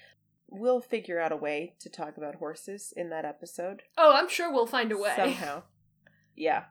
[0.50, 3.83] We'll figure out a way to talk about horses in that episode.
[3.99, 5.12] Oh, I'm sure we'll find a way.
[5.17, 5.62] somehow.
[6.41, 6.67] Yeah,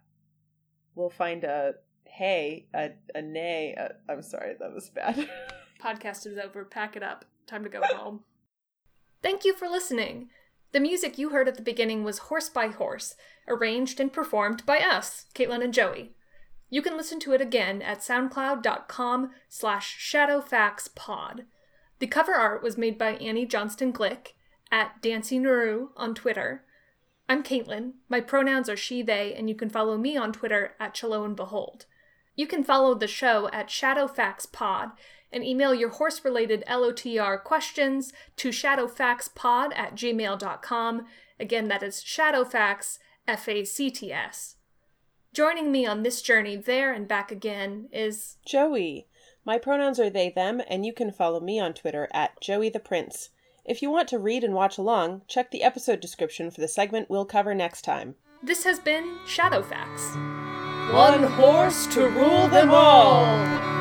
[0.96, 1.74] we'll find a
[2.06, 3.76] hey, a a nay.
[4.08, 5.30] I'm sorry, that was bad.
[5.80, 6.66] Podcast is over.
[6.66, 7.26] Pack it up.
[7.46, 8.22] Time to go home.
[9.22, 10.30] Thank you for listening.
[10.74, 13.16] The music you heard at the beginning was Horse by Horse,
[13.48, 16.12] arranged and performed by us, Caitlin and Joey.
[16.70, 21.46] You can listen to it again at soundcloud.com slash shadowfaxpod.
[22.00, 24.34] The cover art was made by Annie Johnston Glick
[24.72, 26.64] at Dancy Naru on Twitter.
[27.30, 27.94] I'm Caitlin.
[28.10, 31.36] My pronouns are she, they, and you can follow me on Twitter at Chalo and
[31.36, 31.86] Behold.
[32.36, 34.92] You can follow the show at ShadowFaxPod
[35.32, 41.06] and email your horse related LOTR questions to shadowfaxpod at gmail.com.
[41.40, 44.56] Again, that is shadowfax, F A C T S.
[45.34, 49.08] Joining me on this journey there and back again is Joey.
[49.46, 52.80] My pronouns are they, them, and you can follow me on Twitter at Joey the
[52.80, 53.30] Prince.
[53.64, 57.10] If you want to read and watch along, check the episode description for the segment
[57.10, 58.16] we'll cover next time.
[58.42, 60.16] this has been Shadowfax.
[60.94, 63.77] One horse to rule them all!